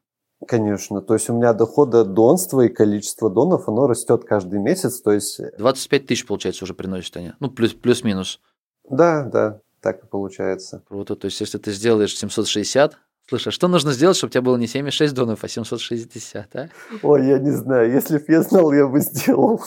Конечно. 0.48 1.02
То 1.02 1.16
есть 1.16 1.30
у 1.30 1.34
меня 1.34 1.54
доход 1.54 1.94
от 1.94 2.14
донства 2.14 2.62
и 2.62 2.70
количество 2.70 3.30
донов, 3.30 3.68
оно 3.68 3.88
растет 3.88 4.24
каждый 4.24 4.60
месяц. 4.60 5.02
То 5.02 5.12
есть, 5.12 5.40
25 5.58 6.08
тысяч, 6.08 6.26
получается, 6.26 6.64
уже 6.64 6.74
приносят 6.74 7.18
они. 7.18 7.34
Ну, 7.40 7.52
плюс, 7.52 7.74
плюс-минус. 7.74 8.40
да, 8.90 9.26
да, 9.26 9.62
так 9.82 10.04
и 10.04 10.08
получается. 10.08 10.84
Круто. 10.88 11.16
То 11.16 11.26
есть, 11.26 11.40
если 11.42 11.58
ты 11.58 11.72
сделаешь 11.72 12.16
760, 12.18 12.98
Слушай, 13.30 13.50
а 13.50 13.52
что 13.52 13.68
нужно 13.68 13.92
сделать, 13.92 14.18
чтобы 14.18 14.30
у 14.30 14.34
тебя 14.34 14.42
было 14.42 14.58
не 14.58 14.66
76 14.66 15.14
донов, 15.14 15.44
а 15.44 15.48
760, 15.48 16.56
а? 16.56 16.70
Ой, 17.04 17.28
я 17.28 17.38
не 17.38 17.52
знаю. 17.52 17.92
Если 17.92 18.18
бы 18.18 18.26
я 18.28 18.42
знал, 18.42 18.74
я 18.74 18.88
бы 18.88 19.00
сделал. 19.02 19.62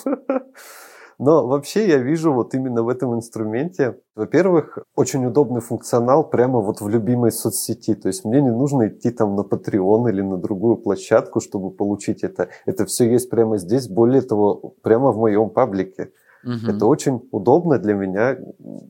Но 1.19 1.47
вообще 1.47 1.87
я 1.87 1.99
вижу 1.99 2.33
вот 2.33 2.53
именно 2.55 2.83
в 2.83 2.89
этом 2.89 3.15
инструменте, 3.15 3.97
во-первых, 4.17 4.79
очень 4.97 5.25
удобный 5.25 5.61
функционал 5.61 6.29
прямо 6.29 6.59
вот 6.59 6.81
в 6.81 6.89
любимой 6.89 7.31
соцсети. 7.31 7.95
То 7.95 8.09
есть 8.09 8.25
мне 8.25 8.43
не 8.43 8.51
нужно 8.51 8.89
идти 8.89 9.13
там 9.13 9.37
на 9.37 9.43
Patreon 9.43 10.11
или 10.11 10.23
на 10.23 10.37
другую 10.37 10.79
площадку, 10.79 11.41
чтобы 11.41 11.71
получить 11.71 12.25
это. 12.25 12.49
Это 12.67 12.87
все 12.87 13.09
есть 13.09 13.31
прямо 13.31 13.59
здесь. 13.59 13.87
Более 13.87 14.23
того, 14.23 14.75
прямо 14.83 15.13
в 15.13 15.19
моем 15.19 15.51
паблике. 15.51 16.11
Угу. 16.43 16.75
Это 16.75 16.87
очень 16.87 17.21
удобно 17.31 17.79
для 17.79 17.95
меня. 17.95 18.37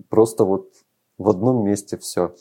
Просто 0.09 0.45
вот 0.45 0.69
в 1.19 1.29
одном 1.29 1.63
месте 1.65 1.99
все. 1.99 2.35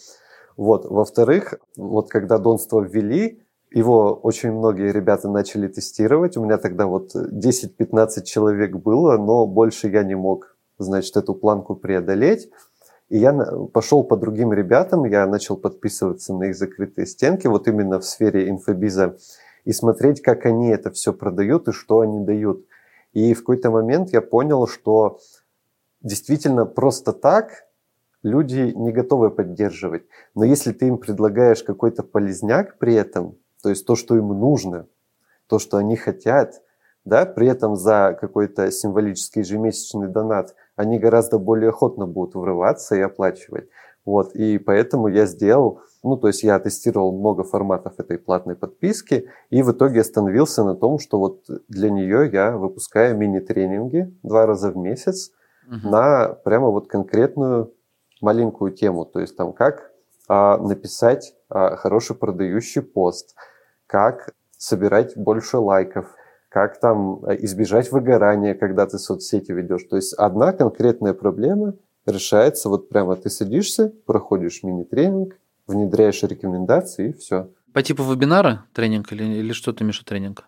Вот. 0.58 0.86
Во-вторых, 0.86 1.56
вот 1.76 2.10
когда 2.10 2.38
донство 2.38 2.82
ввели, 2.82 3.42
его 3.74 4.14
очень 4.14 4.52
многие 4.52 4.92
ребята 4.92 5.30
начали 5.30 5.68
тестировать. 5.68 6.36
У 6.36 6.44
меня 6.44 6.58
тогда 6.58 6.88
вот 6.88 7.16
10-15 7.16 8.24
человек 8.24 8.76
было, 8.76 9.18
но 9.18 9.46
больше 9.46 9.88
я 9.88 10.04
не 10.04 10.16
мог, 10.16 10.58
значит, 10.78 11.16
эту 11.16 11.34
планку 11.34 11.76
преодолеть. 11.76 12.50
И 13.10 13.18
я 13.18 13.34
пошел 13.74 14.04
по 14.04 14.16
другим 14.16 14.54
ребятам, 14.54 15.06
я 15.06 15.26
начал 15.28 15.58
подписываться 15.58 16.34
на 16.34 16.46
их 16.46 16.56
закрытые 16.56 17.06
стенки, 17.06 17.48
вот 17.48 17.68
именно 17.68 18.00
в 18.00 18.06
сфере 18.06 18.50
инфобиза, 18.50 19.18
и 19.66 19.74
смотреть, 19.74 20.22
как 20.22 20.46
они 20.46 20.70
это 20.70 20.92
все 20.92 21.12
продают 21.12 21.68
и 21.68 21.74
что 21.74 22.00
они 22.00 22.26
дают. 22.26 22.66
И 23.14 23.34
в 23.34 23.40
какой-то 23.40 23.70
момент 23.70 24.12
я 24.12 24.22
понял, 24.22 24.66
что 24.68 25.20
действительно 26.02 26.66
просто 26.66 27.12
так 27.12 27.66
люди 28.24 28.74
не 28.76 28.92
готовы 28.92 29.32
поддерживать. 29.32 30.04
Но 30.36 30.44
если 30.44 30.72
ты 30.72 30.88
им 30.88 30.98
предлагаешь 30.98 31.64
какой-то 31.64 32.04
полезняк 32.04 32.78
при 32.78 32.94
этом, 32.94 33.38
то 33.62 33.70
есть 33.70 33.86
то, 33.86 33.96
что 33.96 34.16
им 34.16 34.28
нужно, 34.28 34.88
то, 35.48 35.60
что 35.60 35.78
они 35.78 35.96
хотят, 35.96 36.62
да, 37.04 37.26
при 37.26 37.48
этом 37.48 37.76
за 37.76 38.18
какой-то 38.20 38.72
символический 38.72 39.42
ежемесячный 39.42 40.08
донат 40.08 40.56
они 40.76 41.00
гораздо 41.00 41.40
более 41.40 41.70
охотно 41.70 42.06
будут 42.06 42.36
врываться 42.36 42.96
и 42.96 43.02
оплачивать. 43.02 43.70
Вот, 44.06 44.36
и 44.36 44.58
поэтому 44.58 45.08
я 45.08 45.26
сделал, 45.28 45.82
ну, 46.04 46.18
то 46.18 46.28
есть 46.28 46.42
я 46.42 46.60
тестировал 46.60 47.12
много 47.12 47.44
форматов 47.44 48.00
этой 48.00 48.18
платной 48.18 48.56
подписки, 48.56 49.28
и 49.52 49.62
в 49.62 49.72
итоге 49.72 50.02
остановился 50.02 50.64
на 50.64 50.76
том, 50.76 50.98
что 50.98 51.20
вот 51.20 51.46
для 51.68 51.92
нее 51.92 52.30
я 52.32 52.58
выпускаю 52.58 53.16
мини-тренинги 53.16 54.12
два 54.24 54.48
раза 54.48 54.72
в 54.72 54.78
месяц 54.78 55.32
угу. 55.68 55.90
на 55.90 56.30
прямо 56.44 56.70
вот 56.70 56.88
конкретную 56.88 57.74
маленькую 58.22 58.72
тему, 58.72 59.06
то 59.06 59.20
есть 59.20 59.36
там 59.36 59.54
как 59.54 59.92
а, 60.28 60.58
написать 60.58 61.34
а, 61.50 61.76
хороший 61.76 62.16
продающий 62.16 62.82
пост, 62.82 63.36
как 63.88 64.34
собирать 64.58 65.18
больше 65.18 65.58
лайков, 65.58 66.16
как 66.48 66.80
там 66.80 67.26
э, 67.26 67.38
избежать 67.46 67.92
выгорания, 67.92 68.54
когда 68.54 68.86
ты 68.86 69.00
соцсети 69.00 69.52
ведешь. 69.52 69.84
То 69.90 69.96
есть 69.96 70.14
одна 70.14 70.54
конкретная 70.54 71.14
проблема 71.14 71.74
решается, 72.06 72.70
вот 72.70 72.90
прямо 72.90 73.16
ты 73.16 73.30
садишься, 73.30 73.92
проходишь 74.06 74.64
мини-тренинг, 74.64 75.38
внедряешь 75.68 76.22
рекомендации 76.24 77.10
и 77.10 77.14
все. 77.14 77.50
По 77.74 77.82
типу 77.82 78.04
вебинара 78.04 78.66
тренинг 78.74 79.12
или, 79.14 79.24
или 79.24 79.54
что 79.54 79.74
ты 79.74 79.84
имеешь 79.84 80.00
тренинг? 80.00 80.46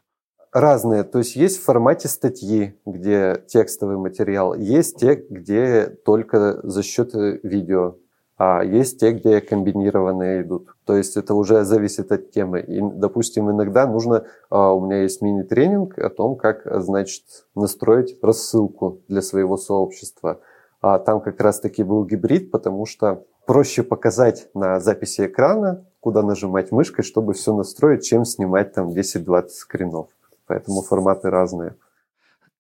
Разные. 0.54 1.04
То 1.04 1.18
есть 1.20 1.36
есть 1.36 1.58
в 1.60 1.64
формате 1.64 2.08
статьи, 2.08 2.80
где 2.86 3.43
текстовый 3.47 3.97
материал, 3.97 4.54
есть 4.54 4.97
те, 4.97 5.16
где 5.16 5.88
только 5.88 6.60
за 6.64 6.84
счет 6.84 7.16
э, 7.16 7.39
видео 7.43 7.95
а 8.45 8.64
есть 8.64 8.99
те, 8.99 9.12
где 9.12 9.41
комбинированные 9.41 10.41
идут. 10.41 10.68
То 10.86 10.97
есть 10.97 11.16
это 11.18 11.34
уже 11.34 11.64
зависит 11.64 12.12
от 12.12 12.32
темы. 12.32 12.62
И, 12.62 12.82
допустим, 12.82 13.49
иногда 13.49 13.88
нужно, 13.88 14.26
а, 14.49 14.74
у 14.74 14.86
меня 14.86 15.04
есть 15.04 15.22
мини-тренинг 15.22 15.97
о 15.99 16.10
том, 16.10 16.36
как, 16.36 16.64
значит, 16.82 17.24
настроить 17.56 18.18
рассылку 18.22 18.99
для 19.08 19.22
своего 19.22 19.56
сообщества. 19.56 20.39
А 20.82 20.99
там 20.99 21.22
как 21.22 21.39
раз-таки 21.39 21.84
был 21.84 22.06
гибрид, 22.06 22.51
потому 22.51 22.86
что 22.86 23.24
проще 23.45 23.84
показать 23.84 24.49
на 24.54 24.80
записи 24.80 25.28
экрана, 25.28 25.86
куда 25.99 26.24
нажимать 26.24 26.72
мышкой, 26.72 27.06
чтобы 27.06 27.34
все 27.34 27.56
настроить, 27.56 28.04
чем 28.04 28.26
снимать 28.26 28.74
там 28.74 28.89
10-20 28.89 29.49
скринов. 29.49 30.08
Поэтому 30.45 30.81
форматы 30.81 31.29
разные 31.29 31.75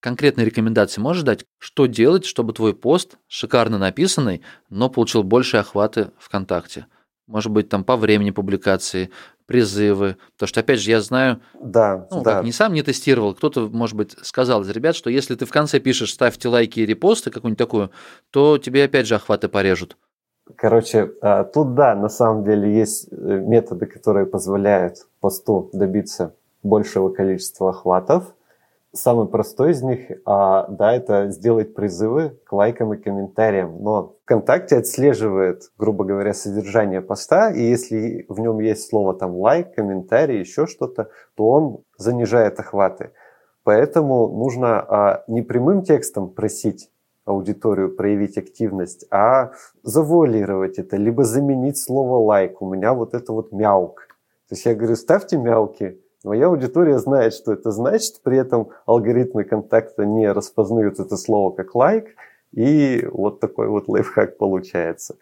конкретные 0.03 0.45
рекомендации 0.45 0.99
можешь 0.99 1.23
дать, 1.23 1.45
что 1.59 1.85
делать, 1.85 2.25
чтобы 2.25 2.51
твой 2.51 2.75
пост, 2.75 3.17
шикарно 3.27 3.77
написанный, 3.77 4.41
но 4.69 4.89
получил 4.89 5.23
больше 5.23 5.55
охваты 5.57 6.11
ВКонтакте? 6.19 6.87
Может 7.25 7.53
быть, 7.53 7.69
там 7.69 7.85
по 7.85 7.95
времени 7.95 8.31
публикации, 8.31 9.11
призывы. 9.45 10.17
Потому 10.33 10.47
что, 10.49 10.59
опять 10.59 10.81
же, 10.81 10.91
я 10.91 10.99
знаю, 10.99 11.39
да, 11.53 12.05
ну, 12.11 12.21
да. 12.21 12.35
как 12.35 12.43
не 12.43 12.51
сам 12.51 12.73
не 12.73 12.81
тестировал, 12.81 13.33
кто-то, 13.33 13.69
может 13.71 13.95
быть, 13.95 14.11
сказал 14.23 14.63
из 14.63 14.69
ребят, 14.69 14.97
что 14.97 15.09
если 15.09 15.35
ты 15.35 15.45
в 15.45 15.51
конце 15.51 15.79
пишешь 15.79 16.11
«ставьте 16.11 16.49
лайки 16.49 16.81
и 16.81 16.85
репосты», 16.85 17.31
какую-нибудь 17.31 17.57
такую, 17.57 17.91
то 18.29 18.57
тебе 18.57 18.83
опять 18.83 19.07
же 19.07 19.15
охваты 19.15 19.47
порежут. 19.47 19.95
Короче, 20.57 21.13
а, 21.21 21.45
тут 21.45 21.75
да, 21.75 21.95
на 21.95 22.09
самом 22.09 22.43
деле 22.43 22.77
есть 22.77 23.07
э, 23.09 23.15
методы, 23.15 23.85
которые 23.85 24.25
позволяют 24.25 25.07
посту 25.21 25.69
добиться 25.71 26.35
большего 26.63 27.09
количества 27.09 27.69
охватов. 27.69 28.35
Самый 28.95 29.27
простой 29.27 29.71
из 29.71 29.81
них, 29.81 30.11
а, 30.25 30.67
да, 30.67 30.93
это 30.93 31.29
сделать 31.29 31.73
призывы 31.73 32.37
к 32.45 32.53
лайкам 32.53 32.93
и 32.93 32.97
комментариям. 32.97 33.81
Но 33.81 34.15
ВКонтакте 34.23 34.77
отслеживает, 34.77 35.71
грубо 35.79 36.05
говоря, 36.05 36.33
содержание 36.33 37.01
поста, 37.01 37.51
и 37.51 37.61
если 37.61 38.25
в 38.29 38.39
нем 38.39 38.59
есть 38.59 38.87
слово 38.87 39.15
там 39.15 39.35
лайк, 39.35 39.73
комментарий, 39.73 40.39
еще 40.39 40.67
что-то, 40.67 41.09
то 41.35 41.49
он 41.49 41.79
занижает 41.97 42.59
охваты. 42.59 43.11
Поэтому 43.63 44.27
нужно 44.27 44.79
а, 44.79 45.23
не 45.27 45.41
прямым 45.41 45.81
текстом 45.81 46.29
просить 46.29 46.91
аудиторию 47.25 47.95
проявить 47.95 48.37
активность, 48.37 49.05
а 49.09 49.51
завуалировать 49.81 50.77
это, 50.77 50.97
либо 50.97 51.23
заменить 51.23 51.77
слово 51.77 52.17
лайк. 52.17 52.61
У 52.61 52.69
меня 52.73 52.93
вот 52.93 53.13
это 53.13 53.31
вот 53.31 53.51
мяук. 53.51 54.07
То 54.49 54.55
есть 54.55 54.65
я 54.65 54.75
говорю, 54.75 54.95
ставьте 54.95 55.37
мяуки, 55.37 56.02
Моя 56.23 56.47
аудитория 56.47 56.99
знает, 56.99 57.33
что 57.33 57.51
это 57.51 57.71
значит, 57.71 58.21
при 58.23 58.37
этом 58.37 58.69
алгоритмы 58.85 59.43
контакта 59.43 60.05
не 60.05 60.31
распознают 60.31 60.99
это 60.99 61.17
слово 61.17 61.51
как 61.51 61.75
лайк, 61.75 62.15
и 62.53 63.05
вот 63.11 63.41
такой 63.41 63.67
вот 63.67 63.89
лайфхак 63.89 64.37
получается. 64.37 65.17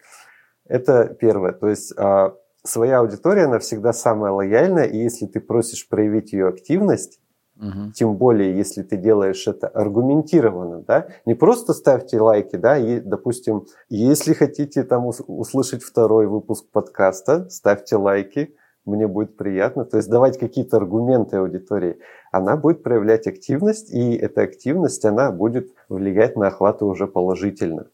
Это 0.66 1.16
первое. 1.18 1.52
То 1.52 1.68
есть 1.68 1.92
а, 1.96 2.36
своя 2.62 3.00
аудитория, 3.00 3.44
она 3.44 3.58
всегда 3.58 3.92
самая 3.92 4.30
лояльная, 4.32 4.84
и 4.84 4.98
если 4.98 5.26
ты 5.26 5.40
просишь 5.40 5.88
проявить 5.88 6.32
ее 6.32 6.48
активность, 6.48 7.18
Угу. 7.62 7.92
Тем 7.94 8.16
более, 8.16 8.56
если 8.56 8.82
ты 8.82 8.96
делаешь 8.96 9.46
это 9.46 9.68
аргументированно, 9.68 10.82
да, 10.82 11.08
не 11.26 11.34
просто 11.34 11.74
ставьте 11.74 12.18
лайки, 12.18 12.56
да, 12.56 12.76
и, 12.76 12.98
допустим, 12.98 13.66
если 13.88 14.32
хотите 14.32 14.82
там 14.82 15.06
услышать 15.06 15.84
второй 15.84 16.26
выпуск 16.26 16.64
подкаста, 16.72 17.48
ставьте 17.50 17.96
лайки, 17.96 18.56
мне 18.84 19.06
будет 19.06 19.36
приятно. 19.36 19.84
То 19.84 19.96
есть 19.96 20.08
давать 20.08 20.38
какие-то 20.38 20.76
аргументы 20.76 21.36
аудитории. 21.36 21.98
Она 22.32 22.56
будет 22.56 22.82
проявлять 22.82 23.26
активность, 23.26 23.92
и 23.92 24.16
эта 24.16 24.42
активность, 24.42 25.04
она 25.04 25.30
будет 25.30 25.72
влиять 25.88 26.36
на 26.36 26.48
охваты 26.48 26.84
уже 26.84 27.06
положительно. 27.06 27.88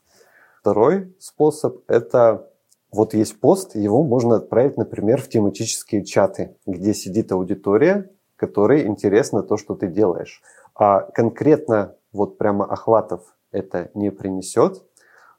Второй 0.61 1.14
способ– 1.18 1.82
это 1.89 2.51
вот 2.91 3.14
есть 3.14 3.39
пост, 3.41 3.74
его 3.74 4.03
можно 4.03 4.36
отправить, 4.36 4.76
например, 4.76 5.20
в 5.20 5.28
тематические 5.28 6.05
чаты, 6.05 6.57
где 6.66 6.95
сидит 6.95 7.30
аудитория, 7.32 8.11
которой 8.36 8.86
интересно 8.86 9.43
то, 9.43 9.57
что 9.57 9.74
ты 9.74 9.89
делаешь. 9.89 10.43
А 10.74 11.03
конкретно 11.03 11.97
вот 12.12 12.39
прямо 12.39 12.64
охватов 12.64 13.36
это 13.51 13.91
не 13.95 14.11
принесет, 14.11 14.82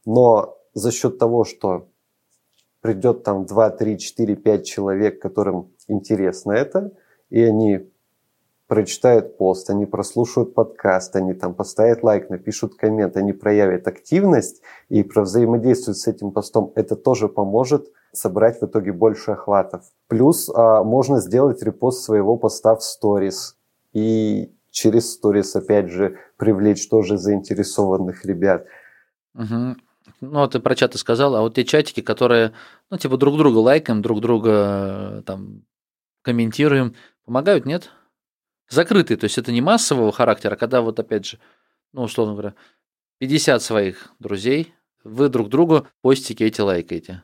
но 0.05 0.57
за 0.73 0.91
счет 0.91 1.17
того, 1.17 1.43
что 1.43 1.87
придет 2.81 3.23
там 3.23 3.45
2, 3.45 3.69
3, 3.71 3.97
4, 3.97 4.35
5 4.35 4.65
человек, 4.65 5.21
которым 5.21 5.71
интересно 5.87 6.53
это, 6.53 6.91
и 7.29 7.41
они 7.41 7.89
прочитают 8.67 9.37
пост, 9.37 9.69
они 9.71 9.87
прослушают 9.87 10.53
подкаст, 10.53 11.15
они 11.15 11.33
там 11.33 11.55
поставят 11.55 12.03
лайк, 12.03 12.29
напишут 12.29 12.75
коммент, 12.75 13.17
они 13.17 13.33
проявят 13.33 13.87
активность 13.87 14.61
и 14.89 15.03
взаимодействуют 15.03 15.97
с 15.97 16.07
этим 16.07 16.31
постом, 16.31 16.71
это 16.75 16.95
тоже 16.95 17.27
поможет 17.27 17.91
собрать 18.11 18.61
в 18.61 18.65
итоге 18.65 18.93
больше 18.93 19.31
охватов. 19.31 19.85
Плюс 20.07 20.49
а, 20.53 20.83
можно 20.83 21.19
сделать 21.19 21.63
репост 21.63 22.03
своего 22.03 22.37
поста 22.37 22.75
в 22.75 22.83
сторис 22.83 23.57
и 23.91 24.53
через 24.69 25.13
сторис 25.13 25.55
опять 25.55 25.89
же 25.89 26.17
привлечь 26.37 26.87
тоже 26.89 27.17
заинтересованных 27.17 28.23
ребят. 28.23 28.67
Угу. 29.33 29.77
Ну, 30.21 30.47
ты 30.47 30.59
про 30.59 30.75
чаты 30.75 30.97
сказал, 30.97 31.35
а 31.35 31.41
вот 31.41 31.55
те 31.55 31.63
чатики, 31.65 32.01
которые, 32.01 32.53
ну, 32.89 32.97
типа 32.97 33.17
друг 33.17 33.37
друга 33.37 33.57
лайкаем, 33.57 34.01
друг 34.01 34.21
друга 34.21 35.23
там 35.25 35.63
комментируем, 36.21 36.95
помогают, 37.25 37.65
нет? 37.65 37.91
Закрытые, 38.69 39.17
то 39.17 39.25
есть 39.25 39.37
это 39.37 39.51
не 39.51 39.61
массового 39.61 40.11
характера, 40.11 40.53
а 40.53 40.57
когда 40.57 40.81
вот 40.81 40.99
опять 40.99 41.25
же, 41.25 41.39
ну, 41.93 42.03
условно 42.03 42.33
говоря, 42.33 42.55
50 43.19 43.61
своих 43.61 44.13
друзей, 44.19 44.73
вы 45.03 45.29
друг 45.29 45.49
другу 45.49 45.87
постики 46.01 46.43
эти 46.43 46.61
лайкаете. 46.61 47.23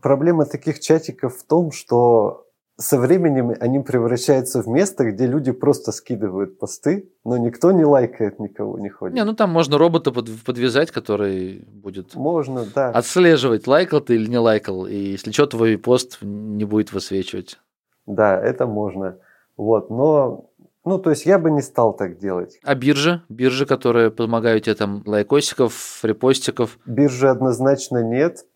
Проблема 0.00 0.44
таких 0.46 0.80
чатиков 0.80 1.38
в 1.38 1.46
том, 1.46 1.72
что 1.72 2.47
со 2.80 2.98
временем 2.98 3.52
они 3.58 3.80
превращаются 3.80 4.62
в 4.62 4.68
место, 4.68 5.10
где 5.10 5.26
люди 5.26 5.50
просто 5.50 5.90
скидывают 5.90 6.60
посты, 6.60 7.10
но 7.24 7.36
никто 7.36 7.72
не 7.72 7.84
лайкает, 7.84 8.38
никого 8.38 8.78
не 8.78 8.88
ходит. 8.88 9.16
Не, 9.16 9.24
ну 9.24 9.34
там 9.34 9.50
можно 9.50 9.78
робота 9.78 10.12
под, 10.12 10.28
подвязать, 10.46 10.92
который 10.92 11.64
будет 11.66 12.14
Можно, 12.14 12.64
да. 12.72 12.90
отслеживать, 12.90 13.66
лайкал 13.66 14.00
ты 14.00 14.14
или 14.14 14.30
не 14.30 14.38
лайкал, 14.38 14.86
и 14.86 14.94
если 14.94 15.32
что, 15.32 15.46
твой 15.46 15.76
пост 15.76 16.18
не 16.22 16.64
будет 16.64 16.92
высвечивать. 16.92 17.58
Да, 18.06 18.40
это 18.40 18.66
можно. 18.66 19.18
Вот, 19.56 19.90
но, 19.90 20.48
ну, 20.84 20.98
то 21.00 21.10
есть 21.10 21.26
я 21.26 21.40
бы 21.40 21.50
не 21.50 21.62
стал 21.62 21.94
так 21.94 22.18
делать. 22.18 22.60
А 22.62 22.76
биржа? 22.76 23.24
Биржи, 23.28 23.66
которые 23.66 24.12
помогают 24.12 24.64
тебе 24.64 24.76
там 24.76 25.02
лайкосиков, 25.04 25.98
репостиков. 26.04 26.78
Биржи 26.86 27.28
однозначно 27.28 28.04
нет, 28.04 28.46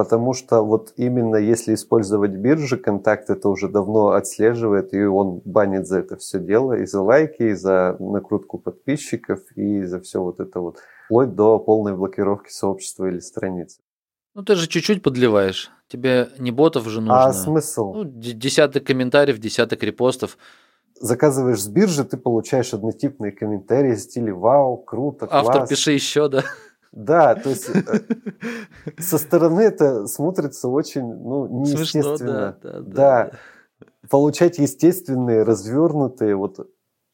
потому 0.00 0.32
что 0.32 0.62
вот 0.62 0.94
именно 0.96 1.36
если 1.36 1.74
использовать 1.74 2.30
биржи, 2.30 2.78
контакт 2.78 3.28
это 3.28 3.50
уже 3.50 3.68
давно 3.68 4.12
отслеживает, 4.12 4.94
и 4.94 5.04
он 5.04 5.42
банит 5.44 5.86
за 5.86 5.98
это 5.98 6.16
все 6.16 6.38
дело, 6.38 6.72
и 6.72 6.86
за 6.86 7.02
лайки, 7.02 7.42
и 7.42 7.52
за 7.52 7.96
накрутку 8.00 8.56
подписчиков, 8.56 9.40
и 9.56 9.82
за 9.82 10.00
все 10.00 10.22
вот 10.22 10.40
это 10.40 10.58
вот, 10.60 10.78
вплоть 11.04 11.34
до 11.34 11.58
полной 11.58 11.94
блокировки 11.94 12.50
сообщества 12.50 13.08
или 13.08 13.18
страницы. 13.18 13.82
Ну 14.34 14.42
ты 14.42 14.54
же 14.54 14.68
чуть-чуть 14.68 15.02
подливаешь. 15.02 15.70
Тебе 15.86 16.30
не 16.38 16.50
ботов 16.50 16.88
же 16.88 17.02
нужно. 17.02 17.24
А 17.24 17.32
смысл? 17.34 17.92
Ну, 17.92 18.04
десяток 18.04 18.84
комментариев, 18.84 19.38
десяток 19.38 19.82
репостов. 19.82 20.38
Заказываешь 20.98 21.60
с 21.60 21.68
биржи, 21.68 22.04
ты 22.04 22.16
получаешь 22.16 22.72
однотипные 22.72 23.32
комментарии 23.32 23.94
в 23.94 24.00
стиле 24.00 24.32
«Вау, 24.32 24.78
круто, 24.78 25.26
класс». 25.26 25.46
Автор, 25.46 25.68
пиши 25.68 25.92
еще, 25.92 26.30
да. 26.30 26.42
Да, 26.92 27.34
то 27.34 27.50
есть 27.50 27.68
э, 27.68 28.00
со 28.98 29.18
стороны 29.18 29.60
это 29.60 30.06
смотрится 30.06 30.68
очень 30.68 31.06
ну, 31.06 31.64
Смешно, 31.64 31.78
неестественно. 31.78 32.58
да, 32.62 32.72
да, 32.72 32.80
да, 32.80 32.82
Да. 32.82 33.30
Получать 34.08 34.58
естественные, 34.58 35.44
развернутые, 35.44 36.34
вот 36.34 36.68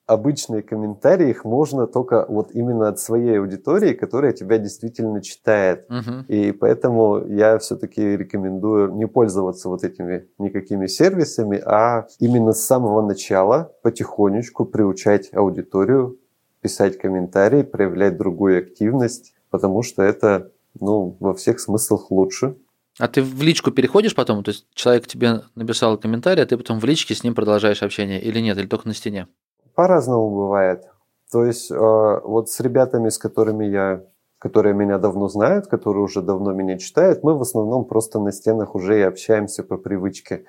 обычные 0.07 0.63
комментарии, 0.63 1.31
их 1.31 1.45
можно 1.45 1.87
только 1.87 2.25
вот 2.29 2.53
именно 2.53 2.89
от 2.89 3.01
своей 3.01 3.39
аудитории, 3.39 3.93
которая 3.93 4.33
тебя 4.33 4.59
действительно 4.59 5.21
читает. 5.21 5.85
Мгм. 5.91 6.25
И 6.29 6.53
поэтому 6.53 7.27
я 7.27 7.59
все-таки 7.59 8.17
рекомендую 8.17 8.95
не 8.95 9.07
пользоваться 9.07 9.69
вот 9.69 9.83
этими 9.85 10.29
никакими 10.39 10.87
сервисами, 10.87 11.61
а 11.65 12.07
именно 12.21 12.53
с 12.53 12.65
самого 12.65 13.03
начала 13.03 13.73
потихонечку 13.83 14.65
приучать 14.65 15.35
аудиторию 15.35 16.19
писать 16.61 16.99
комментарии, 16.99 17.63
проявлять 17.63 18.17
другую 18.17 18.59
активность, 18.59 19.35
потому 19.57 19.83
что 19.83 20.03
это 20.03 20.53
ну, 20.79 21.17
во 21.19 21.33
всех 21.33 21.61
смыслах 21.61 22.11
лучше. 22.11 22.57
А 22.99 23.09
ты 23.09 23.23
в 23.23 23.43
личку 23.43 23.71
переходишь 23.71 24.15
потом? 24.15 24.45
То 24.45 24.51
есть 24.51 24.67
человек 24.75 25.07
тебе 25.07 25.41
написал 25.55 25.97
комментарий, 25.97 26.43
а 26.43 26.47
ты 26.47 26.59
потом 26.59 26.79
в 26.79 26.85
личке 26.85 27.15
с 27.15 27.25
ним 27.25 27.35
продолжаешь 27.35 27.83
общение 27.83 28.21
или 28.21 28.39
нет, 28.41 28.59
или 28.59 28.67
только 28.67 28.87
на 28.87 28.93
стене? 28.93 29.29
По-разному 29.75 30.29
бывает. 30.29 30.85
То 31.33 31.47
есть 31.47 31.71
э, 31.71 31.75
вот 31.75 32.51
с 32.51 32.61
ребятами, 32.61 33.09
с 33.09 33.17
которыми 33.17 33.65
я, 33.65 34.05
которые 34.39 34.75
меня 34.75 34.99
давно 34.99 35.29
знают, 35.29 35.69
которые 35.69 36.03
уже 36.03 36.21
давно 36.21 36.53
меня 36.53 36.77
читают, 36.77 37.23
мы 37.23 37.39
в 37.39 37.41
основном 37.41 37.87
просто 37.87 38.21
на 38.21 38.31
стенах 38.31 38.75
уже 38.75 38.99
и 38.99 39.03
общаемся 39.03 39.63
по 39.63 39.79
привычке. 39.79 40.45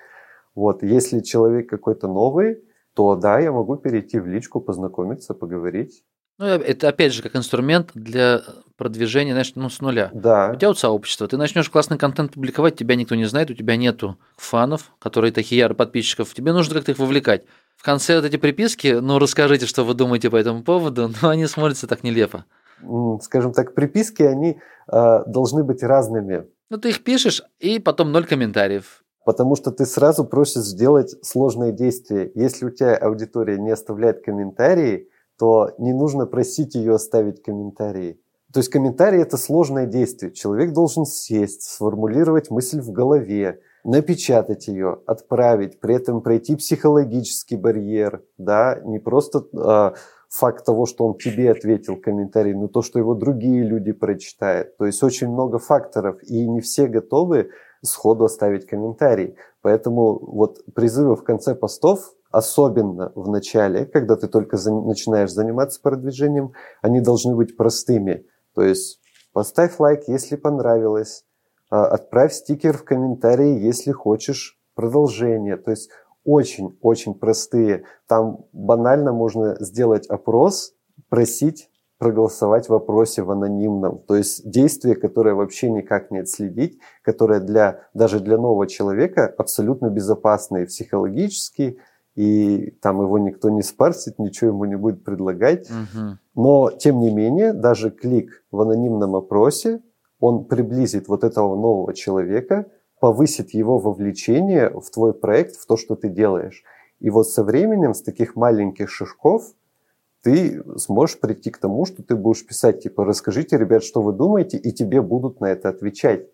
Вот, 0.54 0.84
если 0.84 1.22
человек 1.22 1.70
какой-то 1.70 2.10
новый, 2.10 2.62
то 2.94 3.16
да, 3.16 3.40
я 3.40 3.54
могу 3.54 3.78
перейти 3.78 4.20
в 4.20 4.28
личку, 4.28 4.60
познакомиться, 4.60 5.34
поговорить. 5.34 6.04
Ну, 6.38 6.46
э, 6.46 6.58
это 6.58 6.90
опять 6.90 7.14
же 7.14 7.22
как 7.22 7.36
инструмент 7.36 7.92
для 7.94 8.42
продвижения, 8.78 9.32
знаешь, 9.32 9.54
ну, 9.56 9.70
с 9.70 9.82
нуля. 9.82 10.12
Да, 10.14 10.52
У 10.54 10.56
тебя 10.56 10.68
вот 10.68 10.80
сообщество, 10.80 11.28
ты 11.28 11.38
начнешь 11.38 11.70
классный 11.70 11.98
контент 11.98 12.34
публиковать, 12.34 12.76
тебя 12.76 12.96
никто 12.96 13.16
не 13.16 13.26
знает, 13.26 13.50
у 13.50 13.56
тебя 13.56 13.76
нету 13.76 14.18
фанов, 14.38 14.92
которые 15.00 15.32
такие 15.32 15.60
яры 15.60 15.74
подписчиков, 15.74 16.34
тебе 16.34 16.54
нужно 16.54 16.76
как-то 16.76 16.92
их 16.92 17.00
вовлекать. 17.00 17.44
В 17.76 17.84
конце 17.84 18.16
вот 18.16 18.26
эти 18.26 18.38
приписки, 18.38 19.00
ну 19.02 19.20
расскажите, 19.20 19.66
что 19.66 19.84
вы 19.84 19.94
думаете 19.94 20.30
по 20.30 20.36
этому 20.36 20.64
поводу, 20.64 21.12
но 21.22 21.30
они 21.30 21.48
смотрятся 21.48 21.88
так 21.88 22.04
нелепо. 22.04 22.46
Скажем 23.22 23.54
так, 23.54 23.74
приписки, 23.74 24.22
они 24.22 24.60
э, 24.92 25.24
должны 25.26 25.64
быть 25.64 25.82
разными. 25.82 26.46
Ну 26.70 26.78
ты 26.78 26.90
их 26.90 27.04
пишешь, 27.04 27.42
и 27.60 27.80
потом 27.80 28.12
ноль 28.12 28.26
комментариев. 28.26 29.04
Потому 29.26 29.56
что 29.56 29.72
ты 29.72 29.86
сразу 29.86 30.24
просишь 30.24 30.62
сделать 30.62 31.16
сложные 31.26 31.74
действия. 31.74 32.32
Если 32.36 32.66
у 32.66 32.70
тебя 32.70 32.96
аудитория 32.96 33.58
не 33.58 33.72
оставляет 33.72 34.24
комментарии, 34.24 35.10
то 35.38 35.72
не 35.78 35.94
нужно 35.94 36.26
просить 36.26 36.76
ее 36.76 36.96
оставить 36.96 37.42
комментарии. 37.42 38.20
То 38.54 38.60
есть 38.60 38.70
комментарий– 38.70 39.22
это 39.22 39.38
сложное 39.38 39.86
действие. 39.86 40.32
Человек 40.32 40.74
должен 40.74 41.06
сесть, 41.06 41.64
сформулировать 41.64 42.50
мысль 42.50 42.82
в 42.82 42.92
голове, 42.92 43.60
напечатать 43.84 44.68
ее, 44.68 45.00
отправить, 45.06 45.80
при 45.80 45.96
этом 45.96 46.22
пройти 46.22 46.56
психологический 46.56 47.56
барьер, 47.56 48.24
да, 48.38 48.80
не 48.84 49.00
просто 49.00 49.46
э, 49.54 49.98
факт 50.30 50.66
того, 50.66 50.86
что 50.86 51.06
он 51.06 51.18
тебе 51.18 51.52
ответил 51.52 51.98
комментарий, 51.98 52.54
но 52.54 52.68
то, 52.68 52.82
что 52.82 53.00
его 53.00 53.16
другие 53.16 53.64
люди 53.64 53.92
прочитают. 53.92 54.78
То 54.78 54.86
есть 54.86 55.04
очень 55.04 55.30
много 55.30 55.60
факторов, 55.60 56.22
и 56.24 56.48
не 56.48 56.62
все 56.62 56.88
готовы 56.88 57.50
сходу 57.82 58.26
оставить 58.26 58.66
комментарий. 58.66 59.36
Поэтому 59.62 60.20
вот 60.20 60.60
призывы 60.74 61.16
в 61.16 61.24
конце 61.24 61.56
постов, 61.56 62.14
особенно 62.32 63.12
в 63.16 63.30
начале, 63.30 63.86
когда 63.86 64.16
ты 64.16 64.28
только 64.28 64.58
за- 64.58 64.74
начинаешь 64.74 65.32
заниматься 65.32 65.82
продвижением, 65.82 66.54
они 66.82 67.02
должны 67.02 67.36
быть 67.36 67.58
простыми. 67.58 68.26
То 68.54 68.64
есть 68.64 69.00
поставь 69.34 69.80
лайк, 69.80 70.04
если 70.08 70.36
понравилось, 70.36 71.26
а, 71.70 71.86
отправь 71.88 72.34
стикер 72.34 72.78
в 72.78 72.84
комментарии, 72.84 73.60
если 73.60 73.92
хочешь 73.92 74.60
продолжение. 74.76 75.58
То 75.58 75.72
есть 75.72 75.90
очень-очень 76.24 77.14
простые. 77.16 77.86
Там 78.08 78.46
банально 78.52 79.14
можно 79.14 79.56
сделать 79.60 80.08
опрос, 80.08 80.74
просить 81.10 81.70
проголосовать 82.00 82.68
в 82.68 82.70
вопросе 82.70 83.24
в 83.24 83.32
анонимном. 83.32 84.00
То 84.08 84.16
есть 84.16 84.48
действие, 84.50 84.96
которое 84.96 85.34
вообще 85.34 85.70
никак 85.70 86.12
не 86.12 86.20
отследить, 86.20 86.80
которое 87.02 87.40
для, 87.40 87.88
даже 87.94 88.20
для 88.20 88.38
нового 88.38 88.68
человека 88.68 89.34
абсолютно 89.38 89.90
безопасно 89.90 90.58
и 90.58 90.66
психологически, 90.66 91.80
и 92.18 92.72
там 92.82 93.00
его 93.00 93.20
никто 93.20 93.52
не 93.52 93.62
спарсит, 93.62 94.18
ничего 94.18 94.50
ему 94.50 94.66
не 94.66 94.76
будет 94.76 95.04
предлагать. 95.04 95.70
Мгм. 95.70 96.18
Но, 96.34 96.72
тем 96.72 97.00
не 97.00 97.12
менее, 97.12 97.54
даже 97.54 97.92
клик 97.92 98.44
в 98.50 98.60
анонимном 98.60 99.16
опросе, 99.16 99.82
он 100.20 100.46
приблизит 100.46 101.08
вот 101.08 101.24
этого 101.24 101.56
нового 101.56 101.94
человека, 101.94 102.66
повысит 103.00 103.52
его 103.52 103.78
вовлечение 103.78 104.72
в 104.72 104.90
твой 104.90 105.14
проект, 105.14 105.58
в 105.58 105.68
то, 105.68 105.78
что 105.78 105.96
ты 105.96 106.10
делаешь. 106.10 106.64
И 107.00 107.12
вот 107.12 107.30
со 107.30 107.44
временем, 107.44 107.94
с 107.94 108.02
таких 108.02 108.36
маленьких 108.36 108.90
шажков, 108.90 109.54
ты 110.24 110.64
сможешь 110.78 111.20
прийти 111.20 111.52
к 111.52 111.60
тому, 111.60 111.86
что 111.86 112.02
ты 112.02 112.16
будешь 112.16 112.44
писать, 112.44 112.82
типа, 112.82 113.06
расскажите, 113.06 113.60
ребят, 113.60 113.84
что 113.84 114.02
вы 114.02 114.12
думаете, 114.12 114.58
и 114.58 114.72
тебе 114.72 115.04
будут 115.04 115.40
на 115.40 115.52
это 115.52 115.70
отвечать. 115.70 116.28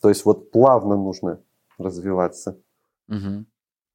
То 0.00 0.08
есть 0.08 0.24
вот 0.24 0.50
плавно 0.50 0.96
нужно 0.96 1.42
развиваться. 1.76 2.56
Мгм. 3.06 3.46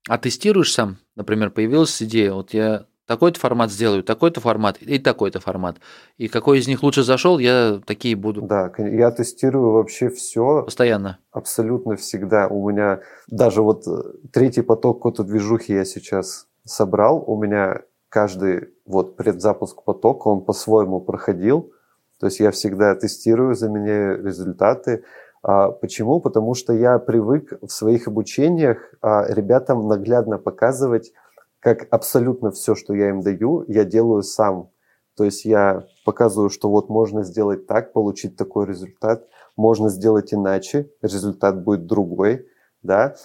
А 0.08 0.18
тестируешь 0.18 0.74
сам? 0.74 0.98
Например, 1.16 1.50
появилась 1.50 2.02
идея, 2.02 2.34
вот 2.34 2.54
я 2.54 2.86
такой-то 3.08 3.40
формат 3.40 3.72
сделаю, 3.72 4.04
такой-то 4.04 4.42
формат 4.42 4.78
и 4.82 5.00
такой-то 5.00 5.40
формат. 5.40 5.78
И 6.18 6.28
какой 6.28 6.60
из 6.60 6.68
них 6.68 6.84
лучше 6.84 7.04
зашел, 7.04 7.38
я 7.40 7.80
такие 7.86 8.16
буду 8.16 8.42
Да, 8.42 8.72
я 8.78 9.12
тестирую 9.12 9.72
вообще 9.72 10.10
все, 10.10 10.64
постоянно. 10.64 11.20
абсолютно 11.32 11.96
всегда. 11.96 12.48
У 12.48 12.70
меня 12.70 13.02
даже 13.28 13.62
вот 13.62 13.88
э, 13.88 13.92
третий 14.32 14.62
поток 14.62 15.02
кота 15.02 15.24
движухи 15.24 15.74
я 15.74 15.86
сейчас 15.86 16.48
собрал. 16.64 17.24
У 17.26 17.42
меня 17.42 17.82
каждый 18.10 18.70
вот 18.86 19.18
предзапуск 19.18 19.84
потока, 19.84 20.28
он 20.28 20.42
по-своему 20.46 21.00
проходил. 21.00 21.72
То 22.20 22.28
есть 22.28 22.40
я 22.40 22.52
всегда 22.52 22.96
тестирую, 22.96 23.56
заменяю 23.56 24.24
результаты. 24.26 25.04
А 25.48 25.70
почему? 25.70 26.20
Потому 26.22 26.56
что 26.56 26.74
я 26.74 26.98
привык 26.98 27.54
в 27.62 27.70
своих 27.70 28.08
обучениях 28.08 28.80
а, 29.00 29.28
ребятам 29.32 29.88
наглядно 29.88 30.40
показывать, 30.40 31.14
как 31.60 31.86
абсолютно 31.92 32.50
все, 32.50 32.74
что 32.74 32.96
я 32.96 33.10
им 33.10 33.22
даю, 33.22 33.64
я 33.68 33.86
делаю 33.86 34.24
сам. 34.24 34.72
То 35.16 35.24
есть 35.24 35.46
я 35.46 35.86
показываю, 36.04 36.50
что 36.50 36.68
вот 36.72 36.90
можно 36.90 37.24
сделать 37.24 37.68
так, 37.68 37.94
получить 37.94 38.36
такой 38.36 38.66
результат, 38.66 39.28
можно 39.56 39.90
сделать 39.90 40.34
иначе, 40.34 40.90
результат 41.04 41.64
будет 41.64 41.86
другой, 41.86 42.48
да. 42.82 43.16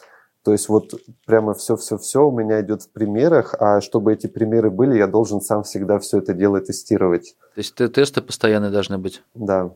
То 0.45 0.53
есть 0.53 0.69
вот 0.69 0.93
прямо 1.25 1.55
все-все-все 1.55 2.29
у 2.29 2.39
меня 2.39 2.61
идет 2.61 2.83
в 2.83 2.91
примерах, 2.91 3.55
а 3.59 3.81
чтобы 3.81 4.13
эти 4.13 4.27
примеры 4.27 4.71
были, 4.71 4.99
я 4.99 5.07
должен 5.07 5.41
сам 5.41 5.63
всегда 5.63 5.99
все 5.99 6.19
это 6.19 6.35
дело 6.35 6.61
тестировать. 6.61 7.35
То 7.55 7.61
есть 7.61 7.75
те- 7.77 7.89
тесты 7.89 8.21
постоянные 8.21 8.71
должны 8.71 8.99
быть. 8.99 9.23
Да. 9.35 9.73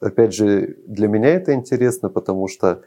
Опять 0.00 0.34
же, 0.34 0.76
для 0.86 1.08
меня 1.08 1.30
это 1.30 1.54
интересно, 1.54 2.08
потому 2.08 2.46
что 2.48 2.82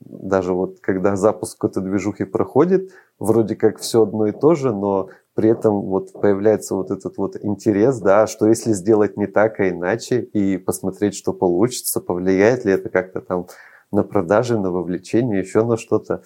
даже 0.00 0.52
вот 0.52 0.80
когда 0.80 1.16
запуск 1.16 1.58
какой-то 1.58 1.80
движухи 1.80 2.24
проходит, 2.24 2.90
вроде 3.18 3.56
как 3.56 3.78
все 3.78 4.02
одно 4.02 4.26
и 4.26 4.32
то 4.32 4.54
же, 4.54 4.72
но 4.72 5.10
при 5.34 5.50
этом 5.50 5.82
вот 5.82 6.12
появляется 6.12 6.74
вот 6.74 6.90
этот 6.90 7.16
вот 7.18 7.36
интерес, 7.42 7.98
да, 7.98 8.26
что 8.26 8.46
если 8.46 8.72
сделать 8.72 9.16
не 9.16 9.26
так, 9.26 9.60
а 9.60 9.68
иначе, 9.68 10.22
и 10.22 10.56
посмотреть, 10.56 11.14
что 11.14 11.32
получится, 11.32 12.00
повлияет 12.00 12.64
ли 12.64 12.72
это 12.72 12.88
как-то 12.88 13.20
там 13.20 13.46
на 13.90 14.02
продажи, 14.02 14.58
на 14.58 14.70
вовлечение, 14.70 15.40
еще 15.40 15.64
на 15.64 15.76
что-то. 15.76 16.22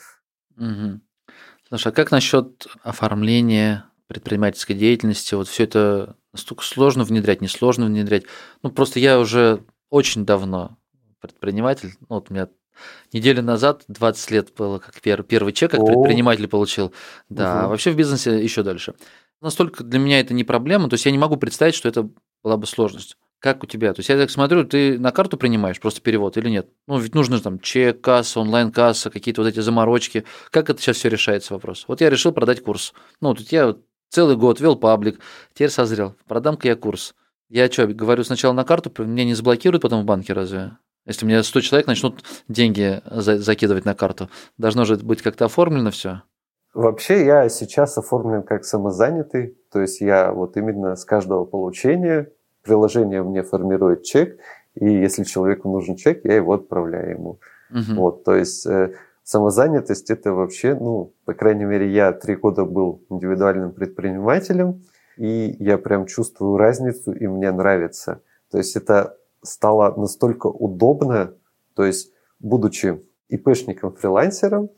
Мгм. 0.57 1.03
Слушай, 1.68 1.93
а 1.93 1.95
как 1.95 2.11
насчет 2.11 2.66
оформления 2.82 3.84
предпринимательской 4.07 4.74
деятельности? 4.74 5.34
Вот 5.34 5.49
все 5.49 5.64
это 5.64 6.16
настолько 6.32 6.64
сложно 6.64 7.05
внедрять, 7.05 7.41
несложно 7.41 7.86
внедрять. 7.86 8.24
Ну, 8.62 8.70
просто 8.70 9.01
я 9.01 9.18
уже 9.18 9.64
очень 9.91 10.24
давно 10.24 10.76
предприниматель. 11.20 11.95
Ну, 12.01 12.16
вот 12.16 12.30
у 12.30 12.34
меня 12.34 12.49
неделю 13.12 13.43
назад 13.43 13.84
20 13.89 14.30
лет 14.30 14.53
было, 14.57 14.78
как 14.78 15.01
первый, 15.01 15.24
первый 15.24 15.53
чек, 15.53 15.70
как 15.70 15.80
О. 15.80 15.86
предприниматель 15.86 16.49
получил. 16.49 16.93
Да, 17.28 17.62
угу. 17.62 17.70
вообще 17.70 17.91
в 17.91 17.97
бизнесе 17.97 18.43
еще 18.43 18.62
дальше. 18.62 18.95
Настолько 19.41 19.84
для 19.84 19.99
меня 19.99 20.20
это 20.20 20.34
не 20.34 20.45
проблема, 20.45 20.89
то 20.89 20.95
есть 20.95 21.07
я 21.07 21.12
не 21.12 21.18
могу 21.18 21.36
представить, 21.36 21.74
что 21.74 21.89
это 21.89 22.09
была 22.43 22.57
бы 22.57 22.66
сложность. 22.66 23.16
Как 23.39 23.62
у 23.62 23.66
тебя? 23.66 23.95
То 23.95 24.01
есть 24.01 24.09
я 24.09 24.16
так 24.16 24.30
смотрю, 24.30 24.64
ты 24.64 24.99
на 24.99 25.12
карту 25.12 25.36
принимаешь 25.36 25.78
просто 25.78 26.01
перевод 26.01 26.36
или 26.36 26.51
нет? 26.51 26.68
Ну, 26.89 26.99
ведь 26.99 27.14
нужно 27.14 27.39
там 27.39 27.61
чек, 27.61 28.01
касса, 28.01 28.41
онлайн-касса, 28.41 29.11
какие-то 29.11 29.43
вот 29.43 29.49
эти 29.49 29.61
заморочки. 29.61 30.24
Как 30.51 30.70
это 30.70 30.82
сейчас 30.82 30.97
все 30.97 31.09
решается 31.09 31.55
вопрос? 31.55 31.84
Вот 31.86 32.01
я 32.01 32.11
решил 32.11 32.32
продать 32.32 32.64
курс. 32.64 32.95
Ну, 33.20 33.34
тут 33.34 33.53
я 33.53 33.76
целый 34.09 34.36
год 34.36 34.59
вел 34.61 34.74
паблик, 34.74 35.20
теперь 35.55 35.70
созрел. 35.70 36.16
Продам-ка 36.26 36.66
я 36.66 36.74
курс. 36.74 37.14
Я 37.49 37.70
что, 37.70 37.86
говорю 37.86 38.24
сначала 38.24 38.53
на 38.53 38.64
карту, 38.64 38.92
мне 39.05 39.24
не 39.24 39.34
заблокируют 39.34 39.82
потом 39.82 40.03
в 40.03 40.05
банке 40.05 40.32
разве? 40.32 40.72
Если 41.07 41.24
мне 41.24 41.42
100 41.42 41.61
человек 41.62 41.86
начнут 41.86 42.22
деньги 42.49 43.01
за 43.07 43.38
закидывать 43.38 43.86
на 43.86 43.94
карту, 43.94 44.28
должно 44.59 44.84
же 44.84 44.96
быть 44.96 45.22
как-то 45.22 45.46
оформлено 45.46 45.90
все. 45.90 46.22
Вообще 46.74 47.24
я 47.24 47.49
сейчас 47.49 47.96
оформлен 47.96 48.42
как 48.42 48.64
самозанятый, 48.64 49.57
то 49.72 49.80
есть 49.80 50.03
я 50.03 50.30
вот 50.32 50.59
именно 50.59 50.94
с 50.96 51.05
каждого 51.07 51.46
получения 51.46 52.30
приложение 52.62 53.22
мне 53.22 53.42
формирует 53.42 54.03
чек, 54.03 54.38
и 54.74 54.84
если 54.86 55.24
человеку 55.24 55.70
нужен 55.70 55.96
чек, 55.96 56.24
я 56.24 56.36
его 56.36 56.53
отправляю 56.53 57.11
ему. 57.11 57.40
Угу. 57.70 57.94
Вот, 57.96 58.24
то 58.24 58.36
есть 58.36 58.66
э, 58.66 58.92
самозанятость 59.24 60.11
это 60.11 60.32
вообще, 60.32 60.74
ну, 60.74 61.14
по 61.24 61.32
крайней 61.32 61.64
мере, 61.64 61.90
я 61.90 62.12
три 62.12 62.36
года 62.36 62.64
был 62.64 63.03
индивидуальным 63.09 63.72
предпринимателем, 63.72 64.84
и 65.19 65.57
я 65.59 65.79
прям 65.79 66.07
чувствую 66.07 66.57
разницу, 66.57 67.12
и 67.12 67.27
мне 67.27 67.51
нравится. 67.51 68.23
То 68.51 68.59
есть 68.59 68.77
это 68.77 69.16
стало 69.43 69.95
настолько 69.97 70.47
удобно, 70.47 71.35
то 71.75 71.85
есть 71.85 72.12
будучи 72.41 73.03
ИПшником-фрилансером, 73.29 74.71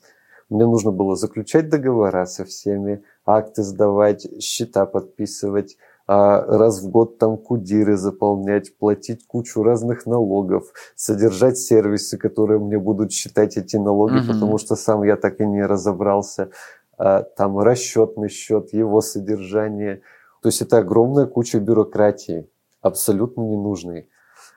мне 0.49 0.66
нужно 0.66 0.91
было 0.91 1.14
заключать 1.14 1.68
договора 1.68 2.26
со 2.26 2.45
всеми, 2.45 3.05
акты 3.24 3.62
сдавать, 3.62 4.26
счета 4.43 4.84
подписывать, 4.84 5.76
а 6.12 6.41
раз 6.45 6.82
в 6.82 6.91
год 6.91 7.18
там 7.18 7.36
кудиры 7.36 7.97
заполнять, 7.97 8.76
платить 8.76 9.24
кучу 9.28 9.62
разных 9.62 10.07
налогов, 10.07 10.72
содержать 10.97 11.57
сервисы, 11.57 12.18
которые 12.18 12.59
мне 12.59 12.80
будут 12.80 13.12
считать 13.12 13.57
эти 13.57 13.76
налоги, 13.76 14.18
угу. 14.18 14.26
потому 14.26 14.59
что 14.59 14.74
сам 14.74 15.05
я 15.05 15.16
так 15.16 15.41
и 15.41 15.47
не 15.47 15.64
разобрался, 15.64 16.51
а, 16.99 17.22
там 17.22 17.61
расчетный 17.61 18.28
счет, 18.28 18.72
его 18.72 19.01
содержание. 19.01 20.03
То 20.43 20.49
есть 20.49 20.62
это 20.62 20.78
огромная 20.78 21.26
куча 21.26 21.61
бюрократии, 21.61 22.49
абсолютно 22.80 23.43
ненужной. 23.43 24.09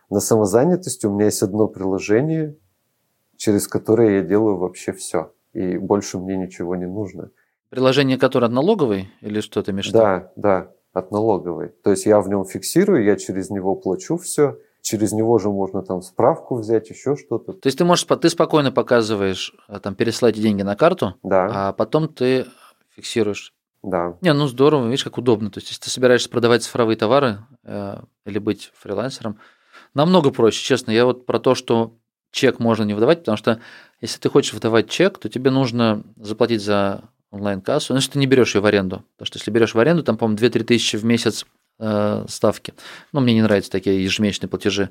На 0.09 0.19
самозанятости 0.19 1.05
у 1.05 1.13
меня 1.13 1.25
есть 1.25 1.41
одно 1.41 1.67
приложение, 1.67 2.57
через 3.37 3.67
которое 3.67 4.17
я 4.17 4.21
делаю 4.21 4.57
вообще 4.57 4.93
все. 4.93 5.33
И 5.53 5.77
больше 5.77 6.17
мне 6.17 6.37
ничего 6.37 6.75
не 6.75 6.87
нужно. 6.87 7.31
Приложение, 7.69 8.17
которое 8.17 8.47
налоговый 8.47 9.09
или 9.21 9.41
что 9.41 9.61
ты 9.61 9.71
имеешь 9.71 9.91
Да, 9.91 10.31
да 10.35 10.71
от 10.93 11.11
налоговой. 11.11 11.69
То 11.83 11.89
есть 11.91 12.05
я 12.05 12.21
в 12.21 12.29
нем 12.29 12.45
фиксирую, 12.45 13.03
я 13.03 13.15
через 13.15 13.49
него 13.49 13.75
плачу 13.75 14.17
все, 14.17 14.59
через 14.81 15.11
него 15.11 15.39
же 15.39 15.49
можно 15.49 15.81
там 15.81 16.01
справку 16.01 16.55
взять, 16.55 16.89
еще 16.89 17.15
что-то. 17.15 17.53
То 17.53 17.67
есть 17.67 17.79
ты 17.79 17.83
можешь, 17.83 18.05
ты 18.05 18.29
спокойно 18.29 18.71
показываешь, 18.71 19.55
э, 19.67 19.79
там, 19.79 19.95
переслать 19.95 20.35
деньги 20.35 20.61
на 20.61 20.75
карту, 20.75 21.15
да. 21.23 21.49
а 21.51 21.73
потом 21.73 22.07
ты 22.07 22.45
фиксируешь. 22.95 23.53
Да. 23.83 24.17
Не, 24.21 24.33
ну 24.33 24.47
здорово, 24.47 24.85
видишь, 24.85 25.03
как 25.03 25.17
удобно. 25.17 25.51
То 25.51 25.59
есть, 25.59 25.69
если 25.69 25.83
ты 25.83 25.89
собираешься 25.89 26.29
продавать 26.29 26.63
цифровые 26.63 26.95
товары 26.95 27.39
э, 27.63 27.97
или 28.25 28.39
быть 28.39 28.71
фрилансером, 28.75 29.37
намного 29.93 30.31
проще, 30.31 30.63
честно. 30.63 30.91
Я 30.91 31.05
вот 31.05 31.25
про 31.25 31.39
то, 31.39 31.53
что 31.53 31.93
чек 32.31 32.59
можно 32.59 32.83
не 32.83 32.93
выдавать, 32.93 33.19
потому 33.19 33.37
что 33.37 33.59
если 33.99 34.19
ты 34.19 34.29
хочешь 34.29 34.53
выдавать 34.53 34.89
чек, 34.89 35.17
то 35.19 35.27
тебе 35.27 35.51
нужно 35.51 36.03
заплатить 36.15 36.63
за 36.63 37.03
онлайн-кассу, 37.31 37.93
ну, 37.93 37.97
если 37.97 38.11
ты 38.11 38.19
не 38.19 38.27
берешь 38.27 38.55
ее 38.55 38.61
в 38.61 38.65
аренду. 38.65 39.03
Потому 39.17 39.27
что 39.27 39.39
если 39.39 39.51
берешь 39.51 39.73
в 39.73 39.79
аренду, 39.79 40.03
там, 40.03 40.17
по-моему, 40.17 40.39
2-3 40.39 40.63
тысячи 40.63 40.95
в 40.95 41.03
месяц 41.03 41.45
э, 41.79 42.25
ставки. 42.29 42.73
Ну, 43.11 43.19
мне 43.19 43.33
не 43.33 43.41
нравятся 43.41 43.71
такие 43.71 44.03
ежемесячные 44.03 44.49
платежи. 44.49 44.89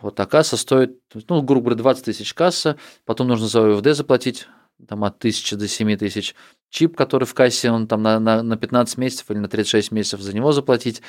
Вот, 0.00 0.18
а 0.20 0.26
касса 0.26 0.56
стоит, 0.56 0.98
ну, 1.28 1.42
грубо 1.42 1.66
говоря, 1.66 1.76
20 1.76 2.04
тысяч 2.04 2.34
касса, 2.34 2.76
потом 3.04 3.28
нужно 3.28 3.46
за 3.46 3.72
ОФД 3.72 3.96
заплатить, 3.96 4.48
там, 4.86 5.04
от 5.04 5.18
1000 5.18 5.56
до 5.56 5.68
7 5.68 5.96
тысяч. 5.96 6.34
Чип, 6.68 6.96
который 6.96 7.24
в 7.24 7.34
кассе, 7.34 7.70
он 7.70 7.86
там 7.86 8.02
на, 8.02 8.18
на, 8.18 8.42
на 8.42 8.56
15 8.56 8.98
месяцев 8.98 9.30
или 9.30 9.38
на 9.38 9.48
36 9.48 9.92
месяцев 9.92 10.20
за 10.20 10.34
него 10.34 10.52
заплатить, 10.52 11.00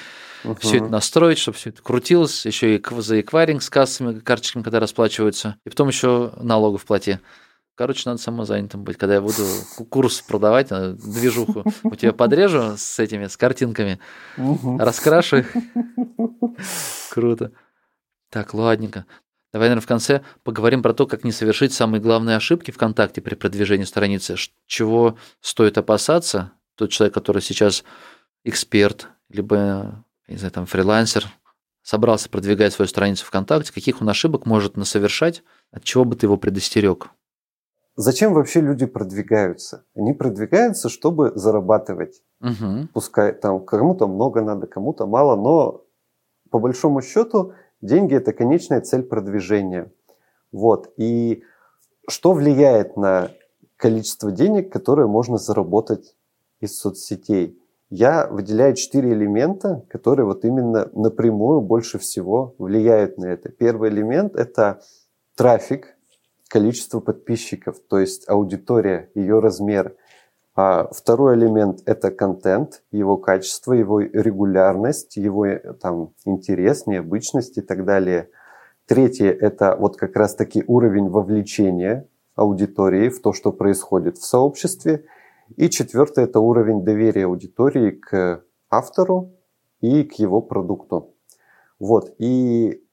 uh-huh. 0.43 0.57
все 0.59 0.77
это 0.77 0.87
настроить, 0.87 1.39
чтобы 1.39 1.57
все 1.57 1.71
это 1.71 1.81
крутилось, 1.81 2.45
еще 2.45 2.75
и 2.75 2.83
за 2.99 3.19
эквайринг 3.19 3.61
с 3.61 3.69
кассами, 3.69 4.19
карточками, 4.19 4.63
когда 4.63 4.79
расплачиваются, 4.79 5.57
и 5.65 5.69
потом 5.69 5.87
еще 5.87 6.31
налогов 6.37 6.85
плати. 6.85 7.19
Короче, 7.77 8.03
надо 8.05 8.19
самозанятым 8.19 8.83
быть. 8.83 8.97
Когда 8.97 9.15
я 9.15 9.21
буду 9.21 9.43
курс 9.89 10.21
продавать, 10.21 10.71
э, 10.71 10.93
движуху, 10.93 11.63
у 11.83 11.95
тебя 11.95 12.11
подрежу 12.11 12.75
с 12.75 12.97
этими, 12.97 13.27
с 13.27 13.37
картинками, 13.37 13.99
раскрашу 14.79 15.37
их. 15.37 15.55
Круто. 17.11 17.51
Так, 18.31 18.55
ладненько. 18.55 19.05
Давай, 19.53 19.69
наверное, 19.69 19.83
в 19.83 19.87
конце 19.87 20.21
поговорим 20.43 20.83
про 20.83 20.93
то, 20.93 21.07
как 21.07 21.23
не 21.23 21.31
совершить 21.31 21.73
самые 21.73 22.01
главные 22.01 22.35
ошибки 22.35 22.71
ВКонтакте 22.71 23.21
при 23.21 23.35
продвижении 23.35 23.85
страницы. 23.85 24.35
Чего 24.65 25.17
стоит 25.41 25.77
опасаться? 25.77 26.51
Тот 26.75 26.91
человек, 26.91 27.13
который 27.13 27.41
сейчас 27.41 27.83
эксперт, 28.43 29.07
либо, 29.29 30.03
не 30.27 30.37
знаю, 30.37 30.51
там, 30.51 30.65
фрилансер, 30.65 31.27
собрался 31.81 32.29
продвигать 32.29 32.73
свою 32.73 32.89
страницу 32.89 33.25
ВКонтакте, 33.25 33.73
каких 33.73 34.01
он 34.01 34.09
ошибок 34.09 34.45
может 34.45 34.75
насовершать, 34.75 35.43
от 35.71 35.83
чего 35.83 36.03
бы 36.03 36.15
ты 36.17 36.25
его 36.25 36.37
предостерег? 36.37 37.07
Зачем 37.95 38.33
вообще 38.33 38.61
люди 38.61 38.85
продвигаются? 38.85 39.85
Они 39.95 40.13
продвигаются, 40.13 40.89
чтобы 40.89 41.31
зарабатывать. 41.33 42.21
Угу. 42.41 42.89
Пускай 42.93 43.33
там 43.33 43.65
кому-то 43.65 44.07
много 44.07 44.41
надо, 44.41 44.67
кому-то 44.67 45.07
мало, 45.07 45.35
но 45.35 45.85
по 46.51 46.59
большому 46.59 47.01
счету 47.01 47.53
деньги 47.81 48.15
это 48.15 48.33
конечная 48.33 48.81
цель 48.81 49.03
продвижения. 49.03 49.91
Вот. 50.51 50.93
И 50.97 51.43
что 52.09 52.33
влияет 52.33 52.97
на 52.97 53.31
количество 53.75 54.31
денег, 54.31 54.71
которые 54.71 55.07
можно 55.07 55.37
заработать 55.37 56.15
из 56.59 56.77
соцсетей? 56.77 57.61
Я 57.89 58.27
выделяю 58.27 58.75
четыре 58.75 59.13
элемента, 59.13 59.85
которые 59.89 60.25
вот 60.25 60.43
именно 60.43 60.89
напрямую 60.93 61.61
больше 61.61 61.99
всего 61.99 62.53
влияют 62.57 63.17
на 63.17 63.25
это. 63.25 63.49
Первый 63.49 63.89
элемент– 63.89 64.35
это 64.35 64.81
трафик, 65.35 65.95
количество 66.49 66.99
подписчиков, 66.99 67.79
то 67.87 67.99
есть 67.99 68.27
аудитория, 68.27 69.09
ее 69.15 69.39
размер. 69.39 69.95
А 70.59 70.89
второй 70.91 71.35
элемент– 71.35 71.83
это 71.85 72.09
контент, 72.09 72.81
его 72.91 73.15
качество, 73.17 73.73
его 73.73 73.99
регулярность, 73.99 75.15
его 75.15 75.45
там, 75.79 76.13
интерес, 76.25 76.87
необычность 76.87 77.59
и 77.59 77.61
так 77.61 77.85
далее. 77.85 78.31
Третье– 78.87 79.31
это 79.39 79.75
вот 79.79 79.97
как 79.97 80.15
раз-таки 80.15 80.63
уровень 80.65 81.09
вовлечения 81.09 82.07
аудитории 82.33 83.09
в 83.09 83.21
то, 83.21 83.33
что 83.33 83.51
происходит 83.51 84.17
в 84.17 84.25
сообществе. 84.25 85.05
И 85.57 85.69
четвертое– 85.69 86.25
это 86.25 86.39
уровень 86.39 86.83
доверия 86.83 87.25
аудитории 87.25 87.91
к 87.91 88.43
автору 88.71 89.33
и 89.79 90.01
к 90.05 90.13
его 90.13 90.41
продукту. 90.41 91.13
Вот. 91.77 92.15
И 92.17 92.83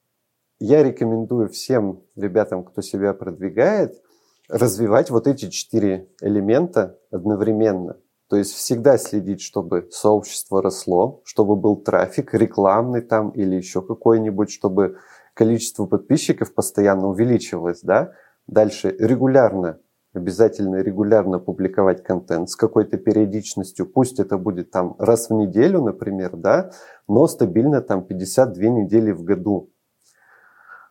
я 0.61 0.83
рекомендую 0.83 1.49
всем 1.49 2.03
ребятам, 2.15 2.63
кто 2.63 2.83
себя 2.83 3.15
продвигает, 3.15 4.03
развивать 4.49 5.11
вот 5.11 5.27
эти 5.27 5.49
четыре 5.49 6.09
элемента 6.21 6.99
одновременно. 7.11 7.97
То 8.29 8.37
есть 8.37 8.53
всегда 8.53 8.99
следить, 8.99 9.41
чтобы 9.41 9.89
сообщество 9.91 10.63
росло, 10.63 11.23
чтобы 11.25 11.57
был 11.57 11.77
трафик 11.77 12.35
рекламный 12.35 13.01
там 13.01 13.31
или 13.31 13.55
еще 13.55 13.83
какой-нибудь, 13.83 14.51
чтобы 14.51 14.99
количество 15.35 15.87
подписчиков 15.87 16.55
постоянно 16.55 17.09
увеличивалось, 17.09 17.83
да. 17.83 18.13
Дальше 18.47 18.95
регулярно, 18.99 19.79
обязательно 20.13 20.77
регулярно 20.77 21.39
публиковать 21.39 22.03
контент 22.03 22.51
с 22.51 22.57
какой-то 22.57 22.99
периодичностью. 22.99 23.87
Пусть 23.87 24.21
это 24.21 24.39
будет 24.39 24.71
там 24.71 24.97
раз 24.99 25.29
в 25.29 25.35
неделю, 25.35 25.83
например, 25.83 26.37
да, 26.37 26.71
но 27.09 27.27
стабильно 27.27 27.81
там 27.81 28.05
52 28.05 28.65
недели 28.65 29.13
в 29.13 29.23
году. 29.23 29.71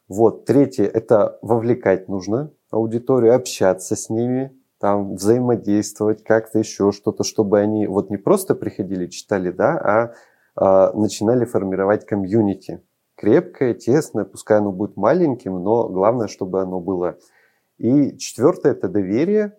Вот. 0.08 0.46
Третье– 0.46 0.86
это 0.94 1.40
вовлекать 1.42 2.08
нужно 2.10 2.52
аудиторию, 2.74 3.36
общаться 3.36 3.96
с 3.96 4.10
ними, 4.10 4.52
там 4.80 5.16
взаимодействовать, 5.16 6.24
как-то 6.24 6.60
еще 6.60 6.92
что-то, 6.92 7.24
чтобы 7.24 7.60
они 7.60 7.88
вот 7.88 8.10
не 8.10 8.18
просто 8.18 8.56
приходили, 8.56 9.08
читали, 9.08 9.52
да, 9.52 9.78
а, 9.78 10.14
а 10.56 10.92
начинали 10.94 11.46
формировать 11.46 12.06
комьюнити. 12.06 12.84
Крепкое, 13.16 13.76
тесное, 13.76 14.26
пускай 14.26 14.58
оно 14.58 14.72
будет 14.72 14.98
маленьким, 14.98 15.64
но 15.64 15.88
главное, 15.88 16.28
чтобы 16.28 16.62
оно 16.62 16.80
было. 16.82 17.18
И 17.78 18.18
четвертое– 18.18 18.72
это 18.74 18.90
доверие. 18.90 19.58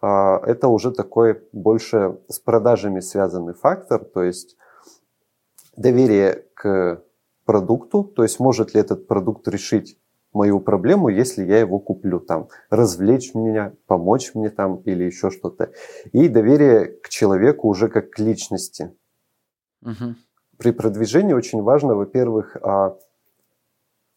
а, 0.00 0.40
это 0.46 0.68
уже 0.68 0.92
такой 0.92 1.42
больше 1.52 2.18
с 2.28 2.38
продажами 2.38 3.00
связанный 3.00 3.54
фактор, 3.54 4.04
то 4.04 4.22
есть 4.22 4.56
доверие 5.76 6.46
к 6.54 7.02
продукту, 7.44 8.04
то 8.04 8.22
есть 8.22 8.40
может 8.40 8.74
ли 8.74 8.80
этот 8.80 9.06
продукт 9.06 9.46
решить 9.48 9.98
мою 10.34 10.60
проблему, 10.60 11.08
если 11.08 11.44
я 11.44 11.60
его 11.60 11.78
куплю, 11.78 12.20
там, 12.20 12.48
развлечь 12.68 13.34
меня, 13.34 13.72
помочь 13.86 14.34
мне 14.34 14.50
там 14.50 14.76
или 14.84 15.04
еще 15.04 15.30
что-то. 15.30 15.70
И 16.12 16.28
доверие 16.28 16.86
к 16.86 17.08
человеку 17.08 17.68
уже 17.68 17.88
как 17.88 18.10
к 18.10 18.18
личности. 18.18 18.92
Угу. 19.82 20.16
При 20.58 20.72
продвижении 20.72 21.32
очень 21.32 21.62
важно, 21.62 21.94
во-первых, 21.94 22.56
а, 22.62 22.96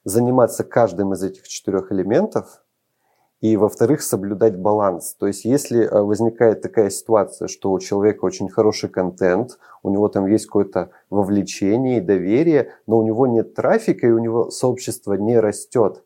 заниматься 0.03 0.63
каждым 0.63 1.13
из 1.13 1.24
этих 1.24 1.47
четырех 1.47 1.91
элементов, 1.91 2.63
и, 3.39 3.55
во-вторых, 3.55 4.01
соблюдать 4.01 4.57
баланс. 4.57 5.13
То 5.13 5.28
есть, 5.28 5.45
если 5.45 5.86
а, 5.86 6.01
возникает 6.01 6.61
такая 6.61 6.89
ситуация, 6.89 7.47
что 7.47 7.72
у 7.72 7.80
человека 7.80 8.26
очень 8.26 8.49
хороший 8.49 8.89
контент, 8.89 9.59
у 9.84 9.89
него 9.89 10.07
там 10.07 10.26
есть 10.26 10.47
какое-то 10.47 10.89
вовлечение 11.09 11.97
и 11.97 12.01
доверие, 12.01 12.74
но 12.88 12.97
у 12.97 13.03
него 13.03 13.28
нет 13.28 13.53
трафика, 13.53 14.07
и 14.07 14.11
у 14.11 14.20
него 14.20 14.49
сообщество 14.49 15.13
не 15.13 15.39
растет, 15.39 16.03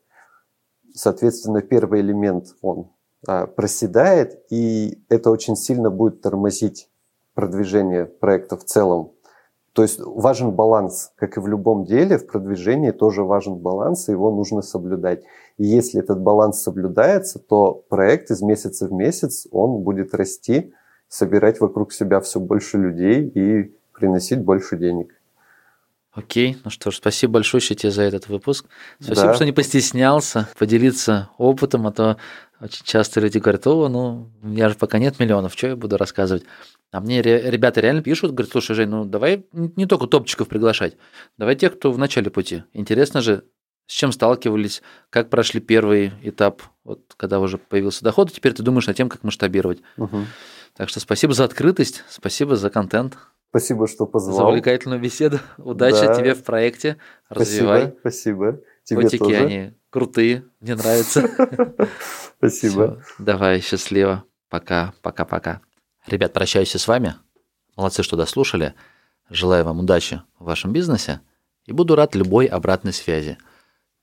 соответственно, 0.94 1.62
первый 1.62 2.02
элемент, 2.02 2.56
он 2.62 2.92
а, 3.28 3.48
проседает, 3.48 4.44
и 4.50 5.04
это 5.10 5.32
очень 5.32 5.56
сильно 5.56 5.90
будет 5.90 6.22
тормозить 6.22 6.90
продвижение 7.34 8.06
проекта 8.06 8.58
в 8.58 8.64
целом. 8.64 9.12
То 9.74 9.84
есть 9.84 10.00
важен 10.02 10.52
баланс, 10.52 11.14
как 11.16 11.38
и 11.38 11.40
в 11.40 11.48
любом 11.48 11.86
деле, 11.86 12.18
в 12.18 12.28
продвижении 12.28 12.92
тоже 12.92 13.24
важен 13.24 13.56
баланс, 13.56 14.10
и 14.10 14.12
его 14.12 14.30
нужно 14.30 14.62
соблюдать. 14.62 15.24
И 15.58 15.66
если 15.66 16.02
этот 16.02 16.20
баланс 16.20 16.62
соблюдается, 16.62 17.40
то 17.40 17.86
проект 17.88 18.32
из 18.32 18.42
месяца 18.42 18.88
в 18.88 18.92
месяц, 18.92 19.48
он 19.52 19.84
будет 19.84 20.14
расти, 20.14 20.74
собирать 21.08 21.62
вокруг 21.62 21.94
себя 21.94 22.20
все 22.20 22.40
больше 22.40 22.78
людей 22.78 23.28
и 23.30 23.76
приносить 23.94 24.44
больше 24.44 24.78
денег. 24.78 25.14
Окей, 26.14 26.58
ну 26.66 26.70
что 26.70 26.92
ж, 26.92 26.96
спасибо 26.96 27.34
большое 27.34 27.62
тебе 27.62 27.90
за 27.90 28.02
этот 28.04 28.28
выпуск. 28.28 28.66
Спасибо, 29.00 29.28
да. 29.28 29.34
что 29.34 29.46
не 29.46 29.54
постеснялся 29.54 30.50
поделиться 30.60 31.30
опытом, 31.38 31.88
а 31.88 31.92
то 31.92 32.18
очень 32.60 32.86
часто 32.86 33.22
люди 33.22 33.38
говорят, 33.38 33.66
о, 33.66 33.88
ну, 33.88 34.30
у 34.42 34.48
меня 34.48 34.70
же 34.70 34.76
пока 34.76 35.00
нет 35.00 35.20
миллионов, 35.20 35.54
что 35.54 35.68
я 35.68 35.76
буду 35.76 35.98
рассказывать. 35.98 36.44
А 36.92 37.00
мне 37.00 37.22
ребята 37.22 37.80
реально 37.80 38.04
пишут, 38.04 38.34
говорят, 38.34 38.52
слушай, 38.52 38.76
Жень, 38.76 38.90
ну 38.90 39.06
давай 39.06 39.46
не 39.54 39.86
только 39.86 40.08
топчиков 40.08 40.50
приглашать, 40.50 40.98
давай 41.38 41.56
тех, 41.56 41.78
кто 41.78 41.92
в 41.92 41.98
начале 41.98 42.30
пути. 42.30 42.64
Интересно 42.74 43.22
же, 43.22 43.46
с 43.88 43.94
чем 43.94 44.12
сталкивались, 44.12 44.82
как 45.10 45.30
прошли 45.30 45.62
первый 45.62 46.12
этап, 46.24 46.62
вот 46.84 47.02
когда 47.16 47.40
уже 47.40 47.58
появился 47.58 48.04
доход, 48.04 48.30
и 48.30 48.34
теперь 48.34 48.54
ты 48.54 48.64
думаешь 48.64 48.88
над 48.88 48.98
тем, 48.98 49.08
как 49.08 49.24
масштабировать. 49.24 49.80
Угу. 49.96 50.26
Так 50.76 50.90
что 50.90 51.00
спасибо 51.00 51.34
за 51.34 51.46
открытость, 51.46 52.04
спасибо 52.10 52.58
за 52.58 52.70
контент. 52.70 53.18
Спасибо, 53.52 53.86
что 53.86 54.06
позвал. 54.06 54.38
За 54.38 54.46
увлекательную 54.46 55.02
беседу. 55.02 55.40
Удачи 55.58 56.06
да. 56.06 56.16
тебе 56.16 56.36
в 56.36 56.44
проекте. 56.44 56.96
Развивай. 57.28 57.94
Спасибо, 58.00 58.00
спасибо. 58.00 58.62
Тебе 58.86 59.02
Котики, 59.02 59.18
тоже. 59.18 59.36
они 59.36 59.74
крутые, 59.90 60.46
мне 60.62 60.76
нравятся. 60.76 61.30
Спасибо. 62.38 63.04
Давай, 63.20 63.60
счастливо. 63.60 64.24
Пока, 64.48 64.94
пока, 65.02 65.26
пока. 65.26 65.62
Ребят, 66.08 66.32
прощаюсь 66.32 66.74
с 66.74 66.88
вами. 66.88 67.16
Молодцы, 67.76 68.04
что 68.04 68.16
дослушали. 68.16 68.74
Желаю 69.30 69.66
вам 69.66 69.82
удачи 69.82 70.22
в 70.40 70.46
вашем 70.46 70.72
бизнесе 70.72 71.20
и 71.66 71.74
буду 71.74 71.96
рад 71.96 72.16
любой 72.16 72.46
обратной 72.46 72.94
связи. 72.94 73.38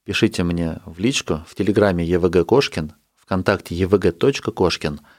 Пишите 0.05 0.45
мне 0.45 0.81
в 0.85 0.99
личку 0.99 1.43
в 1.49 1.55
телеграме 1.55 2.07
EVG 2.07 2.45
Кошкин, 2.45 2.93
ВКонтакте 3.17 3.75
evg.кошкин– 3.75 5.01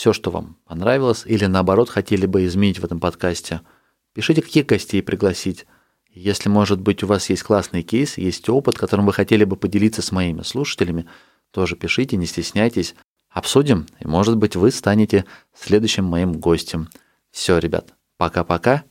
все, 0.00 0.14
что 0.14 0.30
вам 0.30 0.56
понравилось, 0.64 1.24
или 1.26 1.44
наоборот 1.44 1.90
хотели 1.90 2.24
бы 2.24 2.46
изменить 2.46 2.78
в 2.78 2.84
этом 2.84 3.00
подкасте. 3.00 3.60
Пишите, 4.14 4.40
каких 4.40 4.64
гостей 4.64 5.02
пригласить. 5.02 5.66
Если, 6.10 6.48
может 6.48 6.80
быть, 6.80 7.02
у 7.02 7.06
вас 7.06 7.28
есть 7.28 7.42
классный 7.42 7.82
кейс, 7.82 8.16
есть 8.16 8.48
опыт, 8.48 8.78
которым 8.78 9.04
вы 9.04 9.12
хотели 9.12 9.44
бы 9.44 9.56
поделиться 9.56 10.00
с 10.00 10.10
моими 10.10 10.40
слушателями, 10.40 11.06
тоже 11.50 11.76
пишите, 11.76 12.16
не 12.16 12.24
стесняйтесь. 12.24 12.94
Обсудим, 13.28 13.86
и, 13.98 14.06
может 14.06 14.38
быть, 14.38 14.56
вы 14.56 14.70
станете 14.70 15.26
следующим 15.54 16.06
моим 16.06 16.32
гостем. 16.32 16.88
Все, 17.30 17.58
ребят, 17.58 17.92
пока-пока. 18.16 18.84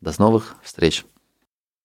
До 0.00 0.12
новых 0.16 0.54
встреч. 0.62 1.04